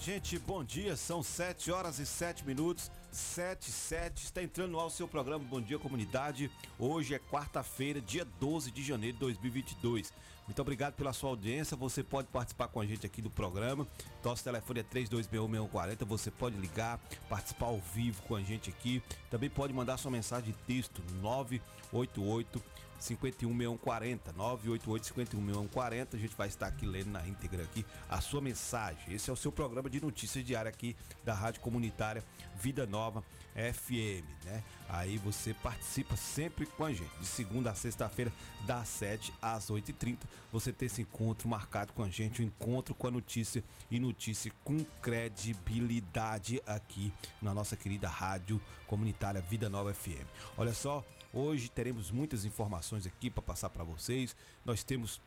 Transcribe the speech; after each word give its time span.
Gente, 0.00 0.38
bom 0.38 0.64
dia. 0.64 0.96
São 0.96 1.22
7 1.22 1.70
horas 1.70 1.98
e 1.98 2.06
7 2.06 2.46
minutos. 2.46 2.90
7 3.12 3.68
e 3.68 3.72
7. 3.72 4.24
Está 4.24 4.42
entrando 4.42 4.78
ao 4.78 4.88
seu 4.88 5.06
programa 5.06 5.44
Bom 5.44 5.60
Dia 5.60 5.78
Comunidade. 5.78 6.50
Hoje 6.78 7.14
é 7.14 7.18
quarta-feira, 7.18 8.00
dia 8.00 8.24
12 8.40 8.70
de 8.70 8.82
janeiro 8.82 9.14
de 9.14 9.20
2022. 9.20 10.12
Muito 10.46 10.62
obrigado 10.62 10.94
pela 10.94 11.12
sua 11.12 11.30
audiência. 11.30 11.76
Você 11.76 12.02
pode 12.02 12.28
participar 12.28 12.68
com 12.68 12.80
a 12.80 12.86
gente 12.86 13.04
aqui 13.04 13.20
do 13.20 13.30
programa. 13.30 13.86
Nosso 14.24 14.42
telefone 14.42 14.80
é 14.80 14.82
3261 14.82 16.06
Você 16.06 16.30
pode 16.30 16.56
ligar, 16.56 16.98
participar 17.28 17.66
ao 17.66 17.78
vivo 17.78 18.22
com 18.22 18.34
a 18.34 18.42
gente 18.42 18.70
aqui. 18.70 19.02
Também 19.30 19.50
pode 19.50 19.72
mandar 19.72 19.98
sua 19.98 20.10
mensagem 20.10 20.52
de 20.52 20.58
texto 20.66 21.02
988 21.20 22.62
516140 23.00 24.32
988 24.32 25.06
516140 25.06 26.16
a 26.16 26.20
gente 26.20 26.36
vai 26.36 26.48
estar 26.48 26.66
aqui 26.66 26.86
lendo 26.86 27.10
na 27.10 27.26
íntegra 27.26 27.62
aqui 27.62 27.84
a 28.08 28.20
sua 28.20 28.40
mensagem. 28.40 29.14
Esse 29.14 29.30
é 29.30 29.32
o 29.32 29.36
seu 29.36 29.50
programa 29.50 29.88
de 29.88 30.00
notícias 30.00 30.44
diária 30.44 30.68
aqui 30.68 30.96
da 31.24 31.34
Rádio 31.34 31.60
Comunitária 31.60 32.24
Vida 32.56 32.86
Nova 32.86 33.24
FM 33.54 34.44
né? 34.44 34.62
Aí 34.88 35.18
você 35.18 35.54
participa 35.54 36.16
sempre 36.16 36.66
com 36.66 36.84
a 36.84 36.92
gente. 36.92 37.10
De 37.20 37.26
segunda 37.26 37.70
a 37.70 37.74
sexta-feira 37.74 38.32
das 38.66 38.88
7 38.88 39.32
às 39.40 39.70
8h30 39.70 40.18
você 40.52 40.72
tem 40.72 40.86
esse 40.86 41.02
encontro 41.02 41.48
marcado 41.48 41.92
com 41.92 42.02
a 42.02 42.08
gente 42.08 42.42
um 42.42 42.44
encontro 42.44 42.94
com 42.94 43.06
a 43.06 43.10
notícia 43.10 43.62
e 43.90 43.98
notícia 43.98 44.52
com 44.64 44.84
credibilidade 45.00 46.60
aqui 46.66 47.12
na 47.40 47.54
nossa 47.54 47.76
querida 47.76 48.08
Rádio 48.08 48.60
Comunitária 48.86 49.40
Vida 49.40 49.68
Nova 49.68 49.94
FM 49.94 50.26
olha 50.56 50.74
só 50.74 51.04
Hoje 51.32 51.68
teremos 51.68 52.10
muitas 52.10 52.44
informações 52.44 53.06
aqui 53.06 53.30
para 53.30 53.42
passar 53.42 53.70
para 53.70 53.84
vocês. 53.84 54.34
Nós 54.64 54.82
temos 54.82 55.20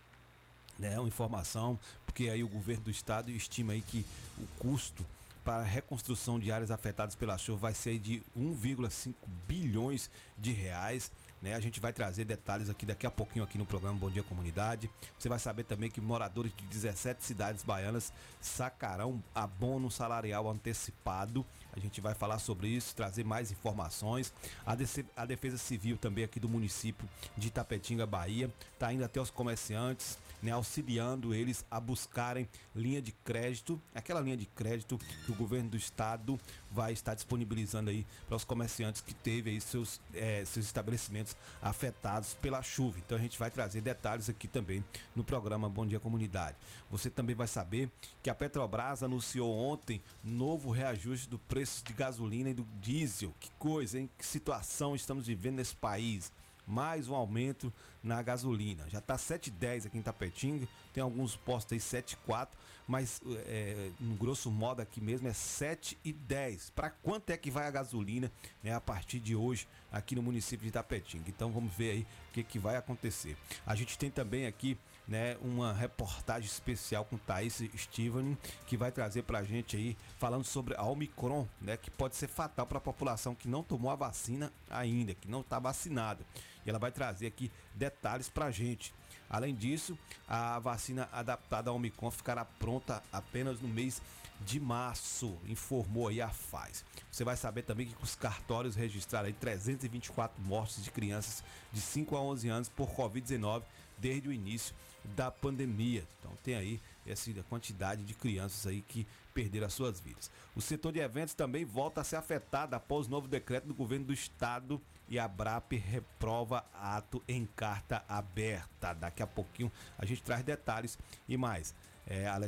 né, 0.77 0.99
uma 0.99 1.07
informação, 1.07 1.79
porque 2.05 2.29
aí 2.29 2.43
o 2.43 2.47
governo 2.47 2.83
do 2.83 2.91
estado 2.91 3.31
estima 3.31 3.73
aí 3.73 3.81
que 3.81 4.05
o 4.37 4.45
custo 4.59 5.05
para 5.43 5.61
a 5.61 5.65
reconstrução 5.65 6.39
de 6.39 6.51
áreas 6.51 6.71
afetadas 6.71 7.15
pela 7.15 7.37
chuva 7.37 7.59
vai 7.59 7.73
ser 7.73 7.99
de 7.99 8.21
1,5 8.37 9.13
bilhões 9.47 10.09
de 10.37 10.51
reais. 10.51 11.11
Né? 11.41 11.53
A 11.53 11.59
gente 11.59 11.79
vai 11.79 11.91
trazer 11.91 12.25
detalhes 12.25 12.69
aqui 12.69 12.85
daqui 12.85 13.05
a 13.05 13.11
pouquinho 13.11 13.43
aqui 13.43 13.57
no 13.57 13.65
programa 13.65 13.97
Bom 13.97 14.09
Dia 14.09 14.23
Comunidade. 14.23 14.89
Você 15.19 15.27
vai 15.27 15.39
saber 15.39 15.63
também 15.63 15.89
que 15.89 15.99
moradores 15.99 16.51
de 16.55 16.65
17 16.65 17.23
cidades 17.23 17.63
baianas 17.63 18.13
sacarão 18.41 19.21
abono 19.35 19.91
salarial 19.91 20.49
antecipado. 20.49 21.45
A 21.75 21.79
gente 21.79 21.99
vai 21.99 22.13
falar 22.13 22.39
sobre 22.39 22.67
isso, 22.67 22.95
trazer 22.95 23.23
mais 23.25 23.51
informações. 23.51 24.31
A, 24.65 24.75
DC 24.75 25.05
a 25.15 25.25
Defesa 25.25 25.57
Civil 25.57 25.97
também 25.97 26.23
aqui 26.23 26.39
do 26.39 26.47
município 26.47 27.07
de 27.35 27.47
Itapetinga, 27.47 28.05
Bahia, 28.05 28.49
está 28.73 28.93
indo 28.93 29.03
até 29.03 29.19
os 29.19 29.31
comerciantes, 29.31 30.17
né, 30.43 30.51
auxiliando 30.51 31.33
eles 31.33 31.65
a 31.71 31.79
buscarem 31.79 32.47
linha 32.75 33.01
de 33.01 33.13
crédito, 33.23 33.81
aquela 33.95 34.19
linha 34.19 34.35
de 34.35 34.45
crédito 34.45 34.99
que 35.25 35.31
o 35.31 35.35
governo 35.35 35.69
do 35.69 35.77
estado 35.77 36.37
vai 36.69 36.91
estar 36.91 37.15
disponibilizando 37.15 37.89
aí 37.89 38.05
para 38.27 38.35
os 38.35 38.43
comerciantes 38.43 39.01
que 39.01 39.13
teve 39.13 39.51
aí 39.51 39.61
seus, 39.61 40.01
eh, 40.13 40.43
seus 40.45 40.65
estabelecimentos 40.65 41.35
afetados 41.61 42.33
pela 42.35 42.61
chuva. 42.61 42.99
Então 42.99 43.17
a 43.17 43.21
gente 43.21 43.39
vai 43.39 43.49
trazer 43.49 43.79
detalhes 43.79 44.29
aqui 44.29 44.47
também 44.47 44.83
no 45.15 45.23
programa 45.23 45.69
Bom 45.69 45.85
Dia 45.85 45.99
Comunidade. 45.99 46.57
Você 46.91 47.09
também 47.09 47.35
vai 47.35 47.47
saber 47.47 47.89
que 48.21 48.29
a 48.29 48.35
Petrobras 48.35 49.01
anunciou 49.01 49.55
ontem 49.55 50.01
novo 50.21 50.71
reajuste 50.71 51.29
do 51.29 51.39
preço 51.39 51.85
de 51.85 51.93
gasolina 51.93 52.49
e 52.49 52.53
do 52.53 52.67
diesel. 52.81 53.33
Que 53.39 53.49
coisa, 53.57 53.97
hein? 53.97 54.09
Que 54.17 54.25
situação 54.25 54.93
estamos 54.93 55.25
vivendo 55.25 55.55
nesse 55.55 55.75
país. 55.75 56.31
Mais 56.65 57.07
um 57.09 57.15
aumento 57.15 57.71
na 58.03 58.21
gasolina. 58.21 58.87
Já 58.89 59.01
tá 59.01 59.15
7,10 59.15 59.87
aqui 59.87 59.97
em 59.97 60.01
Tapetinga. 60.01 60.67
Tem 60.93 61.01
alguns 61.01 61.35
postos 61.35 61.73
aí 61.73 61.79
7,4, 61.79 62.49
mas 62.87 63.21
é, 63.45 63.89
no 63.99 64.15
grosso 64.15 64.51
modo 64.51 64.81
aqui 64.81 65.01
mesmo 65.01 65.27
é 65.27 65.31
7,10. 65.31 66.71
Para 66.75 66.89
quanto 66.89 67.29
é 67.29 67.37
que 67.37 67.51
vai 67.51 67.67
a 67.67 67.71
gasolina 67.71 68.31
né, 68.63 68.73
a 68.73 68.81
partir 68.81 69.19
de 69.19 69.35
hoje 69.35 69.67
aqui 69.91 70.15
no 70.15 70.23
município 70.23 70.65
de 70.65 70.71
Tapetinga? 70.71 71.25
Então 71.27 71.51
vamos 71.51 71.73
ver 71.73 71.91
aí 71.91 72.07
o 72.29 72.33
que, 72.33 72.43
que 72.43 72.59
vai 72.59 72.75
acontecer. 72.75 73.37
A 73.65 73.75
gente 73.75 73.97
tem 73.97 74.09
também 74.09 74.45
aqui 74.45 74.77
né, 75.07 75.37
uma 75.41 75.73
reportagem 75.73 76.49
especial 76.49 77.05
com 77.05 77.17
Thaís 77.17 77.61
Steven, 77.77 78.37
que 78.65 78.77
vai 78.77 78.91
trazer 78.91 79.23
pra 79.23 79.43
gente 79.43 79.75
aí, 79.75 79.97
falando 80.17 80.45
sobre 80.45 80.75
a 80.75 80.83
Omicron, 80.83 81.47
né, 81.61 81.77
que 81.77 81.91
pode 81.91 82.15
ser 82.15 82.27
fatal 82.27 82.65
para 82.65 82.77
a 82.77 82.81
população 82.81 83.35
que 83.35 83.47
não 83.47 83.63
tomou 83.63 83.91
a 83.91 83.95
vacina 83.95 84.51
ainda, 84.69 85.13
que 85.13 85.27
não 85.27 85.41
está 85.41 85.59
vacinada. 85.59 86.25
E 86.65 86.69
ela 86.69 86.79
vai 86.79 86.91
trazer 86.91 87.27
aqui 87.27 87.51
detalhes 87.75 88.29
pra 88.29 88.49
gente. 88.49 88.93
Além 89.29 89.53
disso, 89.53 89.97
a 90.27 90.59
vacina 90.59 91.09
adaptada 91.11 91.69
à 91.69 91.73
Omicron 91.73 92.11
ficará 92.11 92.45
pronta 92.45 93.03
apenas 93.11 93.59
no 93.59 93.67
mês 93.67 94.01
de 94.41 94.59
março, 94.59 95.37
informou 95.47 96.07
aí 96.07 96.21
a 96.21 96.29
FAS. 96.29 96.83
Você 97.11 97.23
vai 97.23 97.35
saber 97.35 97.63
também 97.63 97.87
que 97.87 98.03
os 98.03 98.15
cartórios 98.15 98.75
registraram 98.75 99.27
aí 99.27 99.33
324 99.33 100.41
mortes 100.43 100.83
de 100.83 100.91
crianças 100.91 101.43
de 101.71 101.79
5 101.79 102.15
a 102.15 102.21
11 102.21 102.49
anos 102.49 102.69
por 102.69 102.89
Covid-19 102.89 103.63
desde 103.97 104.29
o 104.29 104.33
início 104.33 104.75
da 105.15 105.29
pandemia. 105.31 106.03
Então 106.19 106.31
tem 106.43 106.55
aí 106.55 106.79
essa 107.05 107.31
quantidade 107.49 108.03
de 108.03 108.13
crianças 108.13 108.65
aí 108.65 108.81
que 108.81 109.05
perderam 109.33 109.67
as 109.67 109.73
suas 109.73 109.99
vidas. 109.99 110.31
O 110.55 110.61
setor 110.61 110.91
de 110.91 110.99
eventos 110.99 111.33
também 111.33 111.65
volta 111.65 112.01
a 112.01 112.03
ser 112.03 112.15
afetado 112.15 112.75
após 112.75 113.07
o 113.07 113.09
novo 113.09 113.27
decreto 113.27 113.67
do 113.67 113.73
governo 113.73 114.05
do 114.05 114.13
estado 114.13 114.81
e 115.09 115.19
a 115.19 115.27
BRAP 115.27 115.73
reprova 115.73 116.63
ato 116.73 117.21
em 117.27 117.45
carta 117.55 118.03
aberta. 118.07 118.93
Daqui 118.93 119.21
a 119.21 119.27
pouquinho 119.27 119.71
a 119.97 120.05
gente 120.05 120.21
traz 120.21 120.43
detalhes 120.43 120.97
e 121.27 121.35
mais. 121.35 121.75
É, 122.05 122.27
a 122.27 122.39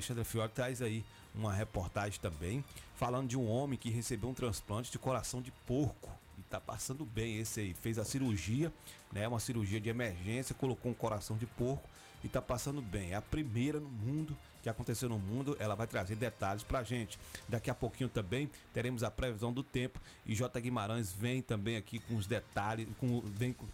traz 0.54 0.82
aí 0.82 1.04
uma 1.34 1.54
reportagem 1.54 2.20
também 2.20 2.64
falando 2.96 3.28
de 3.28 3.38
um 3.38 3.50
homem 3.50 3.78
que 3.78 3.90
recebeu 3.90 4.30
um 4.30 4.34
transplante 4.34 4.92
de 4.92 5.00
coração 5.00 5.42
de 5.42 5.52
porco 5.66 6.10
tá 6.50 6.60
passando 6.60 7.06
bem 7.06 7.38
esse 7.40 7.60
aí. 7.60 7.74
Fez 7.74 7.98
a 7.98 8.06
cirurgia, 8.06 8.72
né? 9.12 9.28
Uma 9.28 9.40
cirurgia 9.40 9.80
de 9.80 9.90
emergência, 9.90 10.56
colocou 10.56 10.92
um 10.92 10.96
coração 10.96 11.38
de 11.38 11.46
porco 11.46 11.88
e 12.24 12.28
tá 12.28 12.42
passando 12.42 12.82
bem. 12.82 13.12
É 13.12 13.16
a 13.16 13.22
primeira 13.22 13.80
no 13.80 13.90
mundo 13.90 14.36
que 14.62 14.70
aconteceu 14.70 15.08
no 15.08 15.20
mundo. 15.20 15.56
Ela 15.60 15.76
vai 15.76 15.86
trazer 15.86 16.16
detalhes 16.16 16.64
pra 16.64 16.84
gente. 16.84 17.20
Daqui 17.48 17.70
a 17.70 17.76
pouquinho 17.76 18.10
também 18.10 18.50
teremos 18.74 19.04
a 19.04 19.12
previsão 19.12 19.54
do 19.54 19.64
tempo 19.64 20.00
e 20.26 20.34
J 20.34 20.60
Guimarães 20.60 21.12
vem 21.12 21.42
também 21.42 21.78
aqui 21.78 22.00
com 22.00 22.16
os 22.16 22.26
detalhes, 22.26 22.88
com 23.00 23.22
vem 23.22 23.54
com 23.54 23.66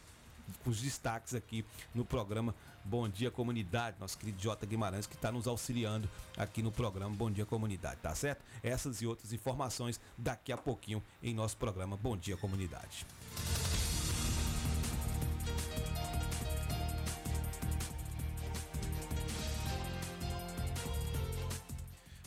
com 0.64 0.70
os 0.70 0.82
destaques 0.82 1.34
aqui 1.34 1.66
no 1.94 2.06
programa 2.06 2.54
Bom 2.84 3.08
Dia 3.08 3.30
Comunidade, 3.30 3.98
nosso 4.00 4.18
querido 4.18 4.40
J 4.40 4.66
Guimarães 4.66 5.06
que 5.06 5.16
está 5.16 5.32
nos 5.32 5.48
auxiliando 5.48 6.10
aqui 6.38 6.62
no 6.62 6.72
programa 6.72 7.16
Bom 7.16 7.30
Dia 7.30 7.46
Comunidade, 7.46 7.98
tá 8.02 8.14
certo? 8.16 8.44
Essas 8.64 9.02
e 9.02 9.08
outras 9.08 9.34
informações 9.34 10.00
daqui 10.18 10.52
a 10.52 10.58
pouquinho 10.58 11.02
em 11.22 11.34
nosso 11.34 11.58
programa 11.58 11.98
Bom 11.98 12.18
Dia 12.18 12.38
Comunidade. 12.38 13.06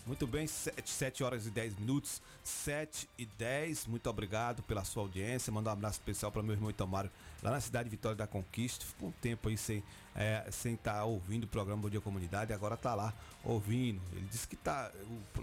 Muito 0.07 0.27
bem, 0.27 0.47
7, 0.47 0.89
7 0.89 1.25
horas 1.25 1.47
e 1.47 1.51
10 1.51 1.77
minutos, 1.77 2.21
7 2.43 3.09
e 3.19 3.25
10. 3.25 3.87
Muito 3.87 4.09
obrigado 4.11 4.63
pela 4.63 4.85
sua 4.85 5.03
audiência. 5.03 5.51
Manda 5.51 5.71
um 5.71 5.73
abraço 5.73 5.99
especial 5.99 6.31
para 6.31 6.43
meu 6.43 6.53
irmão 6.53 6.69
Itamaro, 6.69 7.11
lá 7.45 7.51
na 7.51 7.61
cidade 7.61 7.85
de 7.85 7.91
Vitória 7.91 8.17
da 8.17 8.27
Conquista. 8.27 8.85
Ficou 8.85 9.11
um 9.11 9.13
tempo 9.13 9.49
aí 9.49 9.57
sem 9.57 9.85
é, 10.17 10.49
sem 10.51 10.75
estar 10.75 11.05
ouvindo 11.05 11.45
o 11.45 11.49
programa 11.49 11.83
Bom 11.83 11.91
Dia 11.91 12.01
Comunidade, 12.01 12.53
agora 12.53 12.77
tá 12.77 12.95
lá 12.95 13.13
ouvindo. 13.45 14.01
Ele 14.13 14.27
disse 14.31 14.49
que 14.49 14.57
tá, 14.57 14.91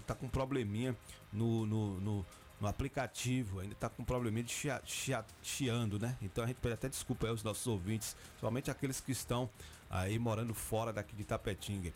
tá 0.07 0.15
com 0.15 0.25
um 0.25 0.29
probleminha 0.29 0.95
no, 1.31 1.65
no, 1.65 1.99
no 1.99 2.25
no 2.61 2.67
aplicativo, 2.67 3.59
ainda 3.59 3.73
tá 3.73 3.89
com 3.89 4.03
um 4.03 4.05
probleminha 4.05 4.43
de 4.43 4.51
chia, 4.51 4.79
chia, 4.85 5.25
chiando, 5.41 5.97
né? 5.97 6.15
Então 6.21 6.43
a 6.43 6.47
gente 6.47 6.57
pede 6.57 6.75
até 6.75 6.87
desculpa 6.87 7.25
aí 7.25 7.31
aos 7.31 7.43
nossos 7.43 7.65
ouvintes, 7.65 8.15
somente 8.39 8.69
aqueles 8.69 9.01
que 9.01 9.11
estão 9.11 9.49
aí 9.89 10.19
morando 10.19 10.53
fora 10.53 10.93
daqui 10.93 11.15
de 11.15 11.23
Tapetinga, 11.23 11.91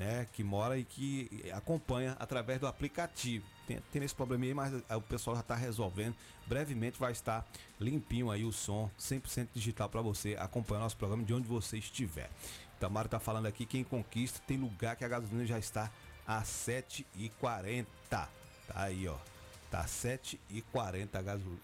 né, 0.00 0.26
que 0.32 0.42
mora 0.42 0.78
e 0.78 0.82
que 0.82 1.28
acompanha 1.52 2.16
através 2.18 2.58
do 2.58 2.66
aplicativo. 2.66 3.44
Tem, 3.66 3.78
tem 3.92 4.02
esse 4.02 4.14
probleminha, 4.14 4.54
mas 4.54 4.72
o 4.72 5.00
pessoal 5.02 5.36
já 5.36 5.42
está 5.42 5.54
resolvendo. 5.54 6.16
Brevemente 6.46 6.98
vai 6.98 7.12
estar 7.12 7.46
limpinho 7.78 8.30
aí 8.30 8.42
o 8.42 8.50
som, 8.50 8.90
100% 8.98 9.48
digital 9.52 9.90
para 9.90 10.00
você 10.00 10.38
acompanhar 10.40 10.80
nosso 10.80 10.96
programa 10.96 11.22
de 11.22 11.34
onde 11.34 11.46
você 11.46 11.76
estiver. 11.76 12.30
Tamara 12.80 13.08
está 13.08 13.20
falando 13.20 13.44
aqui, 13.44 13.66
quem 13.66 13.84
conquista 13.84 14.40
tem 14.46 14.56
lugar 14.56 14.96
que 14.96 15.04
a 15.04 15.08
gasolina 15.08 15.44
já 15.44 15.58
está 15.58 15.90
a 16.26 16.40
7,40. 16.40 17.84
Tá 18.08 18.26
aí, 18.74 19.06
ó. 19.06 19.18
Tá 19.70 19.84
7,40 19.84 21.08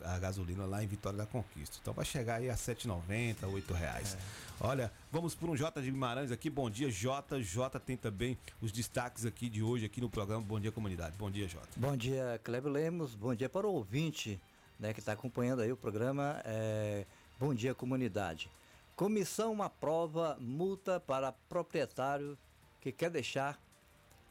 a, 0.01 0.15
a 0.15 0.19
gasolina 0.19 0.65
lá 0.65 0.83
em 0.83 0.87
Vitória 0.87 1.19
da 1.19 1.27
Conquista. 1.27 1.79
Então 1.83 1.93
vai 1.93 2.05
chegar 2.05 2.37
aí 2.37 2.49
a 2.49 2.55
7,90, 2.55 3.49
8 3.53 3.75
reais. 3.75 4.15
É. 4.15 4.19
Olha, 4.61 4.93
vamos 5.11 5.35
por 5.35 5.51
um 5.51 5.57
J 5.57 5.83
de 5.83 5.91
Guimarães 5.91 6.31
aqui. 6.31 6.49
Bom 6.49 6.71
dia, 6.71 6.89
J. 6.89 7.43
J 7.43 7.81
tem 7.81 7.97
também 7.97 8.39
os 8.63 8.71
destaques 8.71 9.27
aqui 9.27 9.49
de 9.49 9.63
hoje 9.63 9.87
aqui 9.87 10.01
no 10.01 10.09
programa 10.09 10.43
Bom 10.43 10.61
Dia 10.61 10.71
Comunidade. 10.71 11.17
Bom 11.19 11.31
dia, 11.31 11.49
J. 11.49 11.61
Bom 11.77 11.97
dia, 11.97 12.41
Cleber 12.45 12.71
Lemos. 12.71 13.15
Bom 13.15 13.35
dia 13.35 13.49
para 13.49 13.67
o 13.67 13.73
ouvinte 13.73 14.41
né, 14.79 14.93
que 14.93 15.01
está 15.01 15.13
acompanhando 15.13 15.63
aí 15.63 15.73
o 15.73 15.77
programa 15.77 16.41
é... 16.45 17.05
Bom 17.39 17.53
Dia 17.53 17.75
Comunidade. 17.75 18.51
Comissão 18.95 19.63
aprova 19.63 20.39
multa 20.41 20.99
para 20.99 21.33
proprietário 21.51 22.39
que 22.81 22.91
quer 22.91 23.11
deixar 23.11 23.61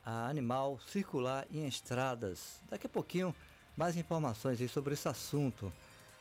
a 0.04 0.27
animal 0.27 0.80
circular 0.88 1.45
em 1.51 1.68
estradas. 1.68 2.62
Daqui 2.69 2.88
a 2.88 2.89
pouquinho 2.89 3.36
mais 3.75 3.98
informações 3.98 4.60
sobre 4.72 4.94
esse 4.94 5.07
assunto. 5.07 5.72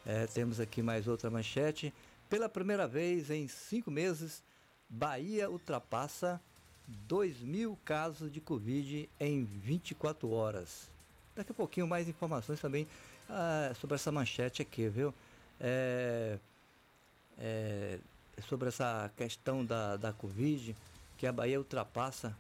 É, 0.05 0.27
temos 0.27 0.61
aqui 0.61 0.83
mais 0.83 1.07
outra 1.07 1.31
manchete. 1.31 1.93
Pela 2.29 2.49
primeira 2.49 2.87
vez 2.87 3.31
em 3.31 3.47
cinco 3.47 3.91
meses, 3.91 4.43
Bahia 4.89 5.49
ultrapassa 5.51 6.41
2 6.87 7.41
mil 7.41 7.79
casos 7.85 8.31
de 8.31 8.41
Covid 8.41 9.09
em 9.19 9.45
24 9.45 10.31
horas. 10.31 10.91
Daqui 11.35 11.53
a 11.53 11.55
pouquinho 11.55 11.87
mais 11.87 12.09
informações 12.09 12.61
também 12.61 12.87
ah, 13.29 13.73
sobre 13.81 13.95
essa 13.95 14.13
manchete 14.13 14.63
aqui, 14.63 14.89
viu? 14.89 15.15
É, 15.61 16.39
é, 17.39 17.99
sobre 18.49 18.69
essa 18.69 19.11
questão 19.17 19.65
da, 19.65 19.97
da 19.97 20.13
Covid, 20.13 20.77
que 21.17 21.27
a 21.27 21.33
Bahia 21.33 21.59
ultrapassa 21.59 22.37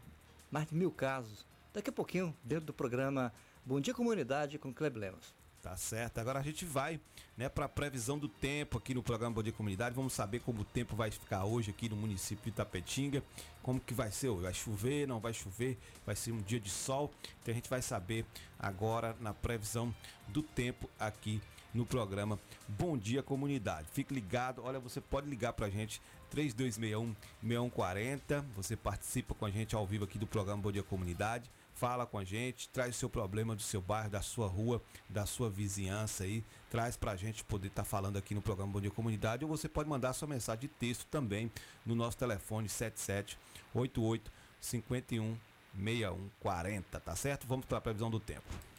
mais 0.50 0.68
de 0.68 0.74
mil 0.74 0.90
casos. 0.90 1.46
Daqui 1.72 1.90
a 1.90 1.92
pouquinho, 1.92 2.34
dentro 2.44 2.66
do 2.66 2.72
programa 2.72 3.32
Bom 3.66 3.80
Dia 3.80 3.94
Comunidade 3.94 4.58
com 4.58 4.74
Cleb 4.74 4.98
Lemos. 4.98 5.34
Tá 5.62 5.74
certo. 5.74 6.18
Agora 6.18 6.38
a 6.38 6.42
gente 6.42 6.66
vai, 6.66 7.00
né, 7.34 7.48
para 7.48 7.64
a 7.64 7.68
previsão 7.68 8.18
do 8.18 8.28
tempo 8.28 8.76
aqui 8.76 8.92
no 8.92 9.02
programa 9.02 9.36
Bom 9.36 9.42
Dia 9.42 9.54
Comunidade. 9.54 9.94
Vamos 9.94 10.12
saber 10.12 10.40
como 10.40 10.60
o 10.60 10.64
tempo 10.66 10.94
vai 10.94 11.10
ficar 11.10 11.46
hoje 11.46 11.70
aqui 11.70 11.88
no 11.88 11.96
município 11.96 12.44
de 12.44 12.50
Itapetinga. 12.50 13.22
Como 13.62 13.80
que 13.80 13.94
vai 13.94 14.12
ser 14.12 14.28
hoje? 14.28 14.42
Vai 14.42 14.52
chover? 14.52 15.08
Não 15.08 15.18
vai 15.18 15.32
chover? 15.32 15.78
Vai 16.04 16.14
ser 16.14 16.32
um 16.32 16.42
dia 16.42 16.60
de 16.60 16.68
sol? 16.68 17.10
Então 17.40 17.52
a 17.52 17.54
gente 17.54 17.70
vai 17.70 17.80
saber 17.80 18.26
agora 18.58 19.16
na 19.18 19.32
previsão 19.32 19.94
do 20.28 20.42
tempo 20.42 20.90
aqui 21.00 21.40
no 21.72 21.86
programa 21.86 22.38
Bom 22.68 22.98
Dia 22.98 23.22
Comunidade. 23.22 23.88
Fique 23.94 24.12
ligado. 24.12 24.62
Olha, 24.62 24.78
você 24.78 25.00
pode 25.00 25.26
ligar 25.26 25.54
para 25.54 25.68
a 25.68 25.70
gente 25.70 26.02
3261 26.28 27.14
6140. 27.40 28.44
Você 28.56 28.76
participa 28.76 29.34
com 29.34 29.46
a 29.46 29.50
gente 29.50 29.74
ao 29.74 29.86
vivo 29.86 30.04
aqui 30.04 30.18
do 30.18 30.26
programa 30.26 30.60
Bom 30.60 30.70
Dia 30.70 30.82
Comunidade 30.82 31.50
fala 31.74 32.06
com 32.06 32.18
a 32.18 32.24
gente, 32.24 32.68
traz 32.68 32.94
o 32.94 32.98
seu 32.98 33.10
problema 33.10 33.54
do 33.54 33.62
seu 33.62 33.80
bairro, 33.80 34.10
da 34.10 34.22
sua 34.22 34.46
rua, 34.46 34.82
da 35.08 35.26
sua 35.26 35.50
vizinhança 35.50 36.24
aí, 36.24 36.44
traz 36.70 36.96
pra 36.96 37.16
gente 37.16 37.44
poder 37.44 37.68
estar 37.68 37.82
tá 37.82 37.88
falando 37.88 38.16
aqui 38.16 38.34
no 38.34 38.42
programa 38.42 38.72
Bom 38.72 38.80
Dia 38.80 38.90
Comunidade 38.90 39.44
ou 39.44 39.50
você 39.50 39.68
pode 39.68 39.88
mandar 39.88 40.12
sua 40.12 40.28
mensagem 40.28 40.62
de 40.62 40.68
texto 40.68 41.06
também 41.06 41.50
no 41.84 41.94
nosso 41.94 42.16
telefone 42.16 42.68
7788 42.68 44.30
51 44.60 45.36
6140, 45.76 47.00
tá 47.00 47.16
certo? 47.16 47.46
Vamos 47.46 47.66
para 47.66 47.78
a 47.78 47.80
previsão 47.80 48.08
do 48.08 48.20
tempo. 48.20 48.73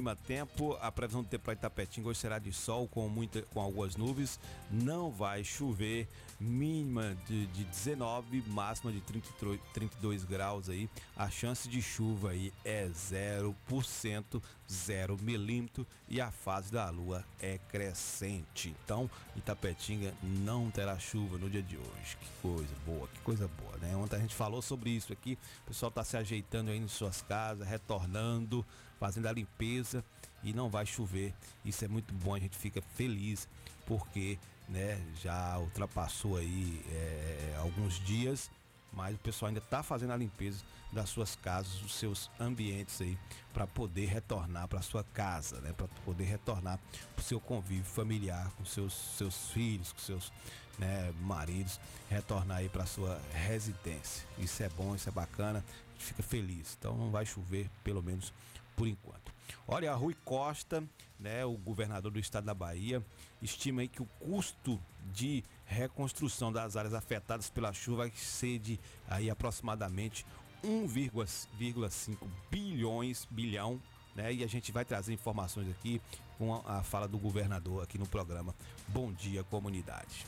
Clima 0.00 0.16
tempo, 0.16 0.78
a 0.80 0.90
previsão 0.90 1.22
do 1.22 1.28
tempo 1.28 1.44
para 1.44 1.52
Itapetinga 1.52 2.08
hoje 2.08 2.20
será 2.20 2.38
de 2.38 2.50
sol 2.54 2.88
com, 2.88 3.06
muita, 3.06 3.42
com 3.42 3.60
algumas 3.60 3.96
nuvens. 3.96 4.40
Não 4.70 5.10
vai 5.10 5.44
chover, 5.44 6.08
mínima 6.40 7.14
de, 7.26 7.46
de 7.48 7.64
19, 7.64 8.42
máxima 8.46 8.90
de 8.90 9.00
33, 9.02 9.60
32 9.74 10.24
graus 10.24 10.70
aí. 10.70 10.88
A 11.14 11.28
chance 11.28 11.68
de 11.68 11.82
chuva 11.82 12.30
aí 12.30 12.50
é 12.64 12.88
0%, 12.88 14.42
0 14.70 15.18
milímetro 15.20 15.86
e 16.08 16.18
a 16.18 16.30
fase 16.30 16.72
da 16.72 16.88
lua 16.88 17.22
é 17.38 17.58
crescente. 17.68 18.74
Então, 18.82 19.10
Itapetinga 19.36 20.14
não 20.22 20.70
terá 20.70 20.98
chuva 20.98 21.36
no 21.36 21.50
dia 21.50 21.62
de 21.62 21.76
hoje. 21.76 22.16
Que 22.18 22.30
coisa 22.40 22.74
boa, 22.86 23.06
que 23.08 23.20
coisa 23.20 23.46
boa, 23.48 23.76
né? 23.82 23.94
Ontem 23.96 24.16
a 24.16 24.20
gente 24.20 24.34
falou 24.34 24.62
sobre 24.62 24.88
isso 24.88 25.12
aqui. 25.12 25.36
O 25.64 25.68
pessoal 25.68 25.90
está 25.90 26.02
se 26.02 26.16
ajeitando 26.16 26.70
aí 26.70 26.78
em 26.78 26.88
suas 26.88 27.20
casas, 27.20 27.68
retornando 27.68 28.64
fazendo 29.00 29.26
a 29.26 29.32
limpeza 29.32 30.04
e 30.44 30.52
não 30.52 30.68
vai 30.68 30.86
chover. 30.86 31.34
Isso 31.64 31.84
é 31.84 31.88
muito 31.88 32.12
bom, 32.14 32.34
a 32.34 32.38
gente 32.38 32.56
fica 32.56 32.80
feliz 32.94 33.48
porque 33.86 34.38
né, 34.68 35.00
já 35.20 35.58
ultrapassou 35.58 36.36
aí 36.36 36.80
é, 36.88 37.56
alguns 37.58 37.98
dias, 37.98 38.50
mas 38.92 39.16
o 39.16 39.18
pessoal 39.18 39.48
ainda 39.48 39.58
está 39.58 39.82
fazendo 39.82 40.12
a 40.12 40.16
limpeza 40.16 40.62
das 40.92 41.08
suas 41.08 41.36
casas, 41.36 41.72
dos 41.74 41.94
seus 41.94 42.30
ambientes 42.38 43.00
aí, 43.00 43.16
para 43.52 43.66
poder 43.66 44.06
retornar 44.06 44.68
para 44.68 44.82
sua 44.82 45.04
casa, 45.04 45.60
né, 45.60 45.72
para 45.72 45.88
poder 46.04 46.24
retornar 46.24 46.78
para 47.14 47.20
o 47.20 47.24
seu 47.24 47.40
convívio 47.40 47.84
familiar 47.84 48.50
com 48.56 48.64
seus, 48.64 48.92
seus 49.16 49.50
filhos, 49.50 49.92
com 49.92 50.00
seus 50.00 50.32
né, 50.78 51.12
maridos, 51.20 51.80
retornar 52.08 52.58
aí 52.58 52.68
para 52.68 52.86
sua 52.86 53.20
residência. 53.32 54.26
Isso 54.38 54.62
é 54.62 54.68
bom, 54.68 54.94
isso 54.94 55.08
é 55.08 55.12
bacana, 55.12 55.64
a 55.68 55.92
gente 55.92 56.04
fica 56.04 56.22
feliz. 56.22 56.76
Então 56.78 56.96
não 56.96 57.10
vai 57.10 57.24
chover, 57.24 57.70
pelo 57.84 58.02
menos 58.02 58.32
por 58.80 58.88
enquanto. 58.88 59.30
Olha, 59.68 59.92
a 59.92 59.94
Rui 59.94 60.16
Costa, 60.24 60.82
né, 61.18 61.44
o 61.44 61.52
governador 61.52 62.10
do 62.10 62.18
estado 62.18 62.46
da 62.46 62.54
Bahia, 62.54 63.04
estima 63.42 63.82
aí 63.82 63.88
que 63.88 64.00
o 64.00 64.06
custo 64.18 64.80
de 65.12 65.44
reconstrução 65.66 66.50
das 66.50 66.78
áreas 66.78 66.94
afetadas 66.94 67.50
pela 67.50 67.74
chuva 67.74 67.98
vai 67.98 68.12
ser 68.12 68.58
de 68.58 68.80
aí 69.06 69.28
aproximadamente 69.28 70.24
1,5 70.64 72.16
bilhões, 72.50 73.28
bilhão, 73.30 73.78
né? 74.14 74.32
E 74.32 74.42
a 74.42 74.46
gente 74.46 74.72
vai 74.72 74.84
trazer 74.84 75.12
informações 75.12 75.68
aqui 75.68 76.00
com 76.38 76.54
a, 76.66 76.82
fala 76.82 77.06
do 77.06 77.18
governador 77.18 77.82
aqui 77.82 77.98
no 77.98 78.06
programa 78.06 78.54
Bom 78.88 79.12
Dia 79.12 79.44
Comunidade. 79.44 80.24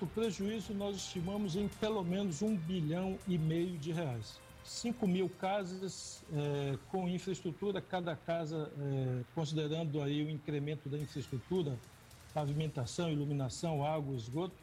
O 0.00 0.06
prejuízo 0.06 0.74
nós 0.74 0.96
estimamos 0.96 1.54
em 1.54 1.68
pelo 1.68 2.02
menos 2.02 2.42
um 2.42 2.56
bilhão 2.56 3.16
e 3.28 3.38
meio 3.38 3.78
de 3.78 3.92
reais. 3.92 4.40
5 4.64 5.06
mil 5.06 5.28
casas 5.28 6.22
é, 6.32 6.78
com 6.90 7.08
infraestrutura, 7.08 7.80
cada 7.80 8.14
casa, 8.14 8.70
é, 8.78 9.24
considerando 9.34 10.02
aí 10.02 10.22
o 10.22 10.30
incremento 10.30 10.88
da 10.88 10.98
infraestrutura, 10.98 11.78
pavimentação, 12.32 13.10
iluminação, 13.10 13.84
água, 13.84 14.14
esgoto, 14.14 14.54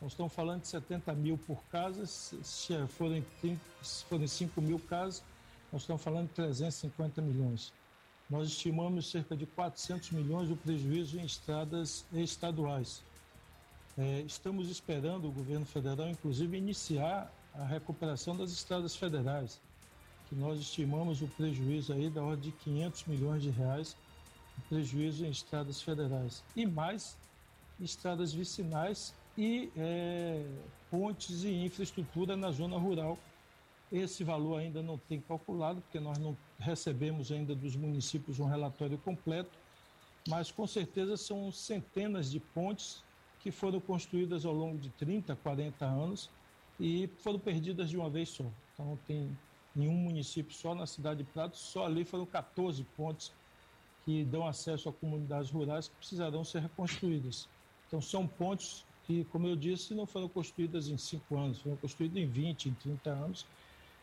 nós 0.00 0.12
estamos 0.12 0.32
falando 0.32 0.62
de 0.62 0.68
70 0.68 1.12
mil 1.14 1.36
por 1.36 1.60
casa, 1.64 2.06
se 2.06 2.86
forem, 2.86 3.24
se 3.82 4.04
forem 4.04 4.28
5 4.28 4.60
mil 4.62 4.78
casas, 4.78 5.24
nós 5.72 5.82
estamos 5.82 6.02
falando 6.02 6.28
de 6.28 6.34
350 6.34 7.20
milhões. 7.20 7.72
Nós 8.30 8.48
estimamos 8.48 9.10
cerca 9.10 9.36
de 9.36 9.44
400 9.46 10.10
milhões 10.12 10.50
o 10.50 10.56
prejuízo 10.56 11.18
em 11.18 11.24
estradas 11.24 12.04
estaduais. 12.12 13.02
É, 13.96 14.20
estamos 14.20 14.70
esperando 14.70 15.26
o 15.26 15.32
governo 15.32 15.66
federal, 15.66 16.08
inclusive, 16.08 16.56
iniciar 16.56 17.32
a 17.54 17.64
recuperação 17.64 18.36
das 18.36 18.50
estradas 18.50 18.94
federais, 18.94 19.60
que 20.28 20.34
nós 20.34 20.58
estimamos 20.60 21.22
o 21.22 21.28
prejuízo 21.28 21.92
aí 21.92 22.10
da 22.10 22.22
ordem 22.22 22.50
de 22.50 22.56
500 22.58 23.04
milhões 23.04 23.42
de 23.42 23.50
reais, 23.50 23.96
prejuízo 24.68 25.24
em 25.24 25.30
estradas 25.30 25.80
federais, 25.80 26.42
e 26.54 26.66
mais 26.66 27.16
estradas 27.80 28.32
vicinais 28.32 29.14
e 29.36 29.70
é, 29.76 30.44
pontes 30.90 31.44
e 31.44 31.52
infraestrutura 31.64 32.36
na 32.36 32.50
zona 32.50 32.76
rural. 32.76 33.18
Esse 33.90 34.22
valor 34.24 34.58
ainda 34.58 34.82
não 34.82 34.98
tem 34.98 35.20
calculado, 35.20 35.80
porque 35.80 36.00
nós 36.00 36.18
não 36.18 36.36
recebemos 36.58 37.32
ainda 37.32 37.54
dos 37.54 37.74
municípios 37.76 38.38
um 38.38 38.46
relatório 38.46 38.98
completo, 38.98 39.50
mas 40.28 40.50
com 40.50 40.66
certeza 40.66 41.16
são 41.16 41.50
centenas 41.50 42.30
de 42.30 42.40
pontes 42.40 43.02
que 43.40 43.50
foram 43.50 43.80
construídas 43.80 44.44
ao 44.44 44.52
longo 44.52 44.76
de 44.76 44.90
30, 44.90 45.34
40 45.36 45.86
anos 45.86 46.28
e 46.78 47.08
foram 47.18 47.38
perdidas 47.38 47.90
de 47.90 47.96
uma 47.96 48.08
vez 48.08 48.28
só. 48.28 48.44
Então 48.74 48.98
tem 49.06 49.36
em 49.76 49.88
um 49.88 49.94
município 49.94 50.52
só, 50.54 50.74
na 50.74 50.86
cidade 50.86 51.22
de 51.22 51.30
Prato, 51.30 51.56
só 51.56 51.86
ali 51.86 52.04
foram 52.04 52.26
14 52.26 52.82
pontes 52.96 53.32
que 54.04 54.24
dão 54.24 54.46
acesso 54.46 54.88
a 54.88 54.92
comunidades 54.92 55.50
rurais 55.50 55.88
que 55.88 55.94
precisarão 55.96 56.42
ser 56.42 56.62
reconstruídas. 56.62 57.48
Então, 57.86 58.00
são 58.00 58.26
pontes 58.26 58.84
que, 59.04 59.24
como 59.24 59.46
eu 59.46 59.54
disse, 59.54 59.94
não 59.94 60.06
foram 60.06 60.28
construídas 60.28 60.88
em 60.88 60.96
cinco 60.96 61.36
anos, 61.36 61.58
foram 61.58 61.76
construídas 61.76 62.16
em 62.16 62.26
20, 62.26 62.70
em 62.70 62.74
30 62.74 63.10
anos. 63.10 63.46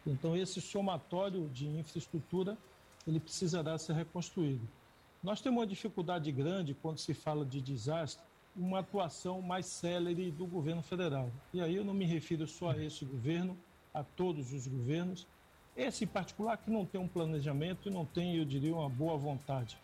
Então, 0.06 0.36
esse 0.36 0.62
somatório 0.62 1.50
de 1.50 1.68
infraestrutura, 1.68 2.58
ele 3.08 3.20
precisará 3.20 3.78
ser 3.78 3.94
reconstruído. 3.94 4.68
Nós 5.24 5.42
temos 5.42 5.60
uma 5.60 5.68
dificuldade 5.68 6.32
grande 6.32 6.76
quando 6.76 7.00
se 7.00 7.14
fala 7.14 7.44
de 7.44 7.60
desastre, 7.60 8.24
uma 8.56 8.80
atuação 8.80 9.42
mais 9.42 9.66
célere 9.66 10.32
do 10.32 10.46
governo 10.46 10.82
federal. 10.82 11.30
E 11.54 11.62
aí 11.62 11.76
eu 11.76 11.84
não 11.84 11.94
me 11.94 12.06
refiro 12.06 12.48
só 12.48 12.72
a 12.72 12.84
esse 12.84 13.04
governo, 13.04 13.58
a 13.94 14.04
todos 14.04 14.54
os 14.54 14.68
governos. 14.68 15.28
Esse 15.76 16.06
particular 16.06 16.58
que 16.58 16.72
não 16.72 16.86
tem 16.86 17.00
um 17.00 17.08
planejamento 17.08 17.90
e 17.90 17.92
não 17.92 18.06
tem, 18.06 18.38
eu 18.38 18.46
diria, 18.46 18.74
uma 18.74 18.90
boa 18.90 19.18
vontade. 19.18 19.78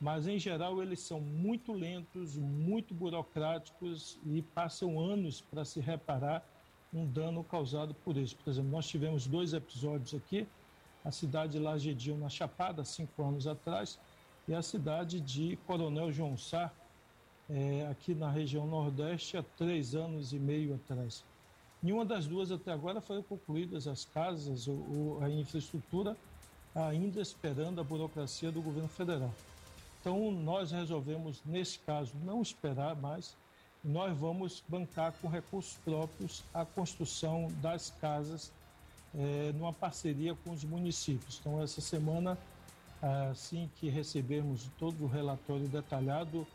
Mas 0.00 0.26
em 0.26 0.38
geral 0.38 0.82
eles 0.82 1.00
são 1.00 1.20
muito 1.20 1.72
lentos, 1.72 2.36
muito 2.36 2.94
burocráticos 2.94 4.18
e 4.26 4.42
passam 4.42 4.98
anos 5.00 5.40
para 5.40 5.64
se 5.64 5.80
reparar 5.80 6.44
um 6.92 7.06
dano 7.06 7.44
causado 7.44 7.94
por 7.94 8.16
isso. 8.16 8.36
Por 8.36 8.50
exemplo, 8.50 8.70
nós 8.70 8.86
tivemos 8.86 9.26
dois 9.26 9.52
episódios 9.52 10.14
aqui, 10.14 10.46
a 11.04 11.10
cidade 11.10 11.52
de 11.52 11.58
Lagedil 11.58 12.16
na 12.16 12.28
Chapada, 12.28 12.84
cinco 12.84 13.22
anos 13.22 13.46
atrás, 13.46 13.98
e 14.48 14.54
a 14.54 14.62
cidade 14.62 15.20
de 15.20 15.56
Coronel 15.66 16.12
João 16.12 16.36
Sá, 16.36 16.72
é, 17.48 17.86
aqui 17.90 18.14
na 18.14 18.30
região 18.30 18.66
Nordeste 18.66 19.36
há 19.36 19.42
três 19.42 19.94
anos 19.94 20.32
e 20.32 20.38
meio 20.38 20.74
atrás. 20.74 21.24
Nenhuma 21.82 22.04
das 22.04 22.26
duas 22.26 22.50
até 22.50 22.72
agora 22.72 23.00
foram 23.00 23.22
concluídas 23.22 23.86
as 23.86 24.04
casas 24.04 24.66
ou, 24.66 24.86
ou 24.90 25.22
a 25.22 25.30
infraestrutura, 25.30 26.16
ainda 26.74 27.20
esperando 27.20 27.80
a 27.80 27.84
burocracia 27.84 28.50
do 28.50 28.60
governo 28.60 28.88
federal. 28.88 29.32
Então, 30.00 30.30
nós 30.30 30.70
resolvemos, 30.70 31.42
nesse 31.44 31.78
caso, 31.80 32.12
não 32.24 32.42
esperar 32.42 32.94
mais, 32.96 33.36
nós 33.82 34.16
vamos 34.16 34.62
bancar 34.68 35.12
com 35.20 35.28
recursos 35.28 35.76
próprios 35.84 36.42
a 36.52 36.64
construção 36.64 37.52
das 37.62 37.90
casas 38.00 38.52
é, 39.14 39.52
numa 39.54 39.72
parceria 39.72 40.34
com 40.44 40.50
os 40.50 40.64
municípios. 40.64 41.38
Então, 41.40 41.62
essa 41.62 41.80
semana, 41.80 42.36
assim 43.30 43.70
que 43.76 43.88
recebermos 43.88 44.68
todo 44.78 45.04
o 45.04 45.06
relatório 45.06 45.68
detalhado, 45.68 46.46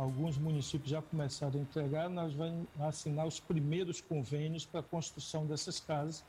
alguns 0.00 0.38
municípios 0.38 0.90
já 0.90 1.02
começaram 1.02 1.60
a 1.60 1.62
entregar, 1.62 2.08
nós 2.08 2.32
vamos 2.32 2.66
assinar 2.80 3.26
os 3.26 3.38
primeiros 3.38 4.00
convênios 4.00 4.64
para 4.64 4.80
a 4.80 4.82
construção 4.82 5.46
dessas 5.46 5.78
casas 5.78 6.24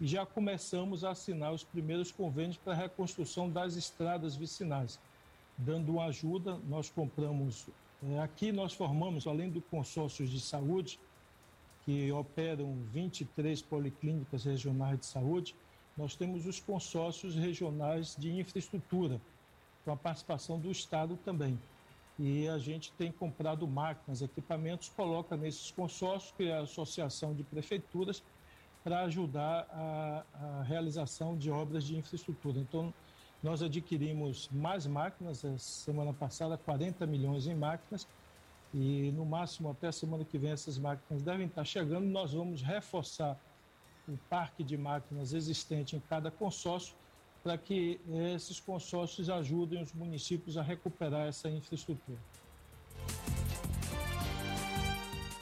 e 0.00 0.06
já 0.06 0.24
começamos 0.24 1.04
a 1.04 1.10
assinar 1.10 1.52
os 1.52 1.62
primeiros 1.62 2.10
convênios 2.10 2.56
para 2.56 2.72
a 2.72 2.76
reconstrução 2.76 3.50
das 3.50 3.76
estradas 3.76 4.34
vicinais. 4.34 4.98
Dando 5.58 5.92
uma 5.92 6.06
ajuda, 6.06 6.58
nós 6.66 6.88
compramos, 6.88 7.66
é, 8.02 8.18
aqui 8.20 8.50
nós 8.50 8.72
formamos, 8.72 9.26
além 9.26 9.50
do 9.50 9.60
consórcio 9.60 10.26
de 10.26 10.40
saúde, 10.40 10.98
que 11.84 12.10
operam 12.12 12.74
23 12.92 13.60
policlínicas 13.60 14.44
regionais 14.44 14.98
de 14.98 15.04
saúde, 15.04 15.54
nós 15.98 16.16
temos 16.16 16.46
os 16.46 16.58
consórcios 16.58 17.34
regionais 17.34 18.16
de 18.18 18.32
infraestrutura, 18.32 19.20
com 19.84 19.92
a 19.92 19.96
participação 19.96 20.58
do 20.58 20.70
Estado 20.70 21.18
também 21.22 21.58
e 22.24 22.46
a 22.46 22.56
gente 22.56 22.92
tem 22.92 23.10
comprado 23.10 23.66
máquinas, 23.66 24.22
equipamentos, 24.22 24.88
coloca 24.90 25.36
nesses 25.36 25.72
consórcios, 25.72 26.32
que 26.36 26.44
é 26.44 26.56
a 26.56 26.60
Associação 26.60 27.34
de 27.34 27.42
Prefeituras, 27.42 28.22
para 28.84 29.00
ajudar 29.00 29.66
a, 29.72 30.24
a, 30.32 30.62
realização 30.62 31.36
de 31.36 31.50
obras 31.50 31.82
de 31.82 31.96
infraestrutura. 31.96 32.60
Então, 32.60 32.94
nós 33.42 33.60
adquirimos 33.60 34.48
mais 34.52 34.86
máquinas, 34.86 35.44
semana 35.58 36.12
passada, 36.12 36.56
40 36.56 37.04
milhões 37.06 37.48
em 37.48 37.56
máquinas, 37.56 38.06
e 38.72 39.10
no 39.16 39.26
máximo 39.26 39.68
até 39.70 39.90
semana 39.90 40.24
que 40.24 40.38
vem 40.38 40.52
essas 40.52 40.78
máquinas 40.78 41.24
devem 41.24 41.48
estar 41.48 41.64
chegando. 41.64 42.06
Nós 42.06 42.34
vamos 42.34 42.62
reforçar 42.62 43.36
o 44.08 44.16
parque 44.30 44.62
de 44.62 44.76
máquinas 44.76 45.32
existente 45.32 45.96
em 45.96 46.00
cada 46.08 46.30
consórcio 46.30 46.94
para 47.42 47.58
que 47.58 48.00
esses 48.34 48.60
consórcios 48.60 49.28
ajudem 49.28 49.82
os 49.82 49.92
municípios 49.92 50.56
a 50.56 50.62
recuperar 50.62 51.26
essa 51.26 51.48
infraestrutura. 51.48 52.18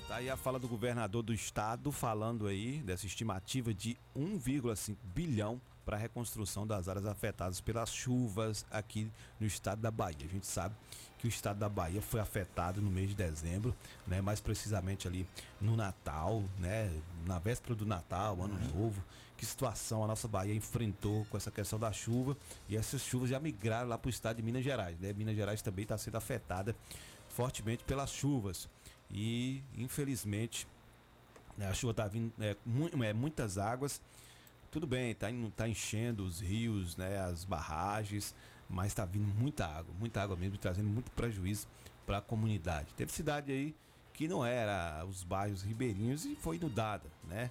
Tá 0.09 0.17
aí 0.17 0.31
a 0.31 0.37
fala 0.37 0.59
do 0.59 0.67
governador 0.67 1.23
do 1.23 1.33
estado 1.33 1.93
falando 1.93 2.47
aí 2.47 2.79
dessa 2.83 3.07
estimativa 3.07 3.73
de 3.73 3.97
1,5 4.17 4.97
bilhão 5.15 5.61
para 5.85 5.97
a 5.97 6.01
reconstrução 6.01 6.67
das 6.67 6.89
áreas 6.89 7.07
afetadas 7.07 7.61
pelas 7.61 7.93
chuvas 7.93 8.65
aqui 8.71 9.11
no 9.39 9.47
estado 9.47 9.81
da 9.81 9.91
Bahia. 9.91 10.25
A 10.25 10.29
gente 10.29 10.47
sabe 10.47 10.75
que 11.19 11.27
o 11.27 11.29
estado 11.29 11.59
da 11.59 11.69
Bahia 11.69 12.01
foi 12.01 12.21
afetado 12.21 12.81
no 12.81 12.91
mês 12.91 13.11
de 13.11 13.15
dezembro, 13.15 13.75
né, 14.07 14.21
mais 14.21 14.41
precisamente 14.41 15.07
ali 15.07 15.27
no 15.61 15.77
Natal, 15.77 16.43
né, 16.59 16.91
na 17.27 17.39
véspera 17.39 17.75
do 17.75 17.85
Natal, 17.85 18.41
Ano. 18.41 18.59
Novo. 18.75 19.03
Que 19.41 19.47
situação 19.47 20.05
a 20.05 20.07
nossa 20.07 20.29
Bahia 20.29 20.55
enfrentou 20.55 21.25
com 21.31 21.37
essa 21.39 21.51
questão 21.51 21.79
da 21.79 21.91
chuva 21.91 22.37
e 22.69 22.77
essas 22.77 23.01
chuvas 23.01 23.31
já 23.31 23.41
migraram 23.41 23.89
lá 23.89 23.97
para 23.97 24.09
o 24.09 24.11
estado 24.11 24.37
de 24.37 24.43
Minas 24.43 24.63
Gerais, 24.63 25.01
né? 25.01 25.15
Minas 25.15 25.35
Gerais 25.35 25.63
também 25.63 25.85
está 25.85 25.97
sendo 25.97 26.17
afetada 26.17 26.77
fortemente 27.31 27.83
pelas 27.85 28.11
chuvas 28.11 28.69
e 29.11 29.63
infelizmente 29.79 30.69
né, 31.57 31.69
a 31.69 31.73
chuva 31.73 31.93
está 31.93 32.07
vindo 32.07 32.31
é, 32.39 32.55
é, 33.09 33.13
muitas 33.15 33.57
águas 33.57 34.03
tudo 34.71 34.87
bem, 34.87 35.15
tá, 35.15 35.29
tá 35.57 35.67
enchendo 35.67 36.23
os 36.23 36.39
rios, 36.39 36.95
né, 36.99 37.19
as 37.21 37.43
barragens, 37.43 38.35
mas 38.69 38.89
está 38.89 39.07
vindo 39.07 39.25
muita 39.25 39.67
água, 39.67 39.95
muita 39.99 40.23
água 40.23 40.37
mesmo, 40.37 40.59
trazendo 40.59 40.91
muito 40.91 41.11
prejuízo 41.13 41.67
para 42.05 42.19
a 42.19 42.21
comunidade. 42.21 42.93
Teve 42.93 43.11
cidade 43.11 43.51
aí 43.51 43.75
que 44.13 44.29
não 44.29 44.45
era 44.45 45.03
os 45.07 45.25
bairros 45.25 45.63
ribeirinhos 45.63 46.27
e 46.27 46.37
foi 46.37 46.57
inundada, 46.57 47.09
né? 47.25 47.51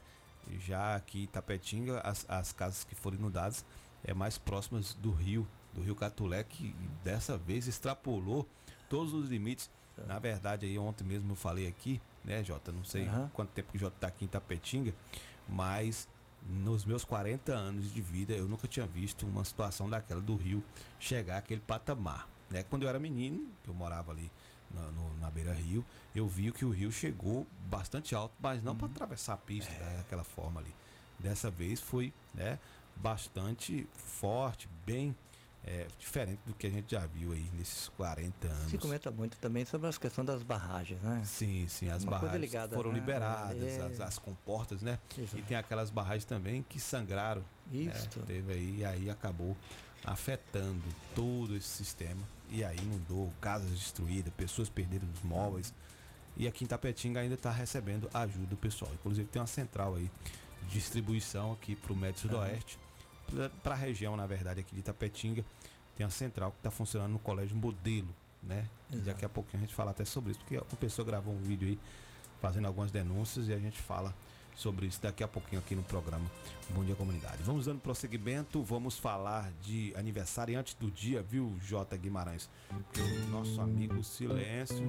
Já 0.59 0.95
aqui 0.95 1.27
Tapetinga, 1.27 1.99
as, 2.01 2.25
as 2.29 2.51
casas 2.51 2.83
que 2.83 2.95
foram 2.95 3.17
inundadas 3.17 3.65
é 4.03 4.13
mais 4.13 4.37
próximas 4.37 4.93
do 4.95 5.11
rio, 5.11 5.47
do 5.73 5.81
rio 5.81 5.95
Catulé, 5.95 6.43
que 6.43 6.75
dessa 7.03 7.37
vez 7.37 7.67
extrapolou 7.67 8.47
todos 8.89 9.13
os 9.13 9.29
limites. 9.29 9.69
Na 10.07 10.17
verdade, 10.17 10.65
aí 10.65 10.77
ontem 10.79 11.03
mesmo 11.03 11.31
eu 11.31 11.35
falei 11.35 11.67
aqui, 11.67 12.01
né, 12.23 12.43
Jota? 12.43 12.71
Não 12.71 12.83
sei 12.83 13.07
uhum. 13.07 13.27
quanto 13.29 13.49
tempo 13.49 13.71
que 13.71 13.77
o 13.77 13.79
Jota 13.79 13.95
está 13.97 14.07
aqui 14.07 14.25
em 14.25 14.27
Tapetinga, 14.27 14.93
mas 15.47 16.07
nos 16.47 16.85
meus 16.85 17.03
40 17.03 17.51
anos 17.51 17.93
de 17.93 18.01
vida, 18.01 18.33
eu 18.33 18.47
nunca 18.47 18.67
tinha 18.67 18.85
visto 18.85 19.27
uma 19.27 19.43
situação 19.43 19.89
daquela 19.89 20.21
do 20.21 20.35
rio 20.35 20.63
chegar 20.99 21.37
àquele 21.37 21.61
patamar. 21.61 22.27
Né? 22.49 22.63
Quando 22.63 22.83
eu 22.83 22.89
era 22.89 22.97
menino, 22.97 23.47
eu 23.67 23.73
morava 23.73 24.11
ali 24.11 24.31
na, 24.73 24.81
no, 24.91 25.17
na 25.17 25.29
beira 25.29 25.53
rio, 25.53 25.85
eu 26.15 26.27
vi 26.27 26.51
que 26.51 26.65
o 26.65 26.69
rio 26.69 26.91
chegou 26.91 27.45
bastante 27.69 28.15
alto, 28.15 28.33
mas 28.39 28.63
não 28.63 28.73
uhum. 28.73 28.77
para 28.77 28.87
atravessar 28.87 29.33
a 29.33 29.37
pista 29.37 29.71
é. 29.71 29.97
daquela 29.97 30.23
forma 30.23 30.59
ali. 30.59 30.73
Dessa 31.17 31.49
vez 31.49 31.79
foi 31.79 32.13
né, 32.33 32.57
bastante 32.95 33.87
forte, 33.93 34.69
bem 34.85 35.15
é, 35.63 35.87
diferente 35.99 36.39
do 36.45 36.53
que 36.53 36.67
a 36.67 36.69
gente 36.69 36.91
já 36.91 37.05
viu 37.05 37.31
aí 37.31 37.49
nesses 37.57 37.89
40 37.89 38.47
anos. 38.47 38.71
Se 38.71 38.77
comenta 38.77 39.11
muito 39.11 39.37
também 39.37 39.65
sobre 39.65 39.87
as 39.87 39.97
questões 39.97 40.25
das 40.25 40.41
barragens, 40.41 41.01
né? 41.01 41.21
Sim, 41.25 41.67
sim, 41.67 41.89
as 41.89 42.03
Uma 42.03 42.11
barragens 42.11 42.41
ligada, 42.41 42.75
foram 42.75 42.91
né? 42.91 42.99
liberadas, 42.99 43.61
é. 43.61 43.81
as, 43.81 43.99
as, 43.99 44.17
comportas, 44.17 44.81
né? 44.81 44.97
Exato. 45.17 45.37
E 45.37 45.41
tem 45.41 45.57
aquelas 45.57 45.89
barragens 45.89 46.25
também 46.25 46.63
que 46.67 46.79
sangraram. 46.79 47.43
Isso. 47.71 48.19
Né? 48.19 48.25
Teve 48.25 48.53
aí, 48.53 48.77
e 48.79 48.85
aí 48.85 49.09
acabou 49.09 49.55
afetando 50.03 50.83
todo 51.13 51.55
esse 51.55 51.67
sistema. 51.67 52.21
E 52.51 52.63
aí 52.63 52.77
inundou, 52.77 53.31
casas 53.39 53.69
destruídas, 53.69 54.33
pessoas 54.33 54.69
perderam 54.69 55.07
os 55.13 55.21
móveis. 55.21 55.73
E 56.35 56.47
aqui 56.47 56.63
em 56.63 56.67
Tapetinga 56.67 57.19
ainda 57.19 57.35
está 57.35 57.51
recebendo 57.51 58.09
ajuda 58.13 58.45
do 58.45 58.57
pessoal. 58.57 58.91
Inclusive 58.93 59.27
tem 59.27 59.41
uma 59.41 59.47
central 59.47 59.95
aí 59.95 60.09
de 60.63 60.69
distribuição 60.69 61.51
aqui 61.53 61.75
para 61.75 61.93
o 61.93 61.95
Médio 61.95 62.21
Sudoeste 62.21 62.79
para 63.63 63.73
a 63.73 63.77
região, 63.77 64.15
na 64.15 64.25
verdade, 64.25 64.59
aqui 64.59 64.73
de 64.73 64.79
Itapetinga, 64.79 65.45
tem 65.95 66.05
a 66.05 66.09
central 66.09 66.51
que 66.51 66.57
está 66.57 66.71
funcionando 66.71 67.11
no 67.11 67.19
Colégio 67.19 67.55
Modelo, 67.55 68.13
né? 68.41 68.67
Exato. 68.91 69.05
Daqui 69.05 69.25
a 69.25 69.29
pouquinho 69.29 69.63
a 69.63 69.65
gente 69.65 69.75
fala 69.75 69.91
até 69.91 70.05
sobre 70.05 70.31
isso, 70.31 70.39
porque 70.39 70.57
uma 70.57 70.77
pessoa 70.79 71.05
gravou 71.05 71.33
um 71.33 71.41
vídeo 71.41 71.67
aí 71.67 71.79
fazendo 72.41 72.65
algumas 72.65 72.91
denúncias 72.91 73.47
e 73.47 73.53
a 73.53 73.59
gente 73.59 73.79
fala 73.79 74.13
sobre 74.59 74.87
isso 74.87 75.01
daqui 75.01 75.23
a 75.23 75.27
pouquinho 75.27 75.61
aqui 75.61 75.73
no 75.73 75.83
programa 75.83 76.29
Bom 76.71 76.83
Dia 76.83 76.93
Comunidade. 76.93 77.41
Vamos 77.43 77.65
dando 77.65 77.79
prosseguimento, 77.79 78.61
vamos 78.61 78.97
falar 78.97 79.49
de 79.61 79.93
aniversário 79.95 80.59
antes 80.59 80.73
do 80.73 80.91
dia, 80.91 81.23
viu, 81.23 81.57
J. 81.61 81.97
Guimarães? 81.97 82.49
O 82.69 83.29
nosso 83.29 83.61
amigo 83.61 84.03
Silêncio, 84.03 84.85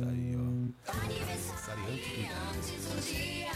tá 0.00 0.08
aí, 0.10 0.34
ó. 0.36 1.02
Aniversariante 1.04 2.26
do 2.66 3.00
dia. 3.00 3.52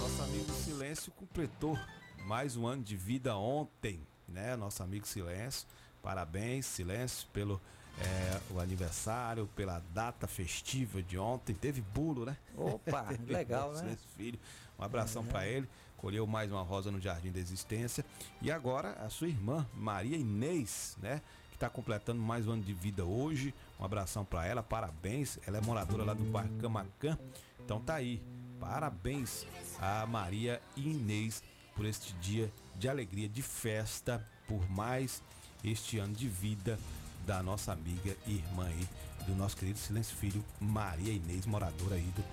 Nosso 0.00 0.22
amigo 0.22 0.52
Silêncio 0.52 1.12
completou 1.12 1.78
mais 2.24 2.56
um 2.56 2.66
ano 2.66 2.82
de 2.82 2.96
vida 2.96 3.36
ontem, 3.36 4.00
né? 4.26 4.56
Nosso 4.56 4.82
amigo 4.82 5.06
Silêncio. 5.06 5.68
Parabéns, 6.02 6.64
Silêncio, 6.64 7.28
pelo 7.34 7.60
é, 7.98 8.40
o 8.50 8.60
aniversário, 8.60 9.46
pela 9.56 9.82
data 9.92 10.26
festiva 10.26 11.02
de 11.02 11.18
ontem. 11.18 11.54
Teve 11.54 11.80
bolo, 11.80 12.24
né? 12.24 12.36
Opa, 12.56 13.06
legal, 13.26 13.72
né? 13.74 13.96
Filho. 14.16 14.38
Um 14.78 14.84
abração 14.84 15.22
uhum. 15.22 15.28
para 15.28 15.46
ele. 15.46 15.68
Colheu 15.96 16.26
mais 16.26 16.52
uma 16.52 16.62
rosa 16.62 16.90
no 16.90 17.00
Jardim 17.00 17.30
da 17.30 17.38
Existência. 17.38 18.04
E 18.42 18.50
agora 18.50 18.92
a 18.92 19.08
sua 19.08 19.28
irmã, 19.28 19.66
Maria 19.74 20.16
Inês, 20.16 20.96
né? 21.00 21.22
que 21.50 21.56
está 21.56 21.70
completando 21.70 22.20
mais 22.20 22.46
um 22.46 22.52
ano 22.52 22.62
de 22.62 22.74
vida 22.74 23.04
hoje. 23.04 23.54
Um 23.80 23.84
abração 23.84 24.24
para 24.24 24.46
ela, 24.46 24.62
parabéns. 24.62 25.38
Ela 25.46 25.58
é 25.58 25.60
moradora 25.60 26.04
lá 26.04 26.12
do 26.12 26.24
bairro 26.24 26.50
Camacan. 26.60 27.18
Então 27.64 27.80
tá 27.80 27.94
aí. 27.94 28.22
Parabéns 28.60 29.46
a 29.80 30.06
Maria 30.06 30.60
Inês 30.76 31.42
por 31.74 31.84
este 31.84 32.12
dia 32.14 32.52
de 32.74 32.88
alegria, 32.88 33.28
de 33.28 33.42
festa, 33.42 34.26
por 34.46 34.68
mais 34.70 35.22
este 35.64 35.98
ano 35.98 36.14
de 36.14 36.28
vida 36.28 36.78
da 37.26 37.42
nossa 37.42 37.72
amiga 37.72 38.16
e 38.26 38.36
irmã 38.36 38.66
aí, 38.66 38.88
do 39.26 39.34
nosso 39.34 39.56
querido 39.56 39.78
Silêncio 39.78 40.16
Filho, 40.16 40.44
Maria 40.60 41.12
Inês, 41.12 41.44
moradora 41.44 41.96
aí 41.96 42.12
do 42.16 42.24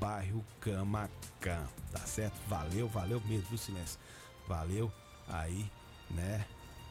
bairro 0.00 0.44
Camacan. 0.60 1.66
Tá 1.92 2.00
certo? 2.00 2.36
Valeu, 2.48 2.88
valeu 2.88 3.20
mesmo, 3.26 3.48
viu, 3.48 3.58
Silêncio? 3.58 3.98
Valeu 4.46 4.92
aí, 5.28 5.70
né, 6.10 6.44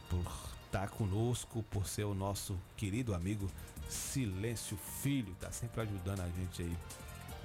por 0.09 0.19
estar 0.65 0.81
tá 0.81 0.87
conosco, 0.87 1.63
por 1.71 1.87
ser 1.87 2.03
o 2.03 2.13
nosso 2.13 2.59
querido 2.75 3.15
amigo 3.15 3.49
Silêncio 3.89 4.77
Filho, 4.77 5.33
tá 5.39 5.51
sempre 5.51 5.81
ajudando 5.81 6.19
a 6.19 6.29
gente 6.29 6.61
aí, 6.61 6.77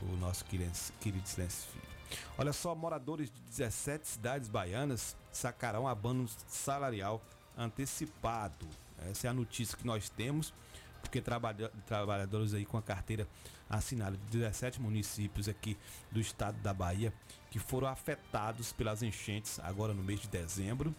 o 0.02 0.16
nosso 0.16 0.44
querido, 0.44 0.72
querido 1.00 1.26
Silêncio 1.26 1.70
Filho. 1.70 1.92
Olha 2.36 2.52
só, 2.52 2.74
moradores 2.74 3.30
de 3.30 3.40
17 3.42 4.06
cidades 4.06 4.48
baianas 4.48 5.16
sacarão 5.30 5.88
abono 5.88 6.28
salarial 6.46 7.22
antecipado. 7.56 8.66
Essa 9.10 9.28
é 9.28 9.30
a 9.30 9.34
notícia 9.34 9.76
que 9.76 9.86
nós 9.86 10.08
temos, 10.10 10.52
porque 11.00 11.20
trabalha, 11.20 11.70
trabalhadores 11.86 12.54
aí 12.54 12.64
com 12.64 12.76
a 12.76 12.82
carteira 12.82 13.26
assinada 13.72 14.16
de 14.16 14.38
17 14.38 14.80
municípios 14.80 15.48
aqui 15.48 15.76
do 16.10 16.20
estado 16.20 16.56
da 16.60 16.72
Bahia 16.72 17.12
que 17.50 17.58
foram 17.58 17.88
afetados 17.88 18.72
pelas 18.72 19.02
enchentes 19.02 19.58
agora 19.60 19.92
no 19.92 20.02
mês 20.02 20.20
de 20.20 20.28
dezembro 20.28 20.94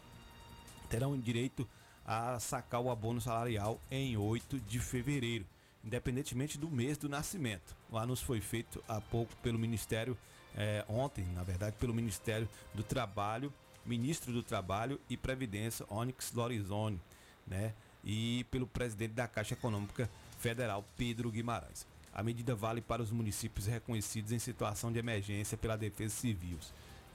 terão 0.90 1.18
direito 1.18 1.68
a 2.06 2.40
sacar 2.40 2.82
o 2.82 2.92
abono 2.92 3.22
salarial 3.22 3.80
em 3.90 4.18
8 4.18 4.60
de 4.60 4.80
fevereiro, 4.80 5.46
independentemente 5.84 6.58
do 6.58 6.70
mês 6.70 6.98
do 6.98 7.10
nascimento. 7.10 7.76
O 7.90 7.98
anúncio 7.98 8.26
foi 8.26 8.42
feito 8.42 8.84
há 8.88 9.00
pouco 9.00 9.36
pelo 9.38 9.58
Ministério, 9.58 10.18
eh, 10.56 10.84
ontem, 10.88 11.26
na 11.34 11.44
verdade, 11.44 11.76
pelo 11.80 11.94
Ministério 11.94 12.48
do 12.74 12.84
Trabalho, 12.84 13.52
ministro 13.86 14.32
do 14.32 14.44
Trabalho 14.44 15.00
e 15.10 15.18
Previdência, 15.18 15.86
Onyx 15.90 16.32
Lorizone, 16.34 17.02
né? 17.48 17.74
E 18.04 18.46
pelo 18.52 18.68
presidente 18.68 19.14
da 19.14 19.28
Caixa 19.28 19.54
Econômica 19.54 20.10
Federal, 20.38 20.86
Pedro 20.98 21.32
Guimarães. 21.32 21.88
A 22.14 22.22
medida 22.22 22.54
vale 22.54 22.82
para 22.82 23.02
os 23.02 23.12
municípios 23.12 23.66
reconhecidos 23.66 24.32
em 24.32 24.40
situação 24.40 24.92
de 24.92 25.00
emergência 25.00 25.58
pela 25.58 25.76
Defesa 25.78 26.14
Civil, 26.16 26.60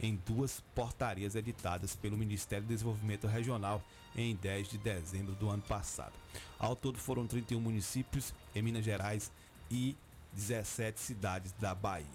em 0.01 0.17
duas 0.27 0.61
portarias 0.75 1.35
editadas 1.35 1.95
pelo 1.95 2.17
Ministério 2.17 2.65
do 2.65 2.69
Desenvolvimento 2.69 3.27
Regional 3.27 3.83
em 4.17 4.35
10 4.35 4.69
de 4.69 4.79
dezembro 4.79 5.35
do 5.35 5.49
ano 5.49 5.63
passado. 5.63 6.15
Ao 6.59 6.75
todo 6.75 6.99
foram 6.99 7.27
31 7.27 7.61
municípios 7.61 8.35
em 8.55 8.63
Minas 8.63 8.85
Gerais 8.85 9.31
e 9.71 9.97
17 10.33 11.01
cidades 11.01 11.53
da 11.53 11.75
Bahia. 11.75 12.07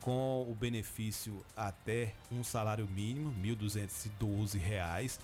Com 0.00 0.46
o 0.48 0.54
benefício 0.54 1.44
até 1.56 2.14
um 2.30 2.44
salário 2.44 2.86
mínimo, 2.86 3.30
R$ 3.42 3.54
1.212, 3.56 5.18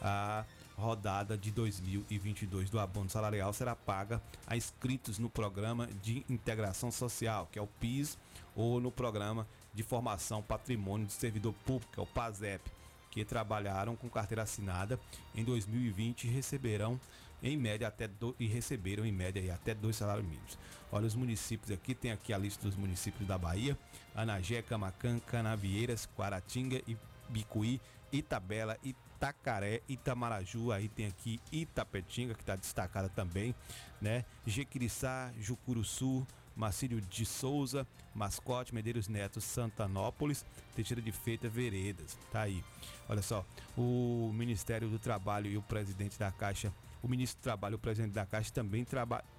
a 0.00 0.44
rodada 0.76 1.36
de 1.36 1.50
2022 1.50 2.70
do 2.70 2.80
abono 2.80 3.10
salarial 3.10 3.52
será 3.52 3.76
paga 3.76 4.22
a 4.46 4.56
inscritos 4.56 5.18
no 5.18 5.28
programa 5.28 5.88
de 6.02 6.24
integração 6.28 6.90
social, 6.90 7.48
que 7.50 7.58
é 7.58 7.62
o 7.62 7.66
PIS, 7.66 8.18
ou 8.54 8.80
no 8.80 8.90
programa 8.90 9.46
de 9.74 9.82
formação 9.82 10.42
patrimônio 10.42 11.06
do 11.06 11.12
servidor 11.12 11.54
público, 11.64 11.92
que 11.92 12.00
é 12.00 12.02
o 12.02 12.06
PASEP, 12.06 12.70
que 13.10 13.24
trabalharam 13.24 13.94
com 13.94 14.08
carteira 14.08 14.42
assinada 14.42 14.98
em 15.34 15.44
2020 15.44 16.24
e 16.24 16.28
receberão 16.28 16.98
em 17.42 17.56
média 17.56 17.88
até 17.88 18.06
do, 18.06 18.34
e 18.38 18.46
receberam 18.46 19.04
em 19.04 19.12
média 19.12 19.54
até 19.54 19.74
dois 19.74 19.96
salários 19.96 20.24
mínimos. 20.24 20.58
Olha 20.90 21.06
os 21.06 21.14
municípios 21.14 21.70
aqui, 21.70 21.94
tem 21.94 22.12
aqui 22.12 22.32
a 22.32 22.38
lista 22.38 22.62
dos 22.62 22.76
municípios 22.76 23.26
da 23.26 23.36
Bahia: 23.36 23.76
Anagé, 24.14 24.62
Camacan, 24.62 25.18
Canavieiras, 25.20 26.08
Guaratinga 26.16 26.80
e 26.86 26.96
Bicuí, 27.28 27.80
Itabela, 28.12 28.78
Itacaré, 29.22 29.80
Itamaraju, 29.88 30.72
aí 30.72 30.88
tem 30.88 31.06
aqui 31.06 31.40
Itapetinga, 31.52 32.34
que 32.34 32.42
está 32.42 32.56
destacada 32.56 33.08
também, 33.08 33.54
né? 34.00 34.24
Jequiriçá, 34.44 35.32
Jucuruçu, 35.38 36.26
Marcílio 36.56 37.00
de 37.00 37.24
Souza, 37.24 37.86
Mascote, 38.12 38.74
Medeiros 38.74 39.06
Neto, 39.06 39.40
Santanópolis, 39.40 40.44
Teixeira 40.74 41.00
de 41.00 41.12
Feita, 41.12 41.48
Veredas. 41.48 42.18
Tá 42.32 42.40
aí. 42.42 42.64
Olha 43.08 43.22
só, 43.22 43.46
o 43.78 44.32
Ministério 44.34 44.88
do 44.88 44.98
Trabalho 44.98 45.48
e 45.48 45.56
o 45.56 45.62
presidente 45.62 46.18
da 46.18 46.32
Caixa, 46.32 46.72
o 47.00 47.06
ministro 47.06 47.40
do 47.40 47.44
Trabalho 47.44 47.74
e 47.74 47.76
o 47.76 47.78
presidente 47.78 48.12
da 48.12 48.26
Caixa 48.26 48.52
também 48.52 48.84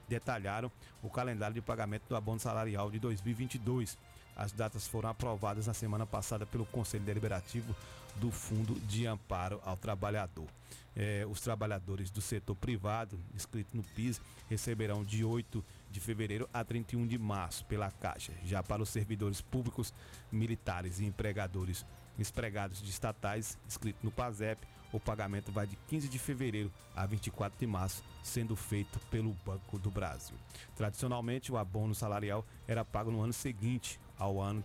detalharam 0.08 0.72
o 1.02 1.10
calendário 1.10 1.54
de 1.54 1.62
pagamento 1.62 2.08
do 2.08 2.16
abono 2.16 2.40
salarial 2.40 2.90
de 2.90 3.00
2022 3.00 3.98
as 4.36 4.52
datas 4.52 4.88
foram 4.88 5.10
aprovadas 5.10 5.68
na 5.68 5.74
semana 5.74 6.06
passada 6.06 6.46
pelo 6.46 6.66
Conselho 6.66 7.04
Deliberativo 7.04 7.76
do 8.16 8.32
Fundo 8.32 8.74
de 8.82 9.06
Amparo 9.08 9.60
ao 9.64 9.78
Trabalhador. 9.78 10.48
É, 10.96 11.26
os 11.28 11.42
trabalhadores 11.42 12.12
do 12.12 12.22
setor 12.22 12.56
privado, 12.56 13.20
inscritos 13.34 13.74
no 13.74 13.84
PIS, 13.84 14.22
receberão 14.50 15.04
de 15.04 15.24
8 15.24 15.64
de 15.90 16.00
fevereiro 16.00 16.48
a 16.54 16.64
31 16.64 17.08
de 17.08 17.18
março 17.18 17.66
pela 17.66 17.90
Caixa. 17.90 18.32
Já 18.46 18.62
para 18.62 18.82
os 18.82 18.90
servidores 18.90 19.42
públicos, 19.42 19.94
militares 20.32 21.00
e 21.00 21.06
empregadores 21.06 21.86
empregados 22.18 22.82
de 22.82 22.90
estatais 22.92 23.58
inscritos 23.68 24.04
no 24.04 24.12
PASEP, 24.12 24.62
o 24.92 25.00
pagamento 25.00 25.52
vai 25.52 25.66
de 25.66 25.76
15 25.88 26.08
de 26.08 26.20
fevereiro 26.20 26.72
a 26.96 27.04
24 27.08 27.58
de 27.58 27.66
março, 27.66 28.04
sendo 28.22 28.56
feito 28.56 29.00
pelo 29.10 29.34
Banco 29.44 29.80
do 29.80 29.90
Brasil. 29.90 30.36
Tradicionalmente, 30.76 31.52
o 31.52 31.58
abono 31.58 31.96
salarial 31.96 32.46
era 32.68 32.86
pago 32.86 33.10
no 33.10 33.20
ano 33.20 33.34
seguinte 33.34 34.00
ao 34.24 34.42
ano, 34.42 34.64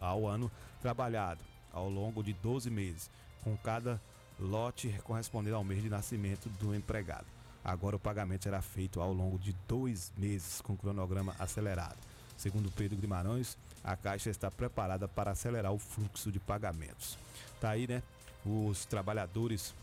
ao 0.00 0.26
ano 0.26 0.50
trabalhado, 0.82 1.40
ao 1.72 1.88
longo 1.88 2.22
de 2.22 2.32
12 2.32 2.68
meses, 2.68 3.08
com 3.44 3.56
cada 3.56 4.00
lote 4.40 4.88
correspondendo 5.04 5.54
ao 5.54 5.62
mês 5.62 5.82
de 5.82 5.88
nascimento 5.88 6.48
do 6.60 6.74
empregado. 6.74 7.26
Agora 7.64 7.94
o 7.94 8.00
pagamento 8.00 8.44
será 8.44 8.60
feito 8.60 9.00
ao 9.00 9.12
longo 9.12 9.38
de 9.38 9.54
dois 9.68 10.12
meses, 10.16 10.60
com 10.60 10.76
cronograma 10.76 11.34
acelerado. 11.38 11.96
Segundo 12.36 12.70
Pedro 12.70 12.96
Guimarães, 12.96 13.56
a 13.84 13.96
Caixa 13.96 14.30
está 14.30 14.50
preparada 14.50 15.06
para 15.06 15.32
acelerar 15.32 15.72
o 15.72 15.78
fluxo 15.78 16.32
de 16.32 16.40
pagamentos. 16.40 17.18
Tá 17.60 17.70
aí, 17.70 17.86
né? 17.86 18.02
Os 18.44 18.84
trabalhadores 18.84 19.74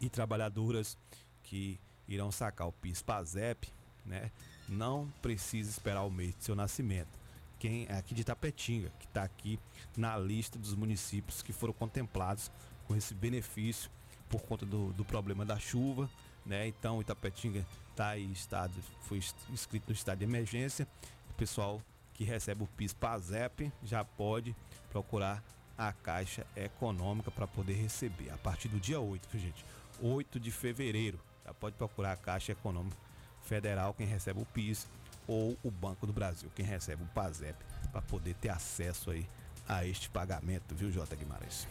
e 0.00 0.08
trabalhadoras 0.08 0.96
que 1.42 1.78
irão 2.06 2.30
sacar 2.30 2.68
o 2.68 2.72
PIS-PASEP, 2.72 3.68
né? 4.04 4.30
Não 4.68 5.10
precisa 5.20 5.70
esperar 5.70 6.04
o 6.04 6.10
mês 6.10 6.34
de 6.36 6.44
seu 6.44 6.54
nascimento 6.54 7.23
quem 7.64 7.86
é 7.88 7.96
aqui 7.96 8.14
de 8.14 8.22
Tapetinga, 8.22 8.92
que 8.98 9.06
está 9.06 9.22
aqui 9.22 9.58
na 9.96 10.18
lista 10.18 10.58
dos 10.58 10.74
municípios 10.74 11.40
que 11.40 11.50
foram 11.50 11.72
contemplados 11.72 12.52
com 12.86 12.94
esse 12.94 13.14
benefício 13.14 13.90
por 14.28 14.42
conta 14.42 14.66
do, 14.66 14.92
do 14.92 15.02
problema 15.02 15.46
da 15.46 15.58
chuva, 15.58 16.10
né? 16.44 16.68
Então 16.68 17.00
Itapetinga 17.00 17.64
está 17.90 18.18
em 18.18 18.30
estado, 18.32 18.74
foi 19.04 19.18
inscrito 19.48 19.86
no 19.88 19.94
estado 19.94 20.18
de 20.18 20.24
emergência. 20.24 20.86
O 21.30 21.32
pessoal 21.32 21.80
que 22.12 22.22
recebe 22.22 22.64
o 22.64 22.66
PIS 22.66 22.92
PASEP 22.92 23.72
já 23.82 24.04
pode 24.04 24.54
procurar 24.90 25.42
a 25.78 25.90
Caixa 25.90 26.46
Econômica 26.54 27.30
para 27.30 27.46
poder 27.46 27.80
receber 27.80 28.28
a 28.28 28.36
partir 28.36 28.68
do 28.68 28.78
dia 28.78 29.00
8, 29.00 29.26
viu, 29.32 29.40
gente? 29.40 29.64
8 30.02 30.38
de 30.38 30.50
fevereiro. 30.50 31.18
Já 31.46 31.54
pode 31.54 31.76
procurar 31.76 32.12
a 32.12 32.16
Caixa 32.16 32.52
Econômica 32.52 32.98
Federal 33.40 33.94
quem 33.94 34.06
recebe 34.06 34.42
o 34.42 34.44
PIS 34.44 34.86
ou 35.26 35.56
o 35.62 35.70
Banco 35.70 36.06
do 36.06 36.12
Brasil, 36.12 36.50
quem 36.54 36.64
recebe 36.64 37.02
o 37.02 37.06
PASEP, 37.06 37.56
para 37.90 38.02
poder 38.02 38.34
ter 38.34 38.48
acesso 38.48 39.10
aí 39.10 39.26
a 39.68 39.84
este 39.84 40.08
pagamento, 40.10 40.74
viu, 40.74 40.90
J. 40.90 41.16
Guimarães? 41.16 41.66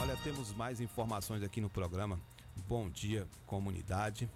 Olha, 0.00 0.16
temos 0.24 0.52
mais 0.54 0.80
informações 0.80 1.42
aqui 1.42 1.60
no 1.60 1.68
programa. 1.68 2.18
Bom 2.66 2.88
dia, 2.88 3.28
comunidade. 3.46 4.28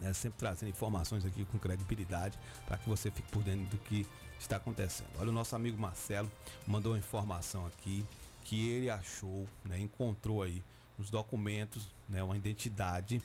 Né, 0.00 0.12
sempre 0.12 0.38
trazendo 0.38 0.68
informações 0.68 1.26
aqui 1.26 1.44
com 1.44 1.58
credibilidade 1.58 2.38
para 2.64 2.78
que 2.78 2.88
você 2.88 3.10
fique 3.10 3.28
por 3.32 3.42
dentro 3.42 3.66
do 3.66 3.78
que 3.78 4.06
está 4.38 4.56
acontecendo. 4.56 5.08
Olha, 5.18 5.30
o 5.30 5.32
nosso 5.32 5.56
amigo 5.56 5.76
Marcelo 5.76 6.30
mandou 6.64 6.92
uma 6.92 6.98
informação 6.98 7.66
aqui 7.66 8.06
que 8.44 8.68
ele 8.68 8.88
achou, 8.88 9.48
né, 9.64 9.80
encontrou 9.80 10.42
aí 10.42 10.62
os 10.98 11.10
documentos, 11.10 11.88
né, 12.08 12.22
uma 12.22 12.36
identidade 12.36 13.22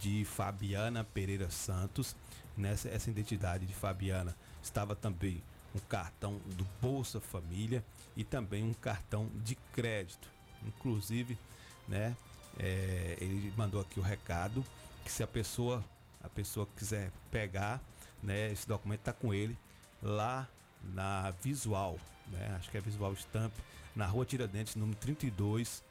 de 0.00 0.24
Fabiana 0.24 1.04
Pereira 1.04 1.50
Santos. 1.50 2.16
Nessa 2.56 2.88
essa 2.88 3.10
identidade 3.10 3.66
de 3.66 3.74
Fabiana 3.74 4.34
estava 4.62 4.94
também 4.96 5.42
um 5.74 5.78
cartão 5.80 6.40
do 6.56 6.66
Bolsa 6.80 7.20
Família 7.20 7.84
e 8.16 8.24
também 8.24 8.62
um 8.62 8.72
cartão 8.72 9.28
de 9.44 9.54
crédito. 9.72 10.28
Inclusive, 10.66 11.38
né, 11.86 12.16
é, 12.58 13.18
ele 13.20 13.52
mandou 13.56 13.80
aqui 13.80 14.00
o 14.00 14.02
recado 14.02 14.64
que 15.04 15.12
se 15.12 15.22
a 15.22 15.26
pessoa 15.26 15.84
a 16.22 16.28
pessoa 16.28 16.66
quiser 16.76 17.12
pegar, 17.30 17.80
né, 18.20 18.50
esse 18.50 18.66
documento 18.66 19.00
está 19.00 19.12
com 19.12 19.32
ele 19.32 19.56
lá 20.02 20.48
na 20.82 21.30
Visual, 21.42 21.98
né? 22.28 22.56
Acho 22.58 22.70
que 22.70 22.78
é 22.78 22.80
Visual 22.80 23.12
Stamp, 23.14 23.52
na 23.94 24.06
rua 24.06 24.24
Tiradentes, 24.24 24.74
número 24.74 24.98
32, 24.98 25.82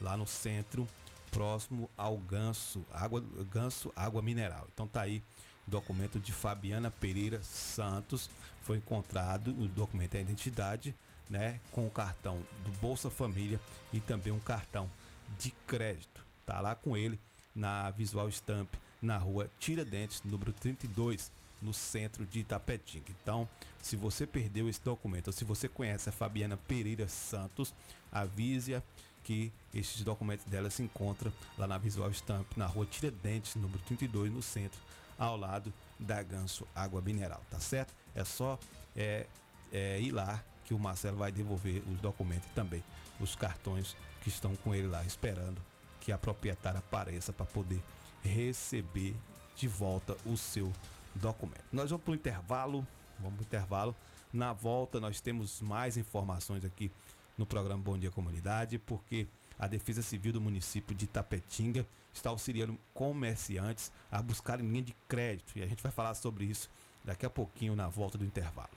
lá 0.00 0.16
no 0.16 0.26
centro, 0.26 0.86
próximo 1.30 1.88
ao 1.96 2.16
Ganso, 2.18 2.84
água, 2.92 3.22
Ganso 3.50 3.92
Água 3.94 4.22
Mineral. 4.22 4.66
Então 4.72 4.86
tá 4.86 5.02
aí 5.02 5.22
o 5.66 5.70
documento 5.70 6.18
de 6.18 6.32
Fabiana 6.32 6.90
Pereira 6.90 7.42
Santos, 7.42 8.28
foi 8.62 8.78
encontrado 8.78 9.50
o 9.50 9.68
documento 9.68 10.12
da 10.12 10.20
identidade, 10.20 10.94
né, 11.28 11.60
com 11.70 11.86
o 11.86 11.90
cartão 11.90 12.42
do 12.64 12.72
Bolsa 12.80 13.08
Família 13.08 13.60
e 13.92 14.00
também 14.00 14.32
um 14.32 14.40
cartão 14.40 14.90
de 15.38 15.52
crédito. 15.66 16.24
Tá 16.44 16.60
lá 16.60 16.74
com 16.74 16.96
ele 16.96 17.18
na 17.54 17.90
Visual 17.90 18.28
Stamp, 18.28 18.74
na 19.00 19.16
rua 19.16 19.48
Tiradentes, 19.58 20.22
número 20.24 20.52
32, 20.52 21.30
no 21.62 21.72
centro 21.72 22.26
de 22.26 22.40
Itapetinga. 22.40 23.12
Então, 23.22 23.48
se 23.80 23.94
você 23.94 24.26
perdeu 24.26 24.68
esse 24.68 24.80
documento, 24.82 25.28
ou 25.28 25.32
se 25.32 25.44
você 25.44 25.68
conhece 25.68 26.08
a 26.08 26.12
Fabiana 26.12 26.56
Pereira 26.56 27.06
Santos, 27.06 27.74
avise-a 28.10 28.82
que 29.22 29.52
estes 29.74 30.02
documentos 30.02 30.44
dela 30.46 30.70
se 30.70 30.82
encontram 30.82 31.32
lá 31.56 31.66
na 31.66 31.78
Visual 31.78 32.10
Stamp, 32.12 32.46
na 32.56 32.66
rua 32.66 32.86
Tiradentes, 32.86 33.54
número 33.54 33.78
32, 33.80 34.32
no 34.32 34.42
centro, 34.42 34.80
ao 35.18 35.36
lado 35.36 35.72
da 35.98 36.22
Ganso 36.22 36.66
Água 36.74 37.00
Mineral, 37.00 37.42
tá 37.50 37.60
certo? 37.60 37.94
É 38.14 38.24
só 38.24 38.58
é, 38.96 39.26
é, 39.72 40.00
ir 40.00 40.12
lá 40.12 40.42
que 40.64 40.74
o 40.74 40.78
Marcelo 40.78 41.18
vai 41.18 41.30
devolver 41.30 41.82
os 41.88 42.00
documentos 42.00 42.48
e 42.48 42.54
também 42.54 42.82
os 43.20 43.34
cartões 43.34 43.96
que 44.22 44.28
estão 44.28 44.56
com 44.56 44.74
ele 44.74 44.88
lá, 44.88 45.04
esperando 45.04 45.60
que 46.00 46.10
a 46.10 46.18
proprietária 46.18 46.78
apareça 46.78 47.32
para 47.32 47.46
poder 47.46 47.82
receber 48.22 49.14
de 49.56 49.68
volta 49.68 50.16
o 50.24 50.36
seu 50.36 50.72
documento. 51.14 51.64
Nós 51.72 51.90
vamos 51.90 52.04
para 52.04 52.12
o 52.12 52.14
intervalo, 52.14 52.86
vamos 53.18 53.34
para 53.34 53.42
o 53.42 53.46
intervalo. 53.46 53.96
Na 54.32 54.52
volta 54.52 55.00
nós 55.00 55.20
temos 55.20 55.60
mais 55.60 55.96
informações 55.96 56.64
aqui 56.64 56.90
no 57.40 57.46
programa 57.46 57.82
Bom 57.82 57.96
Dia 57.98 58.10
Comunidade, 58.10 58.78
porque 58.78 59.26
a 59.58 59.66
Defesa 59.66 60.02
Civil 60.02 60.34
do 60.34 60.40
município 60.42 60.94
de 60.94 61.06
Tapetinga 61.06 61.86
está 62.12 62.28
auxiliando 62.28 62.78
comerciantes 62.92 63.90
a 64.12 64.20
buscarem 64.20 64.66
linha 64.66 64.82
de 64.82 64.94
crédito 65.08 65.58
e 65.58 65.62
a 65.62 65.66
gente 65.66 65.82
vai 65.82 65.90
falar 65.90 66.12
sobre 66.14 66.44
isso 66.44 66.68
daqui 67.02 67.24
a 67.24 67.30
pouquinho 67.30 67.74
na 67.74 67.88
volta 67.88 68.18
do 68.18 68.26
intervalo. 68.26 68.68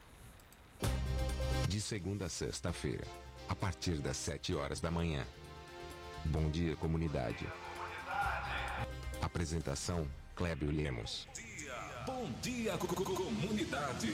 De 1.68 1.82
segunda 1.82 2.28
a 2.28 2.30
sexta-feira, 2.30 3.06
a 3.50 3.56
partir 3.56 3.96
das 4.00 4.16
7 4.16 4.56
horas 4.56 4.80
da 4.80 4.90
manhã. 4.90 5.26
Bom 6.24 6.50
dia, 6.50 6.78
comunidade. 6.78 7.46
Apresentação: 9.22 10.08
Clébio 10.38 10.72
Lemos. 10.72 11.28
Bom 12.06 12.30
dia, 12.42 12.78
co- 12.78 12.88
co- 12.88 13.04
comunidade. 13.14 14.14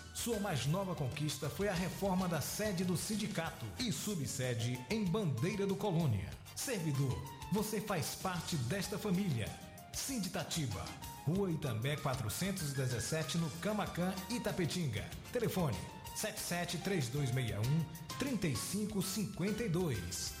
Sua 0.13 0.39
mais 0.39 0.65
nova 0.65 0.93
conquista 0.93 1.49
foi 1.49 1.69
a 1.69 1.73
reforma 1.73 2.27
da 2.27 2.41
sede 2.41 2.83
do 2.83 2.97
sindicato 2.97 3.65
e 3.79 3.91
subsede 3.91 4.79
em 4.89 5.05
Bandeira 5.05 5.65
do 5.65 5.75
Colônia. 5.75 6.29
Servidor, 6.55 7.17
você 7.51 7.79
faz 7.79 8.15
parte 8.15 8.55
desta 8.55 8.97
família. 8.97 9.47
Sinditatiba, 9.93 10.83
Rua 11.25 11.51
Itambé 11.51 11.95
417, 11.95 13.37
no 13.37 13.49
Camacan, 13.61 14.13
Itapetinga. 14.29 15.05
Telefone 15.31 15.77
773261 16.15 17.61
3552. 18.19 20.40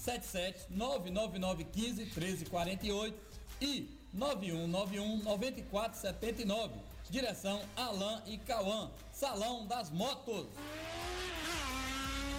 77 0.00 0.66
99915 0.70 2.04
1348 2.04 3.14
e 3.60 3.88
9191 4.14 5.22
9479. 5.22 6.74
Direção 7.10 7.60
Alain 7.76 8.22
e 8.26 8.38
Cauã. 8.38 8.90
Salão 9.12 9.66
das 9.66 9.90
Motos. 9.90 10.46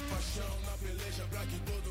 Paixão 0.09 0.61
na 0.65 0.77
peleja 0.77 1.25
pra 1.29 1.45
que 1.45 1.59
todo 1.59 1.90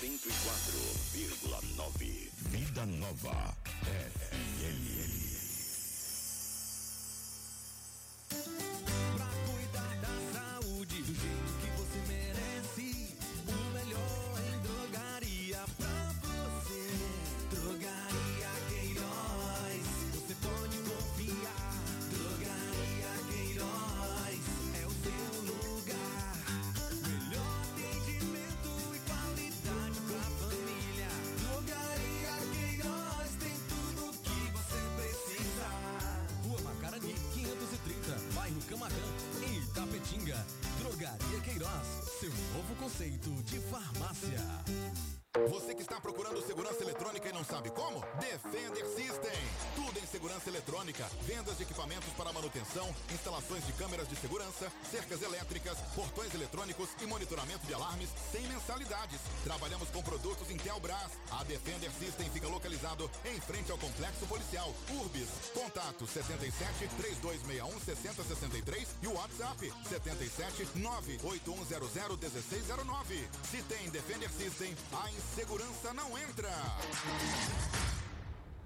104,9 0.00 2.30
Vida 2.50 2.86
Nova 2.86 3.56
FM. 3.82 5.23
Queiroz, 41.64 42.20
seu 42.20 42.30
novo 42.54 42.76
conceito 42.76 43.30
de 43.44 43.58
farmácia. 43.58 44.38
Você 45.48 45.74
que 45.74 45.80
está 45.80 45.98
procurando 45.98 46.42
segurança 46.42 46.82
eletrônica 46.82 47.28
e 47.28 47.32
não 47.32 47.42
sabe 47.42 47.70
como? 47.70 48.04
Defender 48.20 48.84
System. 48.86 49.32
Segurança 50.14 50.48
eletrônica. 50.48 51.04
Vendas 51.26 51.56
de 51.56 51.64
equipamentos 51.64 52.08
para 52.12 52.32
manutenção, 52.32 52.88
instalações 53.12 53.66
de 53.66 53.72
câmeras 53.72 54.08
de 54.08 54.14
segurança, 54.14 54.70
cercas 54.88 55.20
elétricas, 55.20 55.76
portões 55.92 56.32
eletrônicos 56.32 56.88
e 57.02 57.06
monitoramento 57.06 57.66
de 57.66 57.74
alarmes 57.74 58.08
sem 58.30 58.46
mensalidades. 58.46 59.18
Trabalhamos 59.42 59.88
com 59.90 60.00
produtos 60.04 60.48
Intelbras. 60.52 61.10
A 61.32 61.42
Defender 61.42 61.90
System 61.98 62.30
fica 62.30 62.46
localizado 62.46 63.10
em 63.24 63.40
frente 63.40 63.72
ao 63.72 63.78
complexo 63.78 64.24
policial 64.26 64.72
Urbis. 65.00 65.28
Contato 65.52 66.06
77 66.06 66.86
3261 66.96 67.80
6063 67.80 68.88
e 69.02 69.08
o 69.08 69.14
WhatsApp 69.14 69.72
77 69.88 70.78
98100 70.78 72.16
1609. 72.16 73.28
Se 73.50 73.60
tem 73.64 73.90
Defender 73.90 74.30
System, 74.30 74.76
a 74.92 75.10
insegurança 75.10 75.92
não 75.92 76.16
entra. 76.16 76.52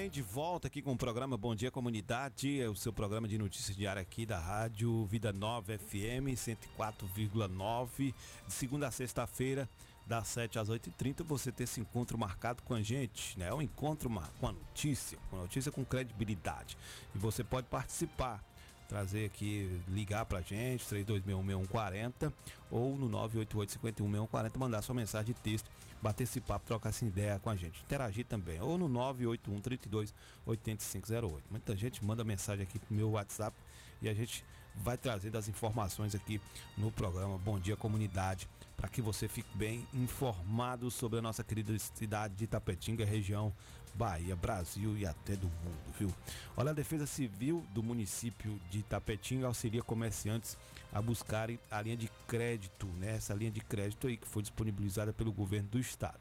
bem, 0.00 0.08
de 0.08 0.22
volta 0.22 0.66
aqui 0.66 0.80
com 0.80 0.92
o 0.92 0.96
programa 0.96 1.36
Bom 1.36 1.54
Dia 1.54 1.70
Comunidade, 1.70 2.58
é 2.58 2.66
o 2.66 2.74
seu 2.74 2.90
programa 2.90 3.28
de 3.28 3.36
notícias 3.36 3.76
diária 3.76 4.00
aqui 4.00 4.24
da 4.24 4.38
Rádio 4.38 5.04
Vida 5.04 5.30
Nova 5.30 5.76
FM 5.76 6.32
104,9, 6.34 8.14
de 8.46 8.52
segunda 8.54 8.88
a 8.88 8.90
sexta-feira, 8.90 9.68
das 10.06 10.26
7 10.28 10.58
às 10.58 10.70
8h30, 10.70 11.22
você 11.22 11.52
ter 11.52 11.64
esse 11.64 11.82
encontro 11.82 12.16
marcado 12.16 12.62
com 12.62 12.72
a 12.72 12.80
gente, 12.80 13.38
né? 13.38 13.52
Um 13.52 13.60
encontro 13.60 14.08
com 14.40 14.48
a 14.48 14.52
notícia, 14.52 15.18
com 15.28 15.36
notícia 15.36 15.70
com 15.70 15.84
credibilidade. 15.84 16.78
E 17.14 17.18
você 17.18 17.44
pode 17.44 17.66
participar 17.66 18.42
trazer 18.88 19.26
aqui, 19.26 19.80
ligar 19.86 20.24
pra 20.24 20.40
gente, 20.40 20.84
32616140 20.84 22.32
ou 22.70 22.96
no 22.96 23.08
988516140, 23.28 24.58
mandar 24.58 24.82
sua 24.82 24.94
mensagem 24.94 25.32
de 25.32 25.40
texto, 25.40 25.70
bater 26.02 26.24
esse 26.24 26.40
papo, 26.40 26.66
trocar 26.66 26.90
essa 26.90 27.04
ideia 27.04 27.38
com 27.38 27.50
a 27.50 27.56
gente, 27.56 27.82
interagir 27.82 28.24
também, 28.26 28.60
ou 28.60 28.78
no 28.78 28.88
981 28.88 29.60
32 29.60 30.14
8508. 30.46 31.44
Muita 31.50 31.76
gente 31.76 32.04
manda 32.04 32.24
mensagem 32.24 32.62
aqui 32.62 32.78
pro 32.78 32.94
meu 32.94 33.10
WhatsApp 33.10 33.56
e 34.00 34.08
a 34.08 34.14
gente 34.14 34.44
vai 34.76 34.96
trazendo 34.96 35.36
as 35.36 35.48
informações 35.48 36.14
aqui 36.14 36.40
no 36.76 36.90
programa 36.90 37.36
Bom 37.38 37.58
Dia 37.58 37.76
Comunidade, 37.76 38.48
para 38.76 38.88
que 38.88 39.02
você 39.02 39.28
fique 39.28 39.56
bem 39.56 39.86
informado 39.92 40.90
sobre 40.90 41.18
a 41.18 41.22
nossa 41.22 41.44
querida 41.44 41.76
cidade 41.78 42.34
de 42.34 42.44
Itapetinga, 42.44 43.04
região 43.04 43.52
Bahia, 43.94 44.36
Brasil 44.36 44.96
e 44.96 45.04
até 45.04 45.36
do 45.36 45.46
mundo, 45.46 45.94
viu? 45.98 46.14
Olha, 46.56 46.70
a 46.70 46.74
Defesa 46.74 47.06
Civil 47.06 47.64
do 47.74 47.82
município 47.82 48.58
de 48.70 48.78
Itapetinga 48.78 49.46
auxilia 49.46 49.82
comerciantes 49.82 50.56
a 50.92 51.00
buscarem 51.00 51.58
a 51.70 51.80
linha 51.80 51.96
de 51.96 52.10
crédito, 52.26 52.86
né? 52.98 53.16
Essa 53.16 53.34
linha 53.34 53.50
de 53.50 53.60
crédito 53.60 54.06
aí 54.06 54.16
que 54.16 54.26
foi 54.26 54.42
disponibilizada 54.42 55.12
pelo 55.12 55.32
governo 55.32 55.68
do 55.68 55.78
estado. 55.78 56.18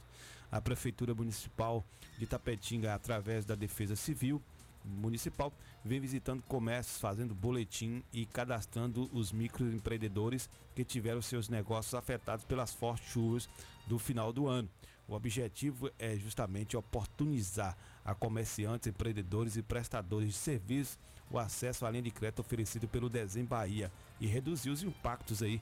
A 0.51 0.59
Prefeitura 0.59 1.13
Municipal 1.13 1.83
de 2.17 2.23
Itapetinga, 2.23 2.93
através 2.93 3.45
da 3.45 3.55
Defesa 3.55 3.95
Civil 3.95 4.41
Municipal, 4.83 5.53
vem 5.83 5.99
visitando 5.99 6.41
comércios, 6.43 6.99
fazendo 6.99 7.35
boletim 7.35 8.03
e 8.11 8.25
cadastrando 8.25 9.09
os 9.13 9.31
microempreendedores 9.31 10.49
que 10.75 10.83
tiveram 10.83 11.21
seus 11.21 11.49
negócios 11.49 11.93
afetados 11.93 12.45
pelas 12.45 12.73
fortes 12.73 13.11
chuvas 13.11 13.49
do 13.87 13.99
final 13.99 14.31
do 14.31 14.47
ano. 14.47 14.69
O 15.07 15.15
objetivo 15.15 15.89
é 15.97 16.15
justamente 16.15 16.77
oportunizar 16.77 17.75
a 18.05 18.13
comerciantes, 18.13 18.87
empreendedores 18.87 19.57
e 19.57 19.63
prestadores 19.63 20.29
de 20.29 20.35
serviços 20.35 20.99
o 21.29 21.37
acesso 21.37 21.85
à 21.85 21.91
linha 21.91 22.03
de 22.03 22.11
crédito 22.11 22.39
oferecido 22.39 22.87
pelo 22.87 23.09
Dezem 23.09 23.45
Bahia 23.45 23.91
e 24.19 24.27
reduzir 24.27 24.69
os 24.69 24.83
impactos 24.83 25.41
aí 25.41 25.61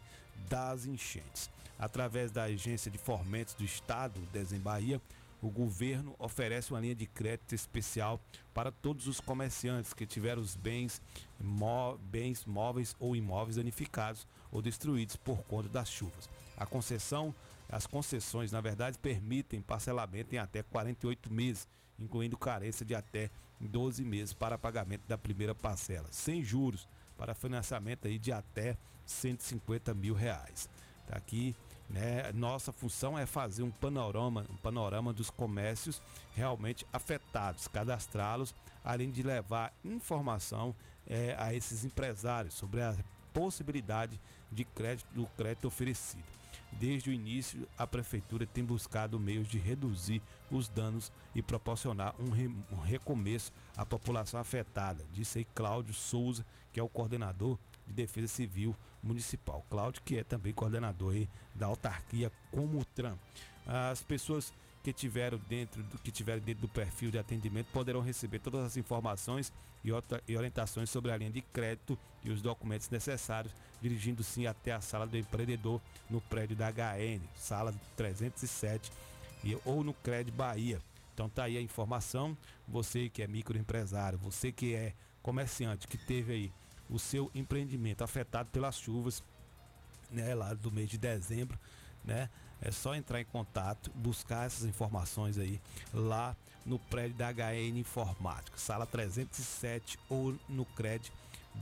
das 0.49 0.85
enchentes. 0.85 1.49
Através 1.77 2.31
da 2.31 2.43
agência 2.43 2.89
de 2.89 2.97
fomentos 2.97 3.53
do 3.53 3.63
Estado, 3.63 4.19
Dezem 4.31 4.59
Bahia, 4.59 5.01
o 5.41 5.49
governo 5.49 6.15
oferece 6.17 6.71
uma 6.71 6.79
linha 6.79 6.95
de 6.95 7.05
crédito 7.05 7.53
especial 7.53 8.19
para 8.53 8.71
todos 8.71 9.07
os 9.07 9.19
comerciantes 9.19 9.93
que 9.93 10.05
tiveram 10.05 10.41
os 10.41 10.55
bens, 10.55 11.01
mó, 11.39 11.95
bens 11.97 12.45
móveis 12.45 12.95
ou 12.99 13.15
imóveis 13.15 13.57
danificados 13.57 14.25
ou 14.51 14.61
destruídos 14.61 15.15
por 15.15 15.43
conta 15.43 15.69
das 15.69 15.89
chuvas. 15.89 16.27
A 16.57 16.65
concessão 16.65 17.35
as 17.69 17.85
concessões, 17.85 18.51
na 18.51 18.61
verdade, 18.61 18.97
permitem 18.97 19.61
parcelamento 19.61 20.33
em 20.33 20.37
até 20.37 20.63
48 20.63 21.31
meses, 21.31 21.67
incluindo 21.99 22.37
carência 22.37 22.85
de 22.85 22.95
até 22.95 23.29
12 23.59 24.03
meses 24.03 24.33
para 24.33 24.57
pagamento 24.57 25.03
da 25.07 25.17
primeira 25.17 25.55
parcela, 25.55 26.07
sem 26.11 26.43
juros, 26.43 26.87
para 27.17 27.33
financiamento 27.33 28.07
aí 28.07 28.19
de 28.19 28.31
até 28.31 28.77
150 29.05 29.93
mil 29.93 30.13
reais. 30.13 30.69
Tá 31.07 31.17
aqui, 31.17 31.55
né? 31.89 32.31
Nossa 32.33 32.71
função 32.71 33.17
é 33.17 33.25
fazer 33.25 33.63
um 33.63 33.71
panorama, 33.71 34.45
um 34.49 34.57
panorama 34.57 35.13
dos 35.13 35.29
comércios 35.29 36.01
realmente 36.35 36.85
afetados, 36.91 37.67
cadastrá-los, 37.67 38.53
além 38.83 39.09
de 39.09 39.23
levar 39.23 39.73
informação 39.83 40.75
é, 41.07 41.35
a 41.39 41.53
esses 41.53 41.85
empresários 41.85 42.53
sobre 42.53 42.81
a 42.81 42.95
possibilidade 43.33 44.19
de 44.51 44.65
crédito 44.65 45.07
do 45.13 45.25
crédito 45.37 45.67
oferecido. 45.67 46.36
Desde 46.73 47.09
o 47.09 47.13
início, 47.13 47.67
a 47.77 47.87
prefeitura 47.87 48.45
tem 48.45 48.63
buscado 48.63 49.19
meios 49.19 49.47
de 49.47 49.57
reduzir 49.57 50.21
os 50.51 50.67
danos 50.67 51.11
e 51.33 51.41
proporcionar 51.41 52.13
um, 52.19 52.29
re, 52.29 52.47
um 52.71 52.79
recomeço 52.79 53.51
à 53.75 53.85
população 53.85 54.39
afetada, 54.39 55.03
disse 55.11 55.39
aí 55.39 55.45
Cláudio 55.55 55.93
Souza, 55.93 56.45
que 56.71 56.79
é 56.79 56.83
o 56.83 56.89
coordenador 56.89 57.57
de 57.87 57.93
Defesa 57.93 58.27
Civil 58.27 58.75
Municipal. 59.01 59.65
Cláudio, 59.69 60.01
que 60.03 60.17
é 60.17 60.23
também 60.23 60.53
coordenador 60.53 61.15
da 61.55 61.65
autarquia 61.65 62.31
Comutran. 62.51 63.17
As 63.65 64.03
pessoas 64.03 64.53
que 64.87 64.93
tiveram 64.93 65.37
dentro 65.49 65.83
do 65.83 65.97
que 65.97 66.09
tiveram 66.09 66.39
dentro 66.39 66.61
do 66.61 66.69
perfil 66.69 67.11
de 67.11 67.19
atendimento 67.19 67.67
poderão 67.73 67.99
receber 67.99 68.39
todas 68.39 68.63
as 68.63 68.77
informações 68.77 69.51
e, 69.83 69.89
e 70.25 70.37
orientações 70.37 70.89
sobre 70.89 71.11
a 71.11 71.17
linha 71.17 71.29
de 71.29 71.41
crédito 71.41 71.99
e 72.23 72.29
os 72.29 72.41
documentos 72.41 72.89
necessários, 72.89 73.53
dirigindo-se 73.81 74.47
até 74.47 74.71
a 74.71 74.79
sala 74.79 75.05
do 75.05 75.17
empreendedor 75.17 75.81
no 76.09 76.21
prédio 76.21 76.55
da 76.55 76.71
HN, 76.71 77.19
sala 77.35 77.75
307 77.97 78.89
e, 79.43 79.57
ou 79.65 79.83
no 79.83 79.93
Cred 79.93 80.31
Bahia. 80.31 80.81
Então 81.13 81.27
tá 81.27 81.43
aí 81.43 81.57
a 81.57 81.61
informação, 81.61 82.37
você 82.65 83.09
que 83.09 83.21
é 83.21 83.27
microempresário, 83.27 84.17
você 84.17 84.53
que 84.53 84.73
é 84.73 84.93
comerciante, 85.21 85.85
que 85.85 85.97
teve 85.97 86.31
aí 86.31 86.53
o 86.89 86.97
seu 86.97 87.29
empreendimento 87.35 88.05
afetado 88.05 88.47
pelas 88.53 88.79
chuvas, 88.79 89.21
né, 90.09 90.33
lá 90.33 90.53
do 90.53 90.71
mês 90.71 90.89
de 90.89 90.97
dezembro, 90.97 91.59
né? 92.05 92.29
É 92.61 92.71
só 92.71 92.95
entrar 92.95 93.21
em 93.21 93.25
contato, 93.25 93.91
buscar 93.95 94.45
essas 94.45 94.65
informações 94.65 95.37
aí 95.37 95.61
lá 95.93 96.35
no 96.65 96.77
prédio 96.77 97.15
da 97.15 97.31
HN 97.31 97.77
Informática, 97.77 98.57
sala 98.57 98.85
307 98.85 99.97
ou 100.09 100.35
no 100.49 100.65
CRED 100.65 101.11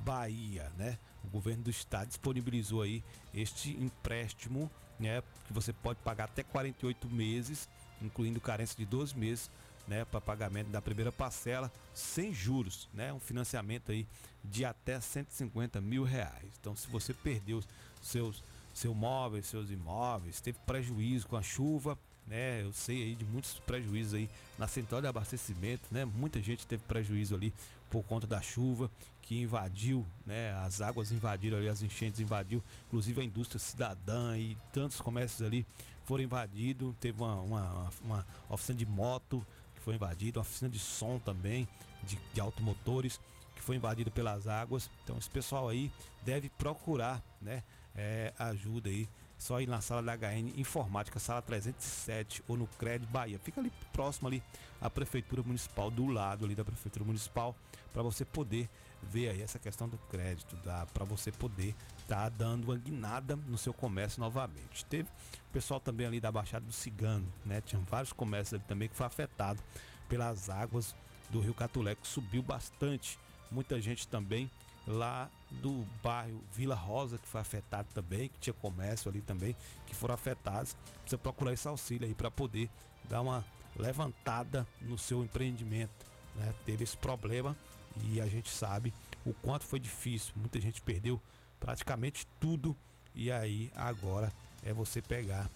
Bahia, 0.03 0.71
né? 0.77 0.97
O 1.23 1.27
governo 1.27 1.63
do 1.63 1.69
estado 1.69 2.07
disponibilizou 2.07 2.81
aí 2.81 3.03
este 3.33 3.71
empréstimo, 3.71 4.69
né, 4.99 5.21
que 5.47 5.53
você 5.53 5.73
pode 5.73 5.99
pagar 5.99 6.25
até 6.25 6.43
48 6.43 7.09
meses, 7.09 7.67
incluindo 8.01 8.39
carência 8.39 8.77
de 8.77 8.85
12 8.85 9.17
meses, 9.17 9.49
né, 9.87 10.05
para 10.05 10.21
pagamento 10.21 10.69
da 10.69 10.81
primeira 10.81 11.11
parcela 11.11 11.71
sem 11.93 12.33
juros, 12.33 12.89
né? 12.93 13.13
Um 13.13 13.19
financiamento 13.19 13.91
aí 13.91 14.07
de 14.43 14.65
até 14.65 14.99
150 14.99 15.79
mil 15.81 16.03
reais. 16.03 16.51
Então, 16.59 16.75
se 16.75 16.87
você 16.87 17.13
perdeu 17.13 17.63
seus 18.01 18.43
seu 18.75 18.93
móvel, 18.93 19.41
seus 19.41 19.71
imóveis, 19.71 20.41
teve 20.41 20.59
prejuízo 20.65 21.27
com 21.27 21.37
a 21.37 21.41
chuva, 21.41 21.97
né? 22.27 22.61
Eu 22.61 22.73
sei 22.73 23.03
aí 23.03 23.15
de 23.15 23.23
muitos 23.23 23.53
prejuízos 23.59 24.15
aí 24.15 24.29
na 24.59 24.67
central 24.67 24.99
de 24.99 25.07
abastecimento, 25.07 25.83
né? 25.89 26.03
Muita 26.03 26.41
gente 26.41 26.67
teve 26.67 26.83
prejuízo 26.83 27.33
ali 27.33 27.53
por 27.89 28.03
conta 28.03 28.27
da 28.27 28.41
chuva 28.41 28.91
que 29.21 29.41
invadiu, 29.41 30.05
né? 30.25 30.53
As 30.55 30.81
águas 30.81 31.09
invadiram 31.09 31.57
ali, 31.57 31.69
as 31.69 31.81
enchentes 31.81 32.19
invadiu, 32.19 32.61
inclusive 32.87 33.21
a 33.21 33.23
indústria 33.23 33.59
cidadã 33.59 34.37
e 34.37 34.57
tantos 34.73 34.99
comércios 34.99 35.41
ali 35.41 35.65
foram 36.03 36.25
invadidos. 36.25 36.93
Teve 36.99 37.23
uma, 37.23 37.35
uma, 37.35 37.91
uma 38.03 38.27
oficina 38.49 38.77
de 38.77 38.85
moto 38.85 39.45
que 39.73 39.79
foi 39.79 39.95
invadida, 39.95 40.39
uma 40.39 40.41
oficina 40.41 40.69
de 40.69 40.79
som 40.79 41.17
também, 41.17 41.65
de, 42.03 42.19
de 42.33 42.41
automotores 42.41 43.21
que 43.55 43.61
foi 43.61 43.77
invadida 43.77 44.11
pelas 44.11 44.49
águas. 44.49 44.89
Então 45.05 45.17
esse 45.17 45.29
pessoal 45.29 45.69
aí 45.69 45.89
deve 46.23 46.49
procurar, 46.49 47.23
né? 47.41 47.63
É, 47.95 48.33
ajuda 48.37 48.89
aí. 48.89 49.07
Só 49.37 49.59
ir 49.59 49.67
na 49.67 49.81
sala 49.81 50.01
da 50.01 50.13
HN 50.15 50.53
Informática, 50.55 51.19
sala 51.19 51.41
307 51.41 52.41
ou 52.47 52.55
no 52.55 52.67
Crédito 52.67 53.09
Bahia. 53.09 53.37
Fica 53.37 53.59
ali 53.59 53.71
próximo 53.91 54.27
ali 54.27 54.41
a 54.79 54.89
Prefeitura 54.89 55.43
Municipal, 55.43 55.91
do 55.91 56.07
lado 56.07 56.45
ali 56.45 56.55
da 56.55 56.63
Prefeitura 56.63 57.03
Municipal, 57.03 57.55
para 57.91 58.01
você 58.01 58.23
poder 58.23 58.69
ver 59.03 59.29
aí 59.29 59.41
essa 59.41 59.59
questão 59.59 59.89
do 59.89 59.97
crédito, 60.09 60.57
para 60.93 61.05
você 61.05 61.31
poder 61.31 61.75
estar 61.97 62.23
tá 62.23 62.29
dando 62.29 62.65
uma 62.65 62.77
guinada 62.77 63.35
no 63.35 63.57
seu 63.57 63.73
comércio 63.73 64.21
novamente. 64.21 64.85
Teve 64.85 65.09
pessoal 65.55 65.79
também 65.79 66.05
ali 66.05 66.19
da 66.19 66.29
Baixada 66.29 66.65
do 66.65 66.73
Cigano, 66.73 67.25
né? 67.45 67.61
Tinha 67.61 67.81
vários 67.89 68.11
comércios 68.11 68.55
ali 68.55 68.63
também 68.67 68.89
que 68.89 68.95
foi 68.95 69.05
afetado 69.05 69.61
pelas 70.09 70.49
águas 70.49 70.93
do 71.29 71.39
Rio 71.39 71.53
Catulé, 71.53 71.95
que 71.95 72.05
subiu 72.05 72.43
bastante. 72.43 73.17
Muita 73.49 73.79
gente 73.79 74.05
também 74.07 74.51
lá 74.87 75.29
do 75.49 75.85
bairro 76.03 76.41
Vila 76.53 76.75
Rosa, 76.75 77.17
que 77.17 77.27
foi 77.27 77.41
afetado 77.41 77.87
também, 77.93 78.29
que 78.29 78.39
tinha 78.39 78.53
comércio 78.53 79.09
ali 79.09 79.21
também, 79.21 79.55
que 79.87 79.95
foram 79.95 80.13
afetados. 80.13 80.75
Precisa 81.01 81.17
procurar 81.17 81.53
esse 81.53 81.67
auxílio 81.67 82.07
aí 82.07 82.13
para 82.13 82.29
poder 82.29 82.69
dar 83.09 83.21
uma 83.21 83.45
levantada 83.75 84.67
no 84.81 84.97
seu 84.97 85.23
empreendimento. 85.23 86.05
Né? 86.35 86.53
Teve 86.65 86.83
esse 86.83 86.97
problema 86.97 87.55
e 88.03 88.19
a 88.21 88.27
gente 88.27 88.49
sabe 88.49 88.93
o 89.25 89.33
quanto 89.33 89.65
foi 89.65 89.79
difícil. 89.79 90.33
Muita 90.35 90.59
gente 90.59 90.81
perdeu 90.81 91.21
praticamente 91.59 92.27
tudo 92.39 92.75
e 93.13 93.31
aí 93.31 93.71
agora 93.75 94.31
é 94.63 94.73
você 94.73 95.01
pegar 95.01 95.49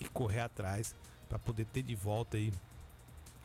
e 0.00 0.08
correr 0.08 0.40
atrás 0.40 0.94
para 1.28 1.38
poder 1.38 1.66
ter 1.66 1.82
de 1.82 1.94
volta 1.94 2.36
aí 2.36 2.52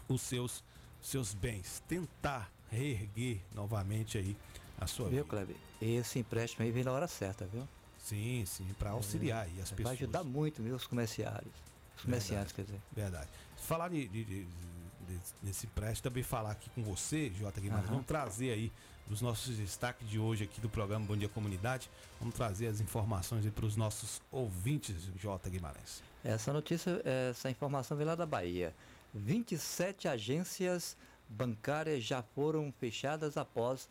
os 0.07 0.21
seus 0.21 0.63
seus 1.01 1.33
bens, 1.33 1.81
tentar 1.87 2.51
reerguer 2.71 3.39
novamente 3.53 4.17
aí 4.17 4.35
a 4.79 4.87
sua 4.87 5.09
viu, 5.09 5.23
vida. 5.23 5.29
Kleber? 5.29 5.55
Esse 5.81 6.19
empréstimo 6.19 6.63
aí 6.65 6.71
vem 6.71 6.83
na 6.83 6.91
hora 6.91 7.07
certa, 7.07 7.45
viu? 7.45 7.67
Sim, 7.99 8.43
sim, 8.45 8.65
para 8.79 8.91
auxiliar 8.91 9.45
aí 9.45 9.59
as 9.61 9.69
Vai 9.69 9.77
pessoas. 9.77 9.93
ajudar 9.95 10.23
muito 10.23 10.61
mesmo 10.61 10.77
os 10.77 10.87
comerciários. 10.87 11.53
Os 11.97 12.03
comerciantes, 12.03 12.53
quer 12.53 12.63
dizer. 12.63 12.79
Verdade. 12.91 13.27
Falar 13.57 13.89
de, 13.89 14.07
de, 14.07 14.23
de- 14.23 14.43
de- 14.45 15.19
desse 15.41 15.65
empréstimo, 15.65 16.03
também 16.03 16.23
falar 16.23 16.51
aqui 16.51 16.69
com 16.69 16.83
você, 16.83 17.31
Jota 17.31 17.59
Guimarães, 17.59 17.89
vamos 17.89 18.05
trazer 18.05 18.51
aí 18.51 18.71
os 19.09 19.21
nossos 19.21 19.55
destaques 19.57 20.07
de 20.07 20.19
hoje 20.19 20.43
aqui 20.43 20.59
do 20.61 20.69
programa 20.69 21.05
Bom 21.05 21.15
Dia 21.17 21.29
Comunidade. 21.29 21.89
Vamos 22.19 22.35
trazer 22.35 22.67
as 22.67 22.79
informações 22.81 23.45
aí 23.45 23.51
para 23.51 23.65
os 23.65 23.75
nossos 23.75 24.21
ouvintes, 24.31 25.09
Jota 25.19 25.49
Guimarães. 25.49 26.03
Essa 26.23 26.51
notícia, 26.53 27.01
essa 27.29 27.49
informação 27.49 27.95
vem 27.97 28.05
lá 28.05 28.15
da 28.15 28.25
Bahia. 28.25 28.73
27 29.13 30.07
agências 30.07 30.95
bancárias 31.29 32.03
já 32.03 32.21
foram 32.21 32.71
fechadas 32.79 33.37
após 33.37 33.87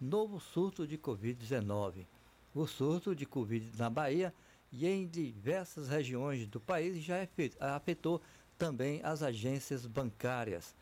novo 0.00 0.40
surto 0.40 0.86
de 0.86 0.98
Covid-19. 0.98 2.06
O 2.54 2.66
surto 2.66 3.14
de 3.14 3.26
Covid 3.26 3.70
na 3.78 3.90
Bahia 3.90 4.32
e 4.72 4.86
em 4.86 5.06
diversas 5.06 5.88
regiões 5.88 6.46
do 6.46 6.60
país 6.60 7.02
já 7.02 7.16
afetou 7.60 8.20
também 8.58 9.00
as 9.02 9.22
agências 9.22 9.86
bancárias. 9.86 10.74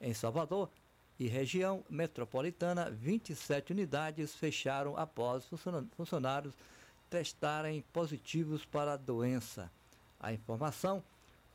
Em 0.00 0.14
Salvador, 0.14 0.68
e 1.20 1.28
região 1.28 1.84
metropolitana, 1.90 2.90
27 2.90 3.74
unidades 3.74 4.34
fecharam 4.34 4.96
após 4.96 5.44
funcionários 5.94 6.54
testarem 7.10 7.84
positivos 7.92 8.64
para 8.64 8.94
a 8.94 8.96
doença. 8.96 9.70
A 10.18 10.32
informação 10.32 11.02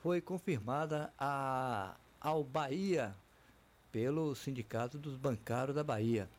foi 0.03 0.22
confirmada 0.22 1.11
a, 1.18 1.95
ao 2.22 2.43
Bahia 2.43 3.16
pelo 3.91 4.36
Sindicato 4.36 4.99
dos 4.99 5.18
Bancários 5.18 5.76
da 5.76 5.84
Bahia. 5.84 6.30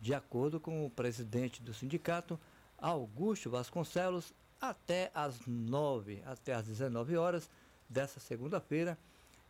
De 0.00 0.14
acordo 0.14 0.60
com 0.60 0.86
o 0.86 0.90
presidente 0.90 1.62
do 1.62 1.74
sindicato, 1.74 2.38
Augusto 2.76 3.50
Vasconcelos, 3.50 4.32
até 4.60 5.10
às 5.14 5.40
9, 5.46 6.22
até 6.24 6.54
às 6.54 6.66
19 6.66 7.16
horas 7.16 7.50
dessa 7.88 8.20
segunda-feira, 8.20 8.98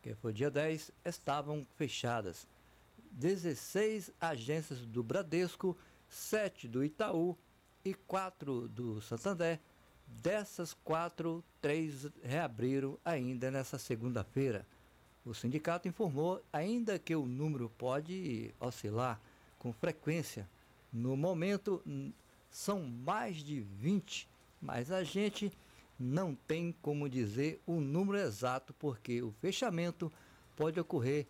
que 0.03 0.15
foi 0.15 0.33
dia 0.33 0.51
10, 0.51 0.91
estavam 1.05 1.67
fechadas 1.77 2.47
16 3.13 4.13
agências 4.21 4.85
do 4.87 5.03
Bradesco, 5.03 5.77
7 6.09 6.69
do 6.69 6.85
Itaú 6.85 7.37
e 7.85 7.95
4 7.95 8.69
do 8.69 9.01
Santander. 9.01 9.61
Dessas 10.07 10.73
quatro, 10.73 11.45
três 11.61 12.09
reabriram 12.23 12.99
ainda 13.05 13.51
nessa 13.51 13.79
segunda-feira. 13.79 14.67
O 15.25 15.35
sindicato 15.35 15.87
informou 15.87 16.43
ainda 16.51 16.99
que 16.99 17.15
o 17.15 17.27
número 17.27 17.69
pode 17.77 18.55
oscilar 18.59 19.21
com 19.59 19.73
frequência. 19.73 20.49
No 20.93 21.17
momento, 21.17 21.83
são 22.51 22.83
mais 22.83 23.37
de 23.37 23.61
20, 23.61 24.29
mas 24.61 24.91
a 24.91 25.03
gente 25.05 25.53
não 25.99 26.35
tem 26.35 26.73
como 26.81 27.09
dizer 27.09 27.61
o 27.67 27.81
número 27.81 28.19
exato, 28.19 28.73
porque 28.75 29.23
o 29.23 29.33
fechamento 29.33 30.13
pode 30.57 30.79
ocorrer 30.79 31.27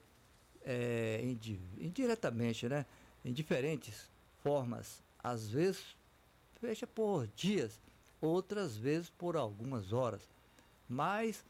é, 0.62 1.22
indiretamente, 1.78 2.68
né? 2.68 2.84
em 3.24 3.32
diferentes 3.32 4.10
formas. 4.42 5.02
Às 5.22 5.48
vezes 5.48 5.96
fecha 6.60 6.86
por 6.86 7.26
dias, 7.28 7.80
outras 8.20 8.76
vezes 8.76 9.10
por 9.10 9.36
algumas 9.36 9.92
horas. 9.92 10.28
Mas 10.88 11.44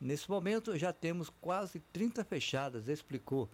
nesse 0.00 0.30
momento 0.30 0.76
já 0.76 0.92
temos 0.92 1.30
quase 1.40 1.80
30 1.92 2.24
fechadas, 2.24 2.88
explicou. 2.88 3.48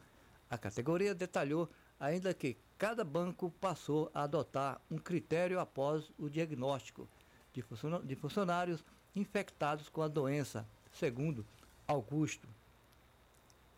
A 0.51 0.57
categoria 0.57 1.14
detalhou 1.14 1.68
ainda 2.01 2.33
que 2.33 2.57
cada 2.79 3.05
banco 3.05 3.51
passou 3.61 4.11
a 4.14 4.22
adotar 4.22 4.81
um 4.89 4.97
critério 4.97 5.59
após 5.59 6.11
o 6.16 6.31
diagnóstico 6.31 7.09
de 7.53 8.14
funcionários 8.14 8.85
infectados 9.16 9.89
com 9.89 10.01
a 10.01 10.07
doença, 10.07 10.64
segundo 10.93 11.45
Augusto. 11.89 12.49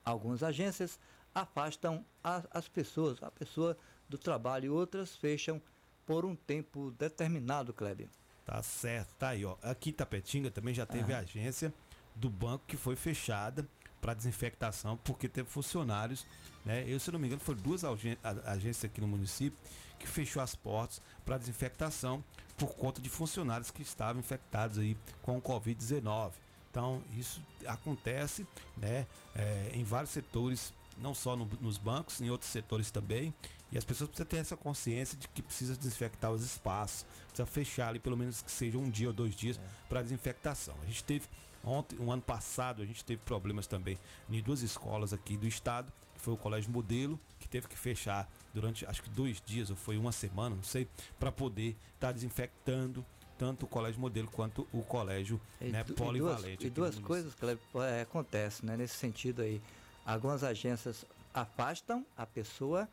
Algumas 0.05 0.43
agências 0.43 0.99
afastam 1.35 2.05
as, 2.23 2.47
as 2.51 2.69
pessoas, 2.69 3.23
a 3.23 3.31
pessoa 3.31 3.77
do 4.09 4.19
trabalho, 4.19 4.67
e 4.67 4.69
outras 4.69 5.17
fecham 5.17 5.63
por 6.05 6.27
um 6.27 6.37
tempo 6.37 6.91
determinado, 6.99 7.73
Kleber. 7.73 8.09
Tá 8.45 8.63
certo, 8.63 9.15
tá 9.15 9.29
aí, 9.29 9.45
ó. 9.45 9.57
Aqui 9.63 9.91
em 9.91 9.93
Tapetinga 9.95 10.51
também 10.51 10.75
já 10.75 10.85
teve 10.85 11.15
a 11.15 11.19
agência 11.21 11.73
do 12.15 12.29
banco 12.29 12.65
que 12.67 12.77
foi 12.77 12.97
fechada 12.97 13.67
para 14.01 14.15
desinfectação, 14.15 14.97
porque 15.05 15.29
teve 15.29 15.49
funcionários, 15.49 16.27
né? 16.65 16.85
Eu, 16.87 16.99
se 16.99 17.11
não 17.11 17.19
me 17.19 17.27
engano, 17.27 17.41
foram 17.41 17.61
duas 17.61 17.83
agências 17.85 18.85
aqui 18.85 19.01
no 19.01 19.09
município 19.09 19.59
que 19.99 20.07
fechou 20.07 20.43
as 20.43 20.55
portas 20.55 21.03
para 21.25 21.37
desinfectação 21.37 22.25
por 22.57 22.75
conta 22.75 23.01
de 23.01 23.09
funcionários 23.09 23.71
que 23.71 23.83
estavam 23.83 24.21
infectados 24.21 24.79
aí 24.79 24.97
com 25.23 25.37
o 25.37 25.43
Covid-19. 25.43 26.33
Então, 26.71 27.03
isso 27.17 27.43
acontece, 27.67 28.47
né, 28.77 29.07
é, 29.35 29.71
em 29.75 29.83
vários 29.83 30.11
setores 30.11 30.73
não 31.01 31.15
só 31.15 31.35
no, 31.35 31.49
nos 31.61 31.79
bancos, 31.79 32.21
em 32.21 32.31
outros 32.31 32.51
setores 32.51 32.91
também. 32.91 33.35
E 33.73 33.79
as 33.79 33.85
pessoas 33.85 34.09
precisam 34.11 34.27
ter 34.27 34.37
essa 34.39 34.57
consciência 34.57 35.17
de 35.17 35.29
que 35.29 35.43
precisa 35.43 35.77
desinfectar 35.77 36.31
os 36.31 36.43
espaços, 36.43 37.07
precisa 37.29 37.47
fechar 37.47 37.89
ali 37.89 37.99
pelo 37.99 38.17
menos 38.17 38.43
que 38.43 38.51
seja 38.51 38.77
um 38.77 38.91
dia 38.91 39.09
ou 39.09 39.13
dois 39.13 39.35
dias 39.35 39.59
é. 39.59 39.61
para 39.89 40.03
desinfectação. 40.03 40.75
A 40.83 40.87
gente 40.87 41.05
teve 41.05 41.27
ontem, 41.65 41.99
um 41.99 42.11
ano 42.11 42.23
passado, 42.23 42.83
a 42.83 42.87
gente 42.87 43.05
teve 43.05 43.21
problemas 43.25 43.67
também 43.67 43.99
em 44.31 44.41
duas 44.43 44.63
escolas 44.63 45.13
aqui 45.13 45.37
do 45.37 45.47
estado, 45.47 45.93
que 46.15 46.21
foi 46.21 46.35
o 46.35 46.37
Colégio 46.37 46.71
Modelo, 46.71 47.19
que 47.39 47.49
teve 47.49 47.69
que 47.69 47.77
fechar 47.77 48.31
durante 48.53 48.85
acho 48.87 49.03
que 49.03 49.11
dois 49.11 49.41
dias 49.41 49.71
ou 49.71 49.77
foi 49.77 49.97
uma 49.97 50.13
semana, 50.13 50.57
não 50.57 50.63
sei, 50.63 50.89
para 51.19 51.31
poder 51.31 51.77
estar 51.95 52.09
tá 52.09 52.13
desinfectando 52.13 53.05
tanto 53.39 53.65
o 53.65 53.69
colégio 53.69 53.99
modelo 53.99 54.29
quanto 54.29 54.69
o 54.71 54.83
colégio 54.83 55.41
e, 55.59 55.71
né, 55.71 55.83
polivalente. 55.83 56.67
E 56.67 56.69
duas, 56.69 56.95
e 56.95 56.99
duas 56.99 57.07
coisas 57.07 57.35
que 57.35 57.47
é, 57.79 58.03
acontecem 58.03 58.67
né, 58.69 58.77
nesse 58.77 58.97
sentido 58.97 59.41
aí. 59.41 59.63
Algumas 60.05 60.45
agências 60.45 61.07
afastam 61.33 62.05
a 62.19 62.27
pessoa 62.27 62.87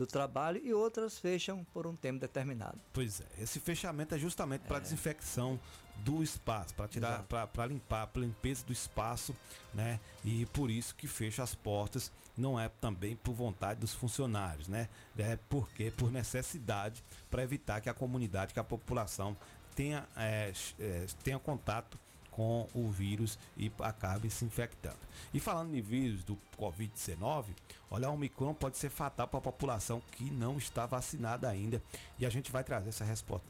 do 0.00 0.06
trabalho 0.06 0.58
e 0.64 0.72
outras 0.72 1.18
fecham 1.18 1.62
por 1.74 1.86
um 1.86 1.94
tempo 1.94 2.18
determinado. 2.18 2.80
Pois 2.90 3.20
é, 3.20 3.26
esse 3.42 3.60
fechamento 3.60 4.14
é 4.14 4.18
justamente 4.18 4.62
para 4.62 4.78
é. 4.78 4.80
desinfecção 4.80 5.60
do 5.98 6.22
espaço, 6.22 6.74
para 6.74 6.88
tirar, 6.88 7.22
para 7.24 7.66
limpar, 7.66 8.06
para 8.06 8.22
limpeza 8.22 8.64
do 8.64 8.72
espaço, 8.72 9.36
né? 9.74 10.00
E 10.24 10.46
por 10.46 10.70
isso 10.70 10.94
que 10.94 11.06
fecha 11.06 11.42
as 11.42 11.54
portas, 11.54 12.10
não 12.34 12.58
é 12.58 12.70
também 12.80 13.14
por 13.14 13.34
vontade 13.34 13.80
dos 13.80 13.92
funcionários, 13.92 14.68
né? 14.68 14.88
É 15.18 15.36
porque 15.50 15.90
por 15.90 16.10
necessidade 16.10 17.04
para 17.30 17.42
evitar 17.42 17.82
que 17.82 17.90
a 17.90 17.94
comunidade, 17.94 18.54
que 18.54 18.60
a 18.60 18.64
população 18.64 19.36
tenha, 19.76 20.08
é, 20.16 20.50
é, 20.78 21.06
tenha 21.22 21.38
contato 21.38 21.98
com 22.30 22.68
o 22.74 22.88
vírus 22.90 23.38
e 23.56 23.70
acabe 23.80 24.30
se 24.30 24.44
infectando. 24.44 24.98
E 25.32 25.40
falando 25.40 25.74
em 25.74 25.80
vírus 25.80 26.24
do 26.24 26.38
Covid-19, 26.58 27.46
olha, 27.90 28.08
o 28.08 28.14
Omicron 28.14 28.54
pode 28.54 28.78
ser 28.78 28.90
fatal 28.90 29.28
para 29.28 29.38
a 29.38 29.42
população 29.42 30.02
que 30.12 30.24
não 30.24 30.56
está 30.58 30.86
vacinada 30.86 31.48
ainda. 31.48 31.82
E 32.18 32.26
a 32.26 32.30
gente 32.30 32.50
vai 32.50 32.64
trazer 32.64 32.90
essa 32.90 33.04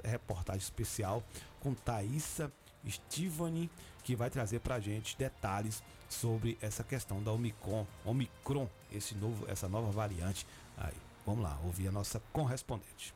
reportagem 0.05 0.63
especial 0.63 1.23
com 1.61 1.75
Thaisa 1.75 2.53
Stivani, 2.87 3.71
que 4.03 4.17
vai 4.17 4.31
trazer 4.31 4.61
para 4.61 4.77
a 4.77 4.81
gente 4.81 5.17
detalhes 5.17 5.83
sobre 6.09 6.59
essa 6.61 6.83
questão 6.83 7.23
da 7.23 7.31
Omicron, 7.31 7.87
Omicron, 8.05 8.69
esse 8.91 9.15
novo, 9.15 9.47
essa 9.49 9.69
nova 9.69 9.91
variante. 9.91 10.47
Aí, 10.77 10.97
vamos 11.25 11.45
lá, 11.45 11.59
ouvir 11.65 11.89
a 11.89 11.93
nossa 11.93 12.21
correspondente. 12.33 13.15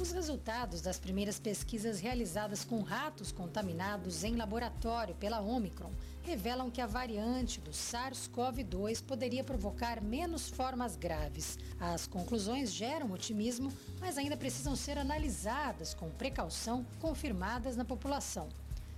Os 0.00 0.12
resultados 0.12 0.80
das 0.80 0.96
primeiras 0.96 1.40
pesquisas 1.40 1.98
realizadas 1.98 2.62
com 2.62 2.82
ratos 2.82 3.32
contaminados 3.32 4.22
em 4.22 4.36
laboratório 4.36 5.12
pela 5.16 5.40
Omicron 5.40 5.90
revelam 6.22 6.70
que 6.70 6.80
a 6.80 6.86
variante 6.86 7.60
do 7.60 7.72
SARS-CoV-2 7.72 9.02
poderia 9.02 9.42
provocar 9.42 10.00
menos 10.00 10.48
formas 10.48 10.94
graves. 10.94 11.58
As 11.80 12.06
conclusões 12.06 12.72
geram 12.72 13.10
otimismo, 13.10 13.72
mas 13.98 14.16
ainda 14.16 14.36
precisam 14.36 14.76
ser 14.76 14.98
analisadas 14.98 15.94
com 15.94 16.08
precaução, 16.10 16.86
confirmadas 17.00 17.76
na 17.76 17.84
população. 17.84 18.48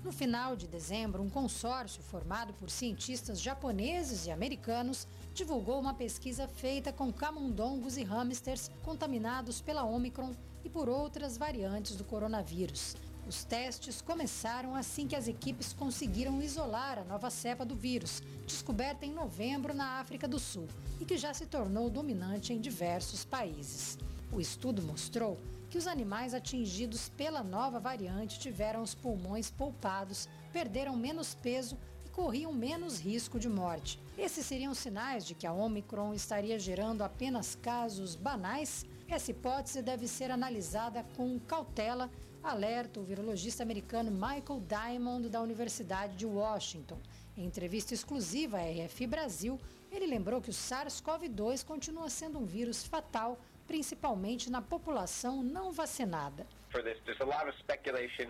No 0.04 0.12
final 0.12 0.54
de 0.54 0.66
dezembro, 0.66 1.22
um 1.22 1.30
consórcio 1.30 2.02
formado 2.02 2.52
por 2.54 2.68
cientistas 2.68 3.40
japoneses 3.40 4.26
e 4.26 4.30
americanos 4.30 5.08
divulgou 5.32 5.80
uma 5.80 5.94
pesquisa 5.94 6.46
feita 6.46 6.92
com 6.92 7.10
camundongos 7.10 7.96
e 7.96 8.02
hamsters 8.02 8.70
contaminados 8.82 9.62
pela 9.62 9.84
Omicron 9.84 10.34
e 10.64 10.68
por 10.68 10.88
outras 10.88 11.36
variantes 11.36 11.96
do 11.96 12.04
coronavírus. 12.04 12.96
Os 13.26 13.44
testes 13.44 14.02
começaram 14.02 14.74
assim 14.74 15.06
que 15.06 15.14
as 15.14 15.28
equipes 15.28 15.72
conseguiram 15.72 16.42
isolar 16.42 16.98
a 16.98 17.04
nova 17.04 17.30
cepa 17.30 17.64
do 17.64 17.76
vírus, 17.76 18.22
descoberta 18.46 19.06
em 19.06 19.12
novembro 19.12 19.72
na 19.72 20.00
África 20.00 20.26
do 20.26 20.38
Sul 20.38 20.66
e 21.00 21.04
que 21.04 21.16
já 21.16 21.32
se 21.32 21.46
tornou 21.46 21.88
dominante 21.88 22.52
em 22.52 22.60
diversos 22.60 23.24
países. 23.24 23.96
O 24.32 24.40
estudo 24.40 24.82
mostrou 24.82 25.38
que 25.70 25.78
os 25.78 25.86
animais 25.86 26.34
atingidos 26.34 27.08
pela 27.10 27.42
nova 27.44 27.78
variante 27.78 28.40
tiveram 28.40 28.82
os 28.82 28.94
pulmões 28.94 29.50
poupados, 29.50 30.28
perderam 30.52 30.96
menos 30.96 31.32
peso 31.32 31.78
e 32.04 32.08
corriam 32.08 32.52
menos 32.52 32.98
risco 32.98 33.38
de 33.38 33.48
morte. 33.48 34.00
Esses 34.18 34.44
seriam 34.44 34.74
sinais 34.74 35.24
de 35.24 35.34
que 35.34 35.46
a 35.46 35.52
Omicron 35.52 36.12
estaria 36.12 36.58
gerando 36.58 37.02
apenas 37.02 37.54
casos 37.54 38.16
banais 38.16 38.84
essa 39.14 39.30
hipótese 39.30 39.82
deve 39.82 40.06
ser 40.06 40.30
analisada 40.30 41.04
com 41.16 41.38
cautela, 41.40 42.10
alerta 42.42 43.00
o 43.00 43.04
virologista 43.04 43.62
americano 43.62 44.10
Michael 44.10 44.62
Diamond, 44.66 45.28
da 45.28 45.42
Universidade 45.42 46.16
de 46.16 46.26
Washington. 46.26 46.98
Em 47.36 47.44
entrevista 47.44 47.92
exclusiva 47.92 48.58
à 48.58 48.62
RF 48.62 49.06
Brasil, 49.06 49.60
ele 49.90 50.06
lembrou 50.06 50.40
que 50.40 50.50
o 50.50 50.52
SARS-CoV-2 50.52 51.64
continua 51.64 52.08
sendo 52.08 52.38
um 52.38 52.44
vírus 52.44 52.84
fatal, 52.84 53.38
principalmente 53.66 54.50
na 54.50 54.62
população 54.62 55.42
não 55.42 55.72
vacinada. 55.72 56.46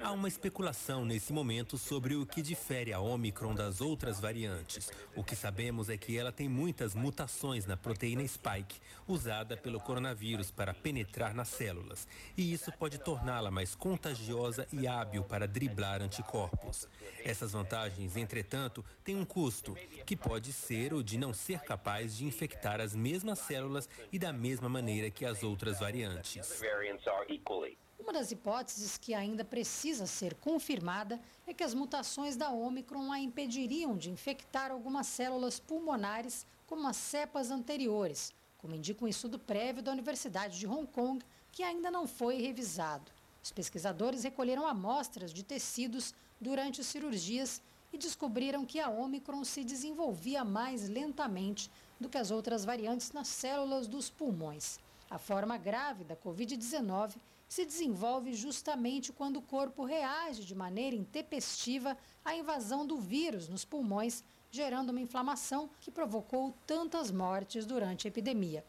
Há 0.03 0.13
uma 0.13 0.29
especulação 0.29 1.05
nesse 1.05 1.33
momento 1.33 1.77
sobre 1.77 2.15
o 2.15 2.25
que 2.25 2.41
difere 2.41 2.93
a 2.93 3.01
Omicron 3.01 3.55
das 3.55 3.81
outras 3.81 4.19
variantes. 4.19 4.91
O 5.15 5.23
que 5.23 5.37
sabemos 5.37 5.91
é 5.91 5.97
que 5.97 6.17
ela 6.17 6.33
tem 6.33 6.49
muitas 6.49 6.95
mutações 6.95 7.67
na 7.67 7.77
proteína 7.77 8.27
spike, 8.27 8.81
usada 9.07 9.57
pelo 9.57 9.79
coronavírus 9.79 10.51
para 10.51 10.73
penetrar 10.73 11.35
nas 11.35 11.49
células. 11.49 12.09
E 12.37 12.53
isso 12.53 12.73
pode 12.73 12.99
torná-la 12.99 13.51
mais 13.51 13.75
contagiosa 13.75 14.67
e 14.73 14.89
hábil 14.89 15.23
para 15.23 15.47
driblar 15.47 16.01
anticorpos. 16.01 16.89
Essas 17.23 17.53
vantagens, 17.53 18.17
entretanto, 18.17 18.85
têm 19.05 19.17
um 19.17 19.25
custo, 19.25 19.77
que 20.07 20.17
pode 20.17 20.53
ser 20.53 20.95
o 20.95 21.03
de 21.03 21.19
não 21.19 21.35
ser 21.35 21.61
capaz 21.61 22.17
de 22.17 22.25
infectar 22.25 22.81
as 22.81 22.95
mesmas 22.95 23.39
células 23.41 23.89
e 24.11 24.19
da 24.19 24.33
mesma 24.33 24.69
maneira 24.69 25.11
que 25.11 25.25
as 25.27 25.43
outras 25.43 25.79
variantes. 25.79 26.63
Uma 28.01 28.15
das 28.15 28.33
hipóteses 28.33 28.97
que 28.97 29.13
ainda 29.13 29.45
precisa 29.45 30.07
ser 30.07 30.35
confirmada 30.37 31.21
é 31.47 31.53
que 31.53 31.63
as 31.63 31.75
mutações 31.75 32.35
da 32.35 32.51
Omicron 32.51 33.13
a 33.13 33.21
impediriam 33.21 33.95
de 33.97 34.11
infectar 34.11 34.71
algumas 34.71 35.07
células 35.07 35.61
pulmonares 35.61 36.47
como 36.67 36.89
as 36.89 36.97
cepas 36.97 37.51
anteriores, 37.51 38.33
como 38.57 38.75
indica 38.75 39.05
um 39.05 39.09
estudo 39.09 39.39
prévio 39.39 39.83
da 39.83 39.93
Universidade 39.93 40.59
de 40.59 40.67
Hong 40.67 40.87
Kong, 40.87 41.23
que 41.53 41.63
ainda 41.63 41.91
não 41.91 42.07
foi 42.07 42.41
revisado. 42.41 43.13
Os 43.43 43.53
pesquisadores 43.53 44.25
recolheram 44.25 44.67
amostras 44.67 45.33
de 45.33 45.45
tecidos 45.45 46.15
durante 46.41 46.83
cirurgias 46.83 47.61
e 47.93 47.99
descobriram 47.99 48.65
que 48.65 48.81
a 48.81 48.89
Omicron 48.89 49.45
se 49.45 49.63
desenvolvia 49.63 50.43
mais 50.43 50.89
lentamente 50.89 51.71
do 52.01 52.09
que 52.09 52.19
as 52.19 52.31
outras 52.31 52.65
variantes 52.65 53.13
nas 53.13 53.29
células 53.29 53.87
dos 53.87 54.09
pulmões. 54.09 54.79
A 55.11 55.19
forma 55.19 55.59
grave 55.59 56.03
da 56.03 56.17
Covid-19 56.17 57.17
se 57.51 57.67
desenvolve 57.67 58.33
justamente 58.33 59.13
quando 59.13 59.37
o 59.39 59.43
corpo 59.43 59.85
reage 59.85 60.45
de 60.45 60.55
maneira 60.55 60.95
intempestiva 60.95 61.99
à 62.25 62.37
invasão 62.37 62.87
do 62.87 62.97
vírus 62.97 63.49
nos 63.49 63.65
pulmões, 63.65 64.23
gerando 64.53 64.91
uma 64.91 65.01
inflamação 65.01 65.69
que 65.81 65.91
provocou 65.91 66.55
tantas 66.65 67.11
mortes 67.11 67.67
durante 67.67 68.07
a 68.07 68.09
epidemia. 68.09 68.65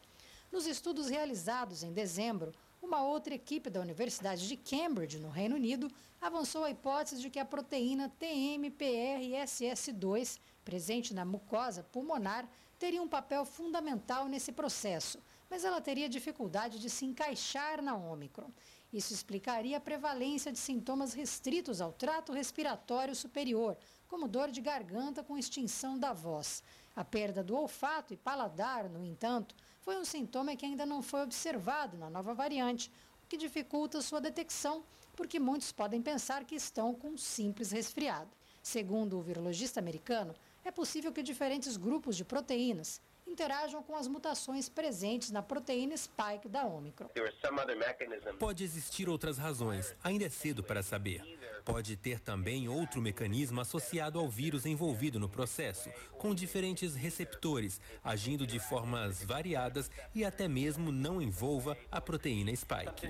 Nos 0.50 0.66
estudos 0.66 1.08
realizados 1.08 1.84
em 1.84 1.92
dezembro, 1.92 2.52
uma 2.82 3.04
outra 3.04 3.32
equipe 3.32 3.70
da 3.70 3.80
Universidade 3.80 4.48
de 4.48 4.56
Cambridge, 4.56 5.20
no 5.20 5.30
Reino 5.30 5.54
Unido, 5.54 5.88
avançou 6.20 6.64
a 6.64 6.70
hipótese 6.70 7.22
de 7.22 7.30
que 7.30 7.38
a 7.38 7.44
proteína 7.44 8.12
TMPRSS2, 8.20 10.40
presente 10.64 11.14
na 11.14 11.24
mucosa 11.24 11.84
pulmonar, 11.84 12.48
teria 12.80 13.00
um 13.00 13.06
papel 13.06 13.44
fundamental 13.44 14.26
nesse 14.26 14.50
processo, 14.50 15.20
mas 15.48 15.64
ela 15.64 15.80
teria 15.80 16.08
dificuldade 16.08 16.80
de 16.80 16.90
se 16.90 17.04
encaixar 17.04 17.80
na 17.80 17.94
Omicron. 17.94 18.50
Isso 18.92 19.14
explicaria 19.14 19.78
a 19.78 19.80
prevalência 19.80 20.52
de 20.52 20.58
sintomas 20.58 21.14
restritos 21.14 21.80
ao 21.80 21.92
trato 21.92 22.30
respiratório 22.32 23.16
superior, 23.16 23.76
como 24.06 24.28
dor 24.28 24.50
de 24.50 24.60
garganta 24.60 25.22
com 25.22 25.38
extinção 25.38 25.98
da 25.98 26.12
voz. 26.12 26.62
A 26.94 27.02
perda 27.02 27.42
do 27.42 27.56
olfato 27.56 28.12
e 28.12 28.18
paladar, 28.18 28.90
no 28.90 29.02
entanto, 29.02 29.54
foi 29.80 29.96
um 29.96 30.04
sintoma 30.04 30.54
que 30.54 30.66
ainda 30.66 30.84
não 30.84 31.00
foi 31.00 31.22
observado 31.22 31.96
na 31.96 32.10
nova 32.10 32.34
variante, 32.34 32.92
o 33.24 33.26
que 33.26 33.38
dificulta 33.38 34.02
sua 34.02 34.20
detecção, 34.20 34.84
porque 35.16 35.40
muitos 35.40 35.72
podem 35.72 36.02
pensar 36.02 36.44
que 36.44 36.54
estão 36.54 36.94
com 36.94 37.08
um 37.08 37.16
simples 37.16 37.70
resfriado. 37.70 38.30
Segundo 38.62 39.18
o 39.18 39.22
virologista 39.22 39.80
americano, 39.80 40.34
é 40.64 40.70
possível 40.70 41.10
que 41.10 41.22
diferentes 41.22 41.78
grupos 41.78 42.14
de 42.14 42.24
proteínas, 42.24 43.00
interajam 43.32 43.82
com 43.82 43.96
as 43.96 44.06
mutações 44.06 44.68
presentes 44.68 45.30
na 45.30 45.42
proteína 45.42 45.96
spike 45.96 46.48
da 46.48 46.64
Omicron. 46.66 47.08
Pode 48.38 48.62
existir 48.62 49.08
outras 49.08 49.38
razões, 49.38 49.94
ainda 50.04 50.26
é 50.26 50.28
cedo 50.28 50.62
para 50.62 50.82
saber. 50.82 51.22
Pode 51.64 51.96
ter 51.96 52.18
também 52.18 52.68
outro 52.68 53.00
mecanismo 53.00 53.60
associado 53.60 54.18
ao 54.18 54.28
vírus 54.28 54.66
envolvido 54.66 55.20
no 55.20 55.28
processo, 55.28 55.90
com 56.18 56.34
diferentes 56.34 56.94
receptores, 56.94 57.80
agindo 58.02 58.46
de 58.46 58.58
formas 58.58 59.22
variadas 59.22 59.90
e 60.14 60.24
até 60.24 60.48
mesmo 60.48 60.90
não 60.90 61.22
envolva 61.22 61.76
a 61.90 62.00
proteína 62.00 62.54
spike. 62.56 63.08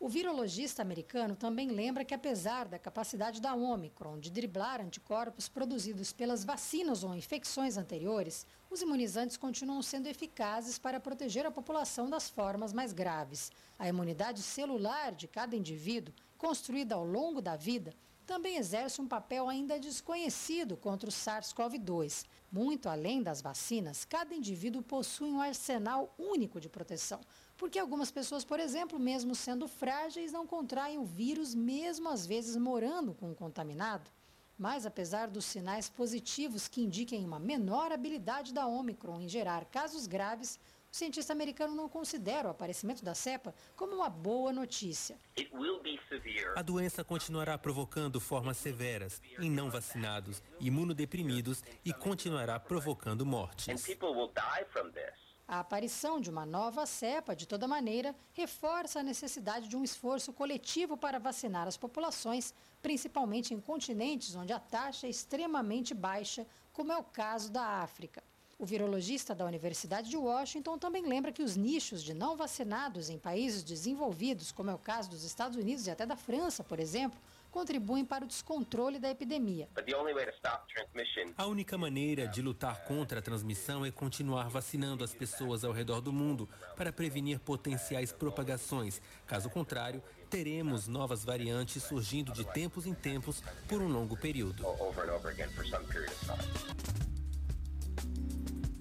O 0.00 0.08
virologista 0.08 0.82
americano 0.82 1.36
também 1.36 1.70
lembra 1.70 2.04
que, 2.04 2.14
apesar 2.14 2.66
da 2.68 2.78
capacidade 2.78 3.40
da 3.40 3.54
Omicron 3.54 4.18
de 4.18 4.30
driblar 4.30 4.80
anticorpos 4.80 5.48
produzidos 5.48 6.12
pelas 6.12 6.44
vacinas 6.44 7.02
ou 7.02 7.14
infecções 7.14 7.76
anteriores, 7.76 8.46
os 8.70 8.82
imunizantes 8.82 9.36
continuam 9.36 9.82
sendo 9.82 10.06
eficazes 10.06 10.78
para 10.78 11.00
proteger 11.00 11.46
a 11.46 11.50
população 11.50 12.08
das 12.08 12.28
formas 12.28 12.72
mais 12.72 12.92
graves. 12.92 13.50
A 13.78 13.88
imunidade 13.88 14.42
celular 14.42 15.12
de 15.12 15.28
cada 15.28 15.56
indivíduo 15.56 16.14
construída 16.36 16.94
ao 16.94 17.04
longo 17.04 17.40
da 17.40 17.56
vida, 17.56 17.94
também 18.26 18.56
exerce 18.56 19.00
um 19.00 19.06
papel 19.06 19.48
ainda 19.48 19.78
desconhecido 19.78 20.76
contra 20.76 21.08
o 21.08 21.12
SARS-CoV-2. 21.12 22.26
Muito 22.50 22.88
além 22.88 23.22
das 23.22 23.40
vacinas, 23.40 24.04
cada 24.04 24.34
indivíduo 24.34 24.82
possui 24.82 25.30
um 25.30 25.40
arsenal 25.40 26.12
único 26.18 26.60
de 26.60 26.68
proteção, 26.68 27.20
porque 27.56 27.78
algumas 27.78 28.10
pessoas, 28.10 28.44
por 28.44 28.58
exemplo, 28.58 28.98
mesmo 28.98 29.34
sendo 29.34 29.68
frágeis, 29.68 30.32
não 30.32 30.46
contraem 30.46 30.98
o 30.98 31.04
vírus, 31.04 31.54
mesmo 31.54 32.08
às 32.08 32.26
vezes 32.26 32.56
morando 32.56 33.14
com 33.14 33.30
o 33.30 33.34
contaminado. 33.34 34.10
Mas, 34.58 34.86
apesar 34.86 35.28
dos 35.28 35.44
sinais 35.44 35.88
positivos 35.88 36.66
que 36.66 36.82
indiquem 36.82 37.24
uma 37.24 37.38
menor 37.38 37.92
habilidade 37.92 38.54
da 38.54 38.66
Omicron 38.66 39.20
em 39.20 39.28
gerar 39.28 39.66
casos 39.66 40.06
graves, 40.06 40.58
o 40.92 40.96
cientista 40.96 41.32
americano 41.32 41.74
não 41.74 41.88
considera 41.88 42.48
o 42.48 42.50
aparecimento 42.50 43.04
da 43.04 43.14
cepa 43.14 43.54
como 43.76 43.94
uma 43.94 44.08
boa 44.08 44.52
notícia. 44.52 45.18
A 46.54 46.62
doença 46.62 47.04
continuará 47.04 47.58
provocando 47.58 48.20
formas 48.20 48.56
severas 48.56 49.20
em 49.38 49.50
não 49.50 49.70
vacinados, 49.70 50.42
imunodeprimidos 50.60 51.62
e 51.84 51.92
continuará 51.92 52.58
provocando 52.58 53.26
mortes. 53.26 53.86
A 55.48 55.60
aparição 55.60 56.20
de 56.20 56.28
uma 56.28 56.44
nova 56.44 56.84
cepa, 56.86 57.36
de 57.36 57.46
toda 57.46 57.68
maneira, 57.68 58.16
reforça 58.32 58.98
a 58.98 59.02
necessidade 59.02 59.68
de 59.68 59.76
um 59.76 59.84
esforço 59.84 60.32
coletivo 60.32 60.96
para 60.96 61.20
vacinar 61.20 61.68
as 61.68 61.76
populações, 61.76 62.52
principalmente 62.82 63.54
em 63.54 63.60
continentes 63.60 64.34
onde 64.34 64.52
a 64.52 64.58
taxa 64.58 65.06
é 65.06 65.10
extremamente 65.10 65.94
baixa, 65.94 66.44
como 66.72 66.90
é 66.90 66.96
o 66.96 67.04
caso 67.04 67.52
da 67.52 67.62
África. 67.62 68.24
O 68.58 68.64
virologista 68.64 69.34
da 69.34 69.44
Universidade 69.44 70.08
de 70.08 70.16
Washington 70.16 70.78
também 70.78 71.06
lembra 71.06 71.30
que 71.30 71.42
os 71.42 71.56
nichos 71.56 72.02
de 72.02 72.14
não 72.14 72.34
vacinados 72.34 73.10
em 73.10 73.18
países 73.18 73.62
desenvolvidos, 73.62 74.50
como 74.50 74.70
é 74.70 74.74
o 74.74 74.78
caso 74.78 75.10
dos 75.10 75.24
Estados 75.24 75.58
Unidos 75.58 75.86
e 75.86 75.90
até 75.90 76.06
da 76.06 76.16
França, 76.16 76.64
por 76.64 76.80
exemplo, 76.80 77.20
contribuem 77.50 78.02
para 78.02 78.24
o 78.24 78.26
descontrole 78.26 78.98
da 78.98 79.10
epidemia. 79.10 79.68
A 81.36 81.46
única 81.46 81.76
maneira 81.76 82.26
de 82.26 82.40
lutar 82.40 82.82
contra 82.84 83.18
a 83.18 83.22
transmissão 83.22 83.84
é 83.84 83.90
continuar 83.90 84.48
vacinando 84.48 85.04
as 85.04 85.14
pessoas 85.14 85.62
ao 85.62 85.72
redor 85.72 86.00
do 86.00 86.12
mundo 86.12 86.48
para 86.76 86.90
prevenir 86.90 87.38
potenciais 87.38 88.10
propagações. 88.10 89.02
Caso 89.26 89.50
contrário, 89.50 90.02
teremos 90.30 90.88
novas 90.88 91.22
variantes 91.26 91.82
surgindo 91.82 92.32
de 92.32 92.44
tempos 92.52 92.86
em 92.86 92.94
tempos 92.94 93.42
por 93.68 93.82
um 93.82 93.88
longo 93.88 94.16
período. 94.16 94.64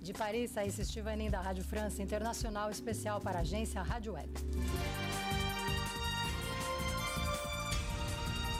De 0.05 0.13
Paris, 0.13 0.51
Thaís 0.51 0.77
Estivanin 0.77 1.31
da 1.31 1.41
Rádio 1.41 1.63
França 1.63 1.99
Internacional, 2.03 2.69
especial 2.69 3.19
para 3.19 3.39
a 3.39 3.41
agência 3.41 3.81
Rádio 3.81 4.13
Web. 4.13 4.29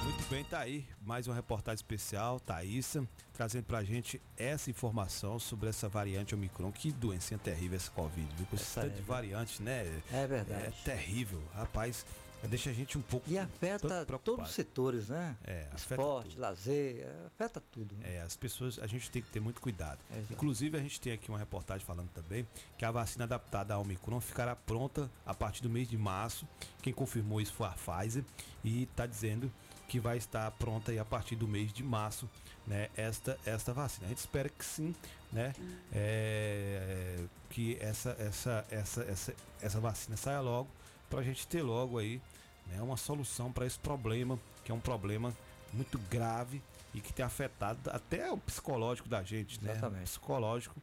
Muito 0.04 0.28
bem, 0.28 0.44
tá 0.44 0.62
aí 0.62 0.88
mais 1.06 1.28
uma 1.28 1.36
reportagem 1.36 1.76
especial, 1.76 2.40
Thaísa, 2.40 3.08
trazendo 3.32 3.66
pra 3.66 3.84
gente 3.84 4.20
essa 4.36 4.72
informação 4.72 5.38
sobre 5.38 5.70
essa 5.70 5.88
variante 5.88 6.34
Omicron. 6.34 6.72
Que 6.72 6.92
doencinha 6.92 7.38
terrível 7.38 7.78
essa 7.78 7.92
Covid, 7.92 8.28
viu? 8.36 8.48
Com 8.48 8.56
esse 8.56 8.74
tanto 8.74 8.96
de 8.96 9.04
variantes, 9.04 9.60
né? 9.60 10.02
É 10.12 10.26
verdade. 10.26 10.64
É 10.66 10.72
terrível. 10.84 11.40
Rapaz, 11.54 12.04
deixa 12.48 12.70
a 12.70 12.74
gente 12.74 12.98
um 12.98 13.02
pouco. 13.02 13.30
E 13.30 13.38
afeta 13.38 14.06
todos 14.24 14.50
os 14.50 14.56
setores, 14.56 15.10
né? 15.10 15.36
É, 15.44 15.68
Esporte, 15.76 16.32
tudo. 16.32 16.42
lazer, 16.42 17.08
afeta 17.28 17.62
tudo. 17.72 17.96
né? 17.96 18.16
É, 18.16 18.22
as 18.22 18.36
pessoas, 18.36 18.80
a 18.80 18.88
gente 18.88 19.10
tem 19.10 19.22
que 19.22 19.30
ter 19.30 19.40
muito 19.40 19.62
cuidado. 19.62 20.00
Exato. 20.12 20.34
Inclusive, 20.34 20.78
a 20.78 20.82
gente 20.82 21.00
tem 21.00 21.14
aqui 21.14 21.30
uma 21.30 21.38
reportagem 21.40 21.86
falando 21.86 22.10
também 22.10 22.48
que 22.78 22.86
a 22.86 22.92
vacina 22.92 23.26
adaptada 23.26 23.74
ao 23.74 23.82
Omicron 23.82 24.20
ficará 24.20 24.56
pronta 24.56 25.10
a 25.26 25.34
partir 25.34 25.62
do 25.62 25.70
mês 25.70 25.88
de 25.88 25.98
março. 25.98 26.48
Quem 26.82 26.94
confirmou 26.94 27.40
isso 27.42 27.54
foi 27.54 27.68
a 27.68 27.72
Pfizer 27.72 28.24
e 28.64 28.84
está 28.84 29.06
dizendo 29.06 29.52
que 29.88 30.00
vai 30.00 30.18
estar 30.18 30.50
pronta 30.52 30.92
aí 30.92 30.98
a 31.00 31.06
partir 31.06 31.36
do 31.36 31.48
mês 31.48 31.72
de 31.72 31.84
março, 31.84 32.28
né? 32.66 32.90
Esta, 32.98 33.38
esta 33.46 33.72
vacina. 33.72 34.08
A 34.08 34.10
gente 34.10 34.18
espera 34.18 34.50
que 34.50 34.66
sim, 34.66 34.96
né? 35.32 35.54
É, 35.94 37.24
que 37.50 37.78
essa, 37.80 38.16
essa, 38.20 38.66
essa, 38.70 39.04
essa, 39.04 39.34
essa 39.62 39.80
vacina 39.80 40.18
saia 40.18 40.42
logo 40.42 40.68
para 41.10 41.20
a 41.20 41.24
gente 41.24 41.48
ter 41.48 41.62
logo 41.62 41.98
aí 42.00 42.20
né, 42.68 42.82
uma 42.82 42.98
solução 42.98 43.52
para 43.52 43.66
esse 43.66 43.80
problema, 43.80 44.40
que 44.64 44.72
é 44.72 44.76
um 44.76 44.80
problema 44.80 45.36
muito 45.74 46.00
grave 46.10 46.62
e 46.94 47.02
que 47.02 47.14
tem 47.14 47.26
afetado 47.26 47.90
até 47.90 48.32
o 48.32 48.38
psicológico 48.38 49.10
da 49.10 49.22
gente, 49.22 49.62
né? 49.64 49.72
Exatamente. 49.72 50.02
O 50.02 50.06
psicológico 50.06 50.76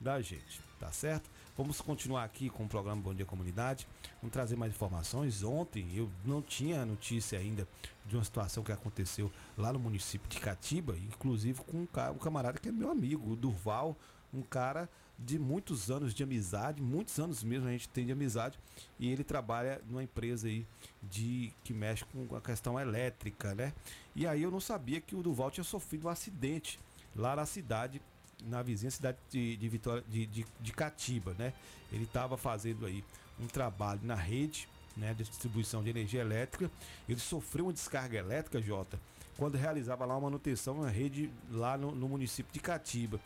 da 0.00 0.20
gente, 0.20 0.60
tá 0.78 0.90
certo? 0.90 1.28
Vamos 1.56 1.80
continuar 1.80 2.24
aqui 2.24 2.48
com 2.48 2.64
o 2.64 2.68
programa 2.68 3.02
Bom 3.02 3.12
Dia 3.12 3.26
Comunidade. 3.26 3.86
Vamos 4.22 4.32
trazer 4.32 4.56
mais 4.56 4.72
informações. 4.72 5.42
Ontem 5.42 5.90
eu 5.94 6.08
não 6.24 6.40
tinha 6.40 6.86
notícia 6.86 7.38
ainda 7.38 7.66
de 8.06 8.16
uma 8.16 8.24
situação 8.24 8.62
que 8.62 8.70
aconteceu 8.70 9.30
lá 9.56 9.72
no 9.72 9.78
município 9.78 10.28
de 10.28 10.38
Catiba, 10.38 10.96
inclusive 10.96 11.60
com 11.64 11.78
um 11.78 11.86
camarada 11.86 12.58
que 12.58 12.68
é 12.68 12.72
meu 12.72 12.90
amigo, 12.90 13.32
o 13.32 13.36
Durval, 13.36 13.96
um 14.32 14.40
cara 14.40 14.88
de 15.18 15.38
muitos 15.38 15.90
anos 15.90 16.14
de 16.14 16.22
amizade, 16.22 16.80
muitos 16.80 17.18
anos 17.18 17.42
mesmo 17.42 17.66
a 17.66 17.72
gente 17.72 17.88
tem 17.88 18.06
de 18.06 18.12
amizade, 18.12 18.58
e 18.98 19.10
ele 19.10 19.24
trabalha 19.24 19.80
numa 19.88 20.02
empresa 20.02 20.46
aí 20.46 20.64
de 21.02 21.52
que 21.64 21.74
mexe 21.74 22.04
com 22.04 22.36
a 22.36 22.40
questão 22.40 22.78
elétrica, 22.78 23.54
né? 23.54 23.72
E 24.14 24.26
aí 24.26 24.42
eu 24.42 24.50
não 24.50 24.60
sabia 24.60 25.00
que 25.00 25.16
o 25.16 25.22
Durval 25.22 25.50
tinha 25.50 25.64
sofrido 25.64 26.06
um 26.06 26.10
acidente 26.10 26.78
lá 27.16 27.34
na 27.34 27.46
cidade 27.46 28.00
na 28.44 28.62
vizinha 28.62 28.90
cidade 28.90 29.18
de, 29.30 29.56
de 29.56 29.68
Vitória 29.68 30.04
de, 30.08 30.26
de, 30.26 30.46
de 30.60 30.72
Catiba, 30.72 31.34
né? 31.38 31.52
Ele 31.92 32.04
estava 32.04 32.36
fazendo 32.36 32.86
aí 32.86 33.02
um 33.40 33.46
trabalho 33.46 34.00
na 34.02 34.14
rede, 34.14 34.68
né, 34.96 35.14
de 35.14 35.24
distribuição 35.24 35.82
de 35.82 35.90
energia 35.90 36.20
elétrica. 36.20 36.70
Ele 37.08 37.20
sofreu 37.20 37.66
uma 37.66 37.72
descarga 37.72 38.18
elétrica, 38.18 38.60
Jota, 38.60 38.98
quando 39.36 39.56
realizava 39.56 40.04
lá 40.04 40.14
uma 40.14 40.22
manutenção 40.22 40.82
na 40.82 40.88
rede 40.88 41.30
lá 41.50 41.76
no, 41.76 41.92
no 41.92 42.08
município 42.08 42.52
de 42.52 42.60
Catiba. 42.60 43.20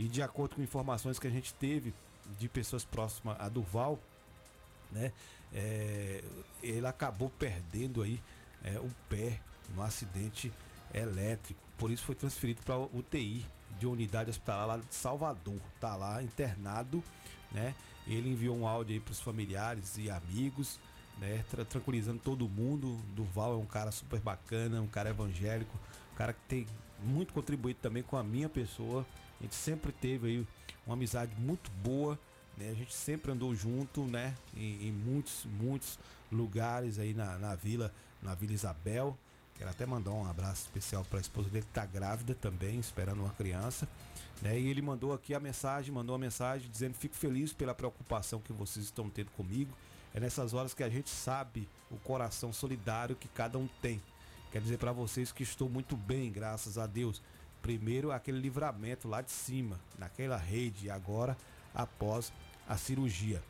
E 0.00 0.08
de 0.08 0.22
acordo 0.22 0.56
com 0.56 0.62
informações 0.62 1.18
que 1.18 1.26
a 1.26 1.30
gente 1.30 1.52
teve 1.52 1.92
de 2.38 2.48
pessoas 2.48 2.86
próximas 2.86 3.38
a 3.38 3.50
Duval, 3.50 3.98
né, 4.90 5.12
é, 5.52 6.24
ele 6.62 6.86
acabou 6.86 7.28
perdendo 7.28 8.00
aí 8.00 8.18
é, 8.64 8.78
o 8.78 8.90
pé 9.10 9.38
no 9.74 9.82
acidente 9.82 10.50
elétrico. 10.94 11.60
Por 11.76 11.90
isso 11.90 12.02
foi 12.02 12.14
transferido 12.14 12.62
para 12.62 12.78
UTI 12.78 13.44
de 13.78 13.86
unidade 13.86 14.30
hospitalar 14.30 14.66
lá 14.66 14.76
de 14.78 14.94
Salvador. 14.94 15.60
Tá 15.78 15.94
lá 15.96 16.22
internado, 16.22 17.04
né? 17.52 17.74
Ele 18.06 18.30
enviou 18.30 18.56
um 18.56 18.66
áudio 18.66 18.94
aí 18.94 19.00
para 19.00 19.12
os 19.12 19.20
familiares 19.20 19.98
e 19.98 20.10
amigos, 20.10 20.80
né? 21.18 21.44
Tra- 21.50 21.64
tranquilizando 21.66 22.20
todo 22.20 22.48
mundo. 22.48 22.98
Duval 23.14 23.52
é 23.52 23.56
um 23.58 23.66
cara 23.66 23.92
super 23.92 24.18
bacana, 24.18 24.80
um 24.80 24.86
cara 24.86 25.10
evangélico, 25.10 25.78
um 26.12 26.16
cara 26.16 26.32
que 26.32 26.40
tem 26.48 26.66
muito 27.02 27.34
contribuído 27.34 27.80
também 27.80 28.02
com 28.02 28.16
a 28.16 28.22
minha 28.24 28.48
pessoa. 28.48 29.04
A 29.40 29.42
gente 29.42 29.54
sempre 29.54 29.90
teve 29.90 30.26
aí 30.26 30.46
uma 30.86 30.94
amizade 30.94 31.34
muito 31.38 31.70
boa, 31.82 32.18
né? 32.56 32.70
A 32.70 32.74
gente 32.74 32.94
sempre 32.94 33.32
andou 33.32 33.54
junto, 33.54 34.04
né? 34.04 34.34
Em, 34.54 34.88
em 34.88 34.92
muitos, 34.92 35.46
muitos 35.46 35.98
lugares 36.30 36.98
aí 36.98 37.14
na, 37.14 37.38
na 37.38 37.54
vila, 37.54 37.92
na 38.22 38.34
Vila 38.34 38.52
Isabel. 38.52 39.16
Quero 39.56 39.70
até 39.70 39.84
mandar 39.84 40.12
um 40.12 40.28
abraço 40.28 40.62
especial 40.62 41.04
para 41.04 41.18
a 41.18 41.20
esposa 41.20 41.48
dele 41.50 41.64
que 41.64 41.70
está 41.70 41.84
grávida 41.84 42.34
também, 42.34 42.78
esperando 42.78 43.20
uma 43.20 43.32
criança. 43.32 43.88
Né? 44.42 44.58
E 44.58 44.68
ele 44.68 44.80
mandou 44.80 45.12
aqui 45.12 45.34
a 45.34 45.40
mensagem, 45.40 45.92
mandou 45.92 46.14
uma 46.14 46.20
mensagem 46.20 46.70
dizendo: 46.70 46.94
Fico 46.94 47.14
feliz 47.14 47.52
pela 47.52 47.74
preocupação 47.74 48.40
que 48.40 48.52
vocês 48.52 48.84
estão 48.86 49.08
tendo 49.08 49.30
comigo. 49.32 49.74
É 50.14 50.20
nessas 50.20 50.54
horas 50.54 50.74
que 50.74 50.82
a 50.82 50.88
gente 50.88 51.08
sabe 51.08 51.68
o 51.90 51.96
coração 51.96 52.52
solidário 52.52 53.16
que 53.16 53.28
cada 53.28 53.58
um 53.58 53.68
tem. 53.80 54.02
Quer 54.50 54.60
dizer 54.60 54.78
para 54.78 54.92
vocês 54.92 55.30
que 55.30 55.44
estou 55.44 55.68
muito 55.68 55.96
bem, 55.96 56.32
graças 56.32 56.76
a 56.76 56.86
Deus. 56.86 57.22
Primeiro 57.62 58.12
aquele 58.12 58.38
livramento 58.38 59.08
lá 59.08 59.20
de 59.20 59.30
cima, 59.30 59.78
naquela 59.98 60.36
rede, 60.36 60.86
e 60.86 60.90
agora 60.90 61.36
após 61.74 62.32
a 62.68 62.76
cirurgia. 62.76 63.42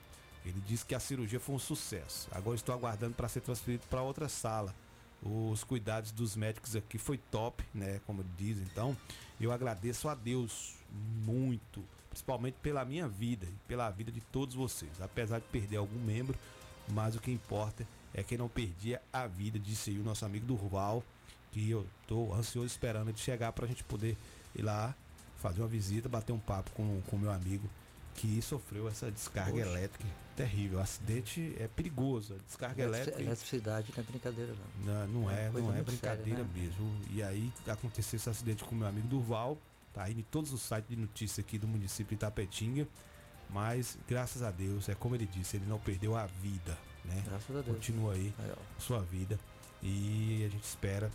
Ele 0.45 0.61
disse 0.67 0.85
que 0.85 0.95
a 0.95 1.01
cirurgia 1.01 1.39
foi 1.39 1.55
um 1.55 1.59
sucesso. 1.59 2.29
Agora 2.33 2.57
estou 2.57 2.75
aguardando 2.75 3.15
para 3.15 3.29
ser 3.29 3.41
transferido 3.41 3.85
para 3.89 4.03
outra 4.03 4.29
sala. 4.29 4.75
Os 5.23 5.63
cuidados 5.65 6.11
dos 6.13 6.35
médicos 6.35 6.75
aqui 6.75 6.97
foi 6.97 7.19
top, 7.19 7.63
né? 7.75 8.01
Como 8.07 8.25
diz. 8.39 8.59
Então, 8.59 8.97
eu 9.39 9.53
agradeço 9.53 10.09
a 10.09 10.15
Deus 10.15 10.77
muito, 11.25 11.85
principalmente 12.09 12.57
pela 12.63 12.85
minha 12.85 13.07
vida 13.07 13.47
e 13.47 13.69
pela 13.69 13.91
vida 13.91 14.11
de 14.11 14.21
todos 14.21 14.55
vocês. 14.55 15.01
Apesar 15.01 15.41
de 15.41 15.47
perder 15.47 15.77
algum 15.77 15.99
membro, 16.01 16.39
mas 16.89 17.15
o 17.15 17.21
que 17.21 17.31
importa 17.31 17.87
é 18.15 18.23
que 18.23 18.39
não 18.39 18.49
perdia 18.49 19.01
a 19.13 19.27
vida, 19.27 19.59
disse 19.59 19.91
aí 19.91 19.99
o 19.99 20.03
nosso 20.03 20.25
amigo 20.25 20.47
Durval, 20.47 21.05
que 21.51 21.71
eu 21.71 21.87
tô 22.07 22.33
ansioso 22.35 22.67
esperando 22.67 23.09
ele 23.09 23.19
chegar 23.19 23.53
para 23.53 23.65
a 23.65 23.69
gente 23.69 23.85
poder 23.85 24.17
ir 24.55 24.63
lá 24.63 24.95
fazer 25.39 25.63
uma 25.63 25.69
visita, 25.69 26.09
bater 26.09 26.33
um 26.33 26.39
papo 26.39 26.71
com 26.73 27.03
o 27.13 27.19
meu 27.19 27.31
amigo 27.31 27.69
que 28.15 28.43
sofreu 28.43 28.89
essa 28.89 29.11
descarga 29.11 29.53
Poxa. 29.53 29.67
elétrica 29.67 30.07
terrível. 30.37 30.79
O 30.79 30.83
acidente 30.83 31.55
é 31.59 31.69
perigoso, 31.69 32.35
a 32.35 32.39
descarga 32.39 32.83
elétrica. 32.83 33.21
Eletricidade 33.21 33.93
não 33.95 34.03
é 34.03 34.07
brincadeira, 34.07 34.55
não. 34.55 34.95
Não, 34.95 35.09
não 35.09 35.31
é, 35.31 35.51
coisa 35.51 35.67
não 35.67 35.77
é 35.77 35.83
brincadeira 35.83 36.39
séria, 36.39 36.45
né? 36.45 36.51
mesmo. 36.55 37.01
E 37.11 37.23
aí 37.23 37.53
aconteceu 37.67 38.17
esse 38.17 38.29
acidente 38.29 38.65
com 38.65 38.75
meu 38.75 38.89
amigo 38.89 39.07
Durval, 39.09 39.59
tá 39.93 40.05
aí 40.05 40.19
em 40.19 40.23
todos 40.23 40.53
os 40.53 40.63
sites 40.63 40.89
de 40.89 40.97
notícia 40.97 41.41
aqui 41.41 41.59
do 41.59 41.69
município 41.69 42.11
de 42.11 42.15
Itapetinga. 42.15 42.87
Mas, 43.51 43.99
graças 44.09 44.43
a 44.43 44.51
Deus, 44.51 44.89
é 44.89 44.95
como 44.95 45.15
ele 45.17 45.27
disse, 45.27 45.57
ele 45.57 45.67
não 45.67 45.79
perdeu 45.79 46.17
a 46.17 46.25
vida, 46.25 46.79
né? 47.05 47.23
Graças 47.27 47.57
a 47.57 47.61
Deus. 47.61 47.77
Continua 47.77 48.15
aí 48.15 48.33
sua 48.79 49.01
vida. 49.01 49.39
E 49.83 50.45
a 50.47 50.49
gente 50.49 50.63
espera, 50.63 51.11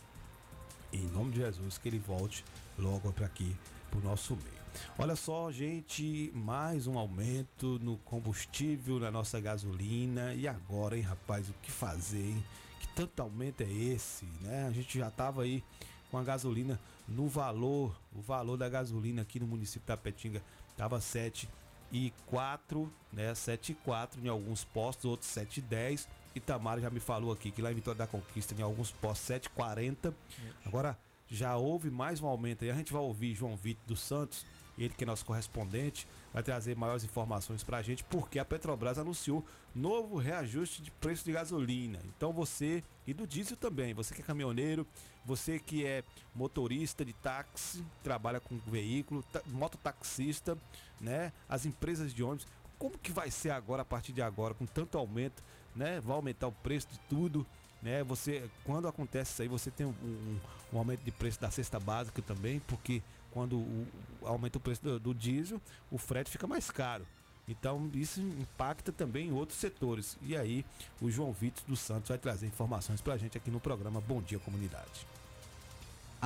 em 0.95 1.07
nome 1.07 1.31
de 1.31 1.39
Jesus, 1.39 1.77
que 1.77 1.87
ele 1.87 1.99
volte 1.99 2.43
logo 2.77 3.11
para 3.11 3.25
aqui, 3.25 3.55
pro 3.89 3.99
nosso 4.01 4.35
meio. 4.35 4.55
Olha 4.97 5.15
só, 5.15 5.51
gente, 5.51 6.31
mais 6.33 6.87
um 6.87 6.97
aumento 6.97 7.79
no 7.79 7.97
combustível, 7.99 8.99
na 8.99 9.09
nossa 9.09 9.39
gasolina. 9.39 10.33
E 10.33 10.47
agora, 10.47 10.97
hein, 10.97 11.03
rapaz, 11.03 11.49
o 11.49 11.53
que 11.61 11.71
fazer, 11.71 12.29
hein? 12.29 12.45
Que 12.79 12.87
tanto 12.89 13.21
aumento 13.21 13.61
é 13.61 13.71
esse, 13.71 14.25
né? 14.41 14.65
A 14.67 14.71
gente 14.71 14.97
já 14.97 15.09
tava 15.09 15.43
aí 15.43 15.63
com 16.11 16.17
a 16.17 16.23
gasolina 16.23 16.79
no 17.07 17.27
valor, 17.27 17.95
o 18.13 18.21
valor 18.21 18.57
da 18.57 18.67
gasolina 18.67 19.21
aqui 19.21 19.39
no 19.39 19.47
município 19.47 19.87
da 19.87 19.97
Petinga 19.97 20.41
tava 20.75 20.99
7 20.99 21.47
e 21.91 22.11
4, 22.27 22.91
né? 23.13 23.33
7 23.33 23.71
e 23.71 23.75
4 23.75 24.21
em 24.23 24.27
alguns 24.27 24.63
postos, 24.63 25.05
outros 25.05 25.29
7 25.29 25.57
e 25.57 25.61
10. 25.61 26.07
Itamar 26.35 26.79
já 26.79 26.89
me 26.89 26.99
falou 26.99 27.31
aqui 27.31 27.49
que 27.51 27.61
lá 27.61 27.71
em 27.71 27.75
Vitória 27.75 27.97
da 27.99 28.07
Conquista 28.07 28.53
em 28.53 28.61
alguns 28.61 28.91
postos 28.91 29.25
7 29.27 29.45
e 29.45 29.49
40. 29.51 30.13
Agora 30.65 30.97
já 31.29 31.55
houve 31.55 31.89
mais 31.89 32.21
um 32.21 32.27
aumento 32.27 32.63
aí. 32.63 32.71
A 32.71 32.75
gente 32.75 32.91
vai 32.91 33.01
ouvir 33.01 33.33
João 33.33 33.55
Vitor 33.55 33.83
dos 33.87 34.01
Santos, 34.01 34.45
ele 34.77 34.89
que 34.93 35.03
é 35.03 35.07
nosso 35.07 35.25
correspondente, 35.25 36.05
vai 36.33 36.43
trazer 36.43 36.75
maiores 36.75 37.03
informações 37.05 37.63
pra 37.63 37.81
gente, 37.81 38.03
porque 38.03 38.37
a 38.37 38.43
Petrobras 38.45 38.97
anunciou 38.97 39.43
novo 39.73 40.17
reajuste 40.17 40.81
de 40.81 40.91
preço 40.91 41.23
de 41.23 41.31
gasolina. 41.31 41.99
Então 42.17 42.33
você, 42.33 42.83
e 43.07 43.13
do 43.13 43.25
diesel 43.25 43.55
também, 43.55 43.93
você 43.93 44.13
que 44.13 44.21
é 44.21 44.23
caminhoneiro, 44.23 44.85
você 45.25 45.57
que 45.57 45.85
é 45.85 46.03
motorista 46.35 47.05
de 47.05 47.13
táxi, 47.13 47.83
trabalha 48.03 48.39
com 48.41 48.57
veículo, 48.67 49.23
ta- 49.31 49.41
mototaxista, 49.47 50.57
né? 50.99 51.31
As 51.47 51.65
empresas 51.65 52.13
de 52.13 52.21
ônibus, 52.21 52.45
como 52.77 52.97
que 52.97 53.11
vai 53.11 53.31
ser 53.31 53.51
agora, 53.51 53.81
a 53.83 53.85
partir 53.85 54.11
de 54.11 54.21
agora, 54.21 54.53
com 54.53 54.65
tanto 54.65 54.97
aumento, 54.97 55.41
né? 55.75 55.99
Vai 56.01 56.15
aumentar 56.15 56.47
o 56.47 56.51
preço 56.51 56.87
de 56.91 56.99
tudo, 57.09 57.45
né? 57.81 58.03
Você, 58.03 58.43
quando 58.63 58.87
acontece 58.87 59.33
isso 59.33 59.41
aí, 59.41 59.47
você 59.47 59.69
tem 59.71 59.85
um, 59.85 59.89
um- 60.03 60.39
um 60.73 60.77
aumento 60.77 61.01
de 61.03 61.11
preço 61.11 61.39
da 61.39 61.49
cesta 61.51 61.79
básica 61.79 62.21
também, 62.21 62.59
porque 62.67 63.01
quando 63.31 63.57
o, 63.57 63.87
aumenta 64.23 64.57
o 64.57 64.61
preço 64.61 64.81
do, 64.81 64.99
do 64.99 65.13
diesel, 65.13 65.61
o 65.91 65.97
frete 65.97 66.29
fica 66.31 66.47
mais 66.47 66.71
caro. 66.71 67.05
Então 67.47 67.89
isso 67.93 68.19
impacta 68.19 68.91
também 68.91 69.27
em 69.27 69.31
outros 69.31 69.59
setores. 69.59 70.17
E 70.23 70.35
aí 70.35 70.65
o 70.99 71.11
João 71.11 71.31
Vitor 71.31 71.63
dos 71.67 71.79
Santos 71.79 72.09
vai 72.09 72.17
trazer 72.17 72.47
informações 72.47 73.01
pra 73.01 73.17
gente 73.17 73.37
aqui 73.37 73.51
no 73.51 73.59
programa 73.59 74.01
Bom 74.01 74.21
Dia 74.21 74.39
Comunidade. 74.39 75.05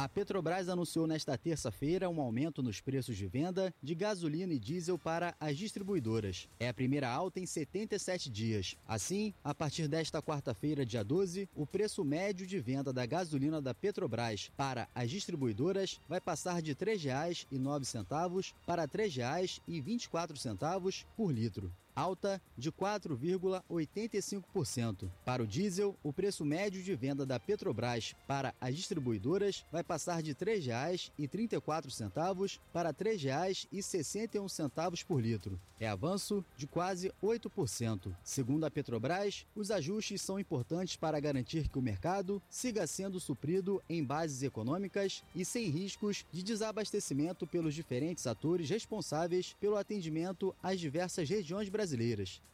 A 0.02 0.08
Petrobras 0.08 0.70
anunciou 0.70 1.06
nesta 1.06 1.38
terça-feira 1.38 2.10
um 2.10 2.22
aumento 2.22 2.64
nos 2.64 2.80
preços 2.80 3.18
de 3.18 3.28
venda 3.28 3.74
de 3.84 3.94
gasolina 3.94 4.54
e 4.54 4.58
diesel 4.58 4.98
para 4.98 5.36
as 5.38 5.58
distribuidoras. 5.58 6.48
É 6.58 6.70
a 6.70 6.74
primeira 6.74 7.10
alta 7.10 7.42
em 7.42 7.46
77 7.46 8.30
dias. 8.30 8.78
Assim, 8.88 9.34
a 9.44 9.54
partir 9.54 9.90
desta 9.90 10.22
quarta-feira, 10.22 10.86
dia 10.86 11.04
12, 11.04 11.50
o 11.54 11.68
preço 11.68 12.06
médio 12.06 12.48
de 12.48 12.62
venda 12.62 12.94
da 12.94 13.06
gasolina 13.06 13.62
da 13.62 13.74
Petrobras 13.74 14.50
para 14.56 14.88
as 14.96 15.12
distribuidoras 15.12 16.00
vai 16.08 16.22
passar 16.22 16.62
de 16.62 16.72
R$ 16.72 16.78
3,09 16.78 18.54
para 18.66 18.84
R$ 18.84 18.88
3,24 18.88 21.04
por 21.18 21.30
litro 21.30 21.70
alta 21.96 22.42
de 22.58 22.72
4,85%. 22.72 25.10
Para 25.26 25.44
o 25.44 25.48
diesel, 25.48 25.96
o 26.04 26.14
preço 26.14 26.46
médio 26.46 26.82
de 26.82 26.96
venda 26.96 27.26
da 27.26 27.38
Petrobras 27.40 28.16
para 28.28 28.54
as 28.60 28.76
distribuidoras 28.76 29.64
vai 29.72 29.84
passar 29.84 30.22
de 30.22 30.32
R$ 30.32 30.36
3,34 30.36 32.60
para 32.72 32.90
R$ 32.90 32.96
3,61 32.96 35.06
por 35.06 35.22
litro. 35.22 35.60
É 35.80 35.88
avanço 35.88 36.44
de 36.58 36.68
quase 36.68 37.12
8%. 37.24 38.14
Segundo 38.24 38.66
a 38.66 38.72
Petrobras, 38.72 39.46
os 39.56 39.72
ajustes 39.72 40.22
são 40.22 40.38
importantes 40.40 40.98
para 40.98 41.20
garantir 41.20 41.68
que 41.70 41.80
o 41.80 41.82
mercado 41.82 42.42
siga 42.50 42.86
sendo 42.86 43.20
suprido 43.20 43.82
em 43.90 44.04
bases 44.04 44.44
econômicas 44.44 45.24
e 45.34 45.46
sem 45.46 45.70
riscos 45.70 46.26
de 46.32 46.44
desabastecimento 46.44 47.48
pelos 47.48 47.74
diferentes 47.74 48.28
atores 48.28 48.70
responsáveis 48.70 49.56
pelo 49.60 49.78
atendimento 49.78 50.54
às 50.62 50.80
diversas 50.80 51.30
regiões 51.30 51.70
brasileiras, 51.70 51.89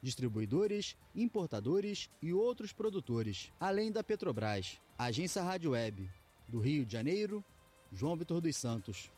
distribuidores, 0.01 0.95
importadores 1.15 2.09
e 2.21 2.33
outros 2.33 2.71
produtores, 2.71 3.51
além 3.59 3.91
da 3.91 4.03
Petrobras. 4.03 4.79
Agência 4.97 5.43
Rádio 5.43 5.71
Web, 5.71 6.09
do 6.47 6.59
Rio 6.59 6.85
de 6.85 6.93
Janeiro, 6.93 7.43
João 7.91 8.15
Vitor 8.15 8.39
dos 8.39 8.55
Santos. 8.55 9.11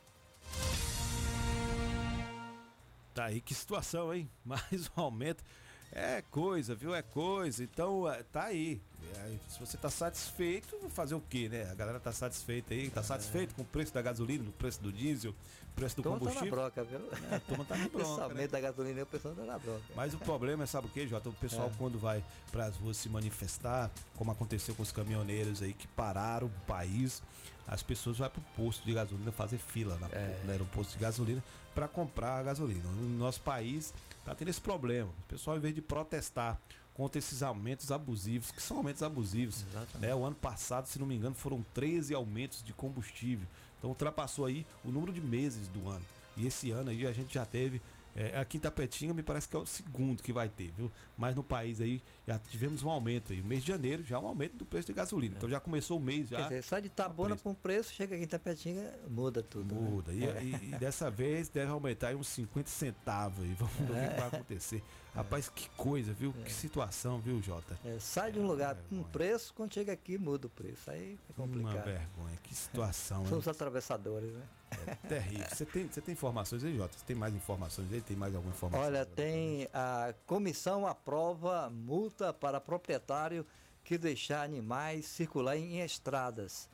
Tá 3.13 3.25
aí, 3.25 3.41
que 3.41 3.53
situação, 3.53 4.13
hein? 4.13 4.29
Mais 4.45 4.89
um 4.95 5.01
aumento. 5.01 5.43
É 5.91 6.21
coisa, 6.29 6.75
viu? 6.75 6.93
É 6.93 7.01
coisa. 7.01 7.63
Então, 7.63 8.07
é, 8.11 8.21
tá 8.23 8.43
aí. 8.45 8.81
É, 9.15 9.35
se 9.47 9.59
você 9.59 9.77
tá 9.77 9.89
satisfeito, 9.89 10.77
fazer 10.89 11.15
o 11.15 11.21
quê, 11.21 11.47
né? 11.49 11.69
A 11.71 11.75
galera 11.75 11.99
tá 11.99 12.11
satisfeita 12.11 12.73
aí, 12.73 12.89
tá 12.89 13.01
satisfeito 13.01 13.55
com 13.55 13.61
o 13.61 13.65
preço 13.65 13.93
da 13.93 14.01
gasolina, 14.01 14.43
no 14.43 14.51
preço 14.51 14.81
do 14.81 14.91
diesel, 14.91 15.33
preço 15.75 15.95
do 15.95 16.03
Turma 16.03 16.19
tá 16.19 16.25
na 16.25 16.31
combustível. 16.31 16.59
broca, 16.59 16.83
viu? 16.83 16.99
É, 17.31 17.35
a 17.35 17.39
turma 17.39 17.63
tá 17.65 17.77
na 17.77 17.85
Esse 17.87 17.93
bronca, 17.95 18.23
aumento 18.23 18.39
né? 18.41 18.47
da 18.47 18.59
gasolina, 18.59 19.03
o 19.03 19.05
pessoal 19.05 19.33
tá 19.33 19.43
na 19.43 19.57
broca. 19.57 19.81
Mas 19.95 20.13
o 20.13 20.17
problema 20.17 20.63
é, 20.63 20.67
sabe 20.67 20.87
o 20.87 20.89
que, 20.89 21.07
Jota? 21.07 21.29
O 21.29 21.33
pessoal, 21.33 21.67
É. 21.73 21.77
quando 21.77 21.97
vai 21.97 22.23
para 22.51 22.65
as 22.65 22.75
ruas 22.75 22.97
se 22.97 23.07
manifestar, 23.07 23.89
como 24.17 24.29
aconteceu 24.31 24.75
com 24.75 24.83
os 24.83 24.91
caminhoneiros 24.91 25.61
aí 25.61 25.73
que 25.73 25.87
pararam 25.87 26.47
o 26.47 26.65
país, 26.67 27.23
as 27.67 27.83
pessoas 27.83 28.17
vão 28.17 28.29
pro 28.29 28.41
posto 28.55 28.85
de 28.85 28.93
gasolina 28.93 29.31
fazer 29.31 29.57
fila 29.57 29.97
na, 29.99 30.07
É. 30.07 30.41
no 30.45 30.51
aeroposto 30.51 30.93
de 30.93 30.99
gasolina 30.99 31.43
para 31.75 31.87
comprar 31.87 32.37
a 32.39 32.43
gasolina. 32.43 32.83
No 32.89 33.17
nosso 33.17 33.41
país 33.41 33.93
tá 34.25 34.33
tendo 34.33 34.47
esse 34.49 34.61
problema. 34.61 35.09
O 35.09 35.23
pessoal, 35.27 35.57
em 35.57 35.59
vez 35.59 35.75
de 35.75 35.81
protestar 35.81 36.59
contra 36.93 37.19
esses 37.19 37.43
aumentos 37.43 37.91
abusivos, 37.91 38.49
que 38.51 38.61
são 38.61 38.77
aumentos 38.77 39.03
abusivos, 39.03 39.63
né? 39.99 40.15
O 40.15 40.25
ano 40.25 40.35
passado, 40.35 40.87
se 40.87 40.97
não 40.97 41.05
me 41.05 41.15
engano, 41.15 41.35
foram 41.35 41.63
13 41.73 42.13
aumentos 42.15 42.63
de 42.63 42.73
combustível. 42.73 43.45
Então 43.77 43.89
ultrapassou 43.91 44.45
aí 44.45 44.65
o 44.83 44.89
número 44.89 45.13
de 45.13 45.21
meses 45.21 45.67
do 45.67 45.87
ano. 45.87 46.03
E 46.35 46.47
esse 46.47 46.71
ano 46.71 46.89
aí 46.89 47.05
a 47.05 47.11
gente 47.13 47.33
já 47.35 47.45
teve. 47.45 47.81
É, 48.19 48.35
aqui 48.39 48.57
em 48.57 48.59
Tapetinga 48.59 49.13
me 49.13 49.21
parece 49.21 49.47
que 49.47 49.55
é 49.55 49.59
o 49.59 49.65
segundo 49.67 50.23
que 50.23 50.33
vai 50.33 50.49
ter, 50.49 50.71
viu? 50.75 50.91
Mas 51.15 51.35
no 51.35 51.43
país 51.43 51.79
aí 51.79 52.01
já 52.27 52.39
tivemos 52.39 52.81
um 52.81 52.89
aumento 52.89 53.31
aí. 53.31 53.41
O 53.41 53.45
mês 53.45 53.61
de 53.61 53.67
janeiro 53.67 54.03
já 54.03 54.15
é 54.15 54.19
um 54.19 54.25
aumento 54.25 54.57
do 54.57 54.65
preço 54.65 54.87
de 54.87 54.93
gasolina. 54.93 55.35
Então 55.37 55.47
já 55.47 55.59
começou 55.59 55.99
o 55.99 56.01
mês 56.01 56.27
já. 56.27 56.37
Quer 56.37 56.43
dizer, 56.45 56.63
sai 56.63 56.81
de 56.81 56.89
Tabona 56.89 57.35
para 57.35 57.51
um 57.51 57.53
preço, 57.53 57.93
chega 57.93 58.15
aqui 58.15 58.23
em 58.23 58.27
Tapetinga, 58.27 58.91
muda 59.07 59.43
tudo. 59.43 59.75
né? 59.75 59.81
Muda. 59.81 60.11
E, 60.13 60.25
É. 60.25 60.43
e- 60.43 60.69
e 60.73 60.77
dessa 60.79 61.11
vez 61.11 61.47
deve 61.47 61.69
aumentar 61.71 62.07
aí 62.07 62.15
uns 62.15 62.27
50 62.29 62.69
centavos 62.71 63.43
aí. 63.43 63.53
Vamos 63.53 63.73
ver 63.75 63.83
o 63.83 63.87
que 63.87 63.99
É. 63.99 64.07
que 64.09 64.19
vai 64.19 64.27
acontecer. 64.29 64.83
Rapaz, 65.13 65.49
que 65.49 65.69
coisa, 65.77 66.11
viu? 66.13 66.33
Que 66.33 66.51
situação, 66.51 67.19
viu, 67.19 67.39
Jota? 67.41 67.77
É, 67.85 67.97
sai 67.99 68.31
de 68.31 68.39
um 68.39 68.47
lugar 68.47 68.75
com 68.89 68.95
um 68.97 69.03
preço, 69.03 69.53
quando 69.53 69.73
chega 69.73 69.91
aqui 69.93 70.17
muda 70.17 70.47
o 70.47 70.49
preço. 70.49 70.89
Aí 70.89 71.13
é 71.29 71.39
Uma 71.41 71.47
complicado. 71.47 71.85
vergonha. 71.85 72.37
Que 72.41 72.53
situação? 72.55 73.25
São 73.27 73.37
os 73.39 73.47
atravessadores, 73.47 74.31
né? 74.31 74.41
É 74.85 74.95
terrível. 75.07 75.47
Você 75.49 75.65
tem, 75.65 75.87
você 75.87 76.01
tem 76.01 76.13
informações 76.13 76.63
aí, 76.63 76.75
Jota? 76.77 76.97
Você 76.97 77.05
tem 77.05 77.15
mais 77.15 77.33
informações 77.33 77.91
aí? 77.91 78.01
Tem 78.01 78.17
mais 78.17 78.35
alguma 78.35 78.53
informação? 78.53 78.85
Olha, 78.85 79.05
tem 79.05 79.67
a 79.73 80.13
comissão 80.25 80.85
aprova 80.85 81.69
multa 81.69 82.33
para 82.33 82.59
proprietário 82.59 83.45
que 83.83 83.97
deixar 83.97 84.43
animais 84.43 85.05
circular 85.05 85.55
em 85.57 85.79
estradas. 85.79 86.69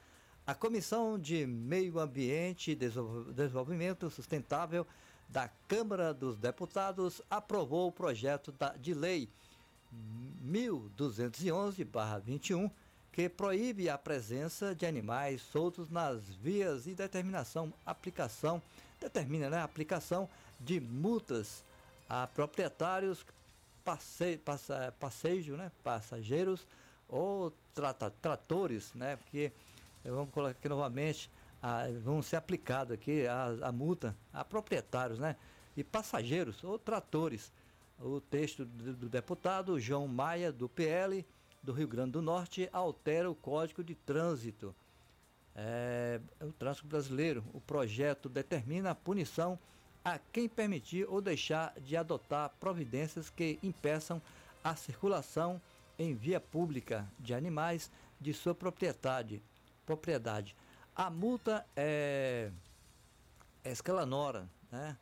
A 0.45 0.53
Comissão 0.55 1.17
de 1.17 1.45
Meio 1.45 1.99
Ambiente 1.99 2.71
e 2.71 2.75
Desenvol- 2.75 3.31
Desenvolvimento 3.31 4.09
Sustentável 4.09 4.85
da 5.29 5.47
Câmara 5.67 6.13
dos 6.13 6.37
Deputados 6.37 7.21
aprovou 7.29 7.87
o 7.87 7.91
projeto 7.91 8.51
da- 8.51 8.75
de 8.75 8.93
lei 8.93 9.29
1211/21 10.41 12.69
que 13.13 13.29
proíbe 13.29 13.89
a 13.89 13.97
presença 13.97 14.73
de 14.73 14.87
animais 14.87 15.39
soltos 15.39 15.87
nas 15.87 16.27
vias 16.29 16.87
e 16.87 16.95
determinação 16.95 17.71
aplicação 17.85 18.59
determina 18.99 19.51
né, 19.51 19.57
a 19.57 19.63
aplicação 19.63 20.27
de 20.59 20.79
multas 20.79 21.63
a 22.09 22.25
proprietários 22.25 23.23
passe, 23.85 24.37
passa, 24.37 24.93
passeio, 24.99 25.55
né, 25.55 25.71
passageiros 25.83 26.65
ou 27.07 27.53
trata, 27.75 28.09
tratores, 28.09 28.91
né, 28.95 29.15
porque 29.17 29.51
eh, 30.03 30.09
vamos 30.09 30.31
colocar 30.31 30.57
aqui 30.57 30.67
novamente 30.67 31.29
a, 31.61 31.85
vão 32.03 32.19
ser 32.23 32.37
aplicado 32.37 32.93
aqui 32.93 33.27
a, 33.27 33.67
a 33.67 33.71
multa 33.71 34.17
a 34.33 34.43
proprietários, 34.43 35.19
né, 35.19 35.35
e 35.77 35.83
passageiros 35.83 36.63
ou 36.63 36.79
tratores. 36.79 37.51
O 37.99 38.19
texto 38.19 38.65
do, 38.65 38.93
do 38.93 39.07
deputado 39.07 39.79
João 39.79 40.07
Maia 40.07 40.51
do 40.51 40.67
PL 40.67 41.23
do 41.63 41.71
Rio 41.71 41.87
Grande 41.87 42.11
do 42.11 42.21
Norte 42.21 42.69
altera 42.73 43.31
o 43.31 43.35
Código 43.35 43.83
de 43.83 43.95
Trânsito. 43.95 44.75
É, 45.55 46.19
o 46.41 46.51
trânsito 46.51 46.85
brasileiro. 46.85 47.43
O 47.53 47.61
projeto 47.61 48.27
determina 48.27 48.91
a 48.91 48.95
punição 48.95 49.57
a 50.03 50.19
quem 50.19 50.49
permitir 50.49 51.07
ou 51.09 51.21
deixar 51.21 51.73
de 51.79 51.95
adotar 51.95 52.51
providências 52.59 53.29
que 53.29 53.57
impeçam 53.63 54.21
a 54.63 54.75
circulação 54.75 55.61
em 55.97 56.13
via 56.13 56.39
pública 56.39 57.07
de 57.17 57.33
animais 57.33 57.89
de 58.19 58.33
sua 58.33 58.53
propriedade. 58.53 59.41
propriedade. 59.85 60.55
A 60.95 61.09
multa 61.09 61.65
é, 61.75 62.51
é 63.63 63.71
escalanora, 63.71 64.49
né? 64.71 64.97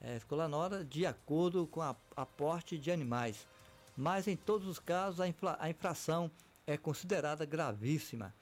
É 0.00 0.16
escalanora 0.16 0.82
de 0.82 1.04
acordo 1.04 1.66
com 1.66 1.82
a 1.82 1.94
aporte 2.16 2.78
de 2.78 2.90
animais. 2.90 3.46
Mas 3.96 4.26
em 4.28 4.36
todos 4.36 4.66
os 4.66 4.78
casos 4.78 5.20
a, 5.20 5.28
infla- 5.28 5.56
a 5.60 5.68
infração 5.68 6.30
é 6.66 6.76
considerada 6.76 7.44
gravíssima. 7.44 8.34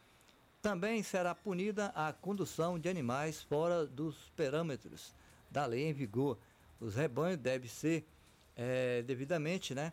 Também 0.61 1.03
será 1.03 1.34
punida 1.34 1.86
a 1.94 2.12
condução 2.12 2.78
de 2.78 2.88
animais 2.88 3.42
fora 3.42 3.86
dos 3.86 4.30
parâmetros 4.36 5.14
da 5.51 5.64
lei 5.66 5.86
em 5.88 5.92
vigor. 5.92 6.36
Os 6.80 6.94
rebanhos 6.94 7.38
devem 7.38 7.68
ser 7.68 8.05
eh, 8.57 9.03
devidamente 9.07 9.74
né, 9.74 9.92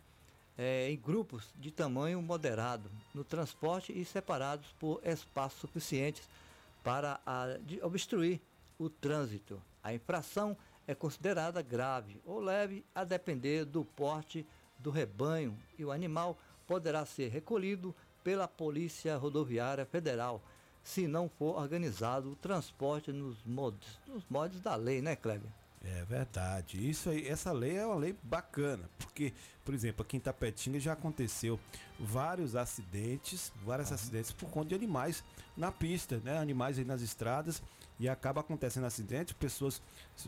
eh, 0.58 0.90
em 0.90 0.96
grupos 0.96 1.52
de 1.56 1.70
tamanho 1.70 2.20
moderado 2.20 2.90
no 3.14 3.24
transporte 3.24 3.92
e 3.96 4.04
separados 4.04 4.72
por 4.78 5.00
espaços 5.04 5.60
suficientes 5.60 6.28
para 6.82 7.20
a- 7.24 7.46
obstruir 7.82 8.40
o 8.78 8.90
trânsito. 8.90 9.62
A 9.82 9.94
infração 9.94 10.56
é 10.86 10.94
considerada 10.94 11.62
grave 11.62 12.20
ou 12.24 12.38
leve 12.40 12.84
a 12.94 13.02
depender 13.04 13.64
do 13.64 13.84
porte 13.84 14.44
do 14.78 14.90
rebanho 14.90 15.56
e 15.78 15.84
o 15.84 15.92
animal 15.92 16.38
poderá 16.66 17.04
ser 17.04 17.28
recolhido 17.28 17.94
pela 18.22 18.48
Polícia 18.48 19.16
Rodoviária 19.16 19.86
Federal 19.86 20.42
se 20.82 21.08
não 21.08 21.28
for 21.28 21.58
organizado 21.58 22.32
o 22.32 22.36
transporte 22.36 23.12
nos 23.12 23.42
modos, 23.44 23.98
nos 24.06 24.24
modos 24.28 24.60
da 24.60 24.76
lei, 24.76 25.02
né, 25.02 25.16
Kleber? 25.16 25.50
É 25.84 26.04
verdade. 26.04 26.88
Isso 26.88 27.10
aí, 27.10 27.26
essa 27.28 27.52
lei 27.52 27.76
é 27.76 27.86
uma 27.86 27.96
lei 27.96 28.16
bacana, 28.22 28.88
porque, 28.98 29.32
por 29.64 29.74
exemplo, 29.74 30.02
aqui 30.02 30.16
em 30.16 30.20
Tapetinga 30.20 30.80
já 30.80 30.92
aconteceu 30.92 31.58
vários 31.98 32.56
acidentes, 32.56 33.52
vários 33.64 33.92
acidentes 33.92 34.32
por 34.32 34.48
conta 34.48 34.70
de 34.70 34.74
animais 34.74 35.22
na 35.56 35.70
pista, 35.70 36.20
né? 36.24 36.38
Animais 36.38 36.78
aí 36.78 36.84
nas 36.84 37.02
estradas 37.02 37.62
e 37.98 38.08
acaba 38.08 38.40
acontecendo 38.40 38.84
acidente, 38.84 39.34
pessoas 39.34 39.80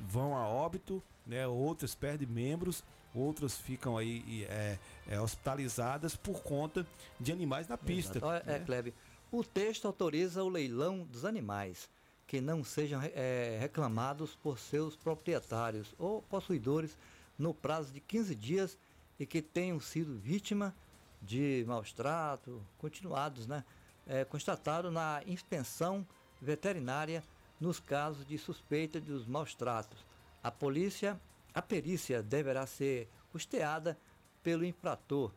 vão 0.08 0.36
a 0.36 0.46
óbito, 0.46 1.02
né? 1.26 1.46
Outras 1.46 1.94
perdem 1.94 2.28
membros, 2.28 2.84
outras 3.14 3.56
ficam 3.56 3.96
aí 3.96 4.46
é, 4.48 4.78
é, 5.08 5.20
hospitalizadas 5.20 6.14
por 6.14 6.42
conta 6.42 6.86
de 7.18 7.32
animais 7.32 7.68
na 7.68 7.76
pista. 7.76 8.18
É, 8.18 8.58
né? 8.58 8.58
Kleber, 8.60 8.92
o 9.30 9.44
texto 9.44 9.86
autoriza 9.86 10.42
o 10.42 10.48
leilão 10.48 11.04
dos 11.04 11.24
animais 11.24 11.88
que 12.26 12.42
não 12.42 12.62
sejam 12.62 13.00
eh, 13.02 13.56
reclamados 13.58 14.36
por 14.36 14.58
seus 14.58 14.94
proprietários 14.94 15.94
ou 15.98 16.20
possuidores 16.20 16.94
no 17.38 17.54
prazo 17.54 17.90
de 17.90 18.00
15 18.00 18.34
dias 18.34 18.78
e 19.18 19.24
que 19.24 19.40
tenham 19.40 19.80
sido 19.80 20.18
vítima 20.18 20.74
de 21.22 21.64
maus 21.66 21.90
tratos 21.90 22.60
continuados, 22.76 23.46
né? 23.46 23.64
É, 24.06 24.24
constatado 24.24 24.90
na 24.90 25.22
inspeção 25.26 26.06
veterinária 26.40 27.24
nos 27.60 27.80
casos 27.80 28.26
de 28.26 28.38
suspeita 28.38 29.00
dos 29.00 29.26
maus 29.26 29.54
tratos. 29.54 30.04
A 30.42 30.50
polícia, 30.50 31.20
a 31.58 31.62
perícia 31.62 32.22
deverá 32.22 32.64
ser 32.68 33.08
custeada 33.32 33.98
pelo 34.44 34.64
infrator. 34.64 35.32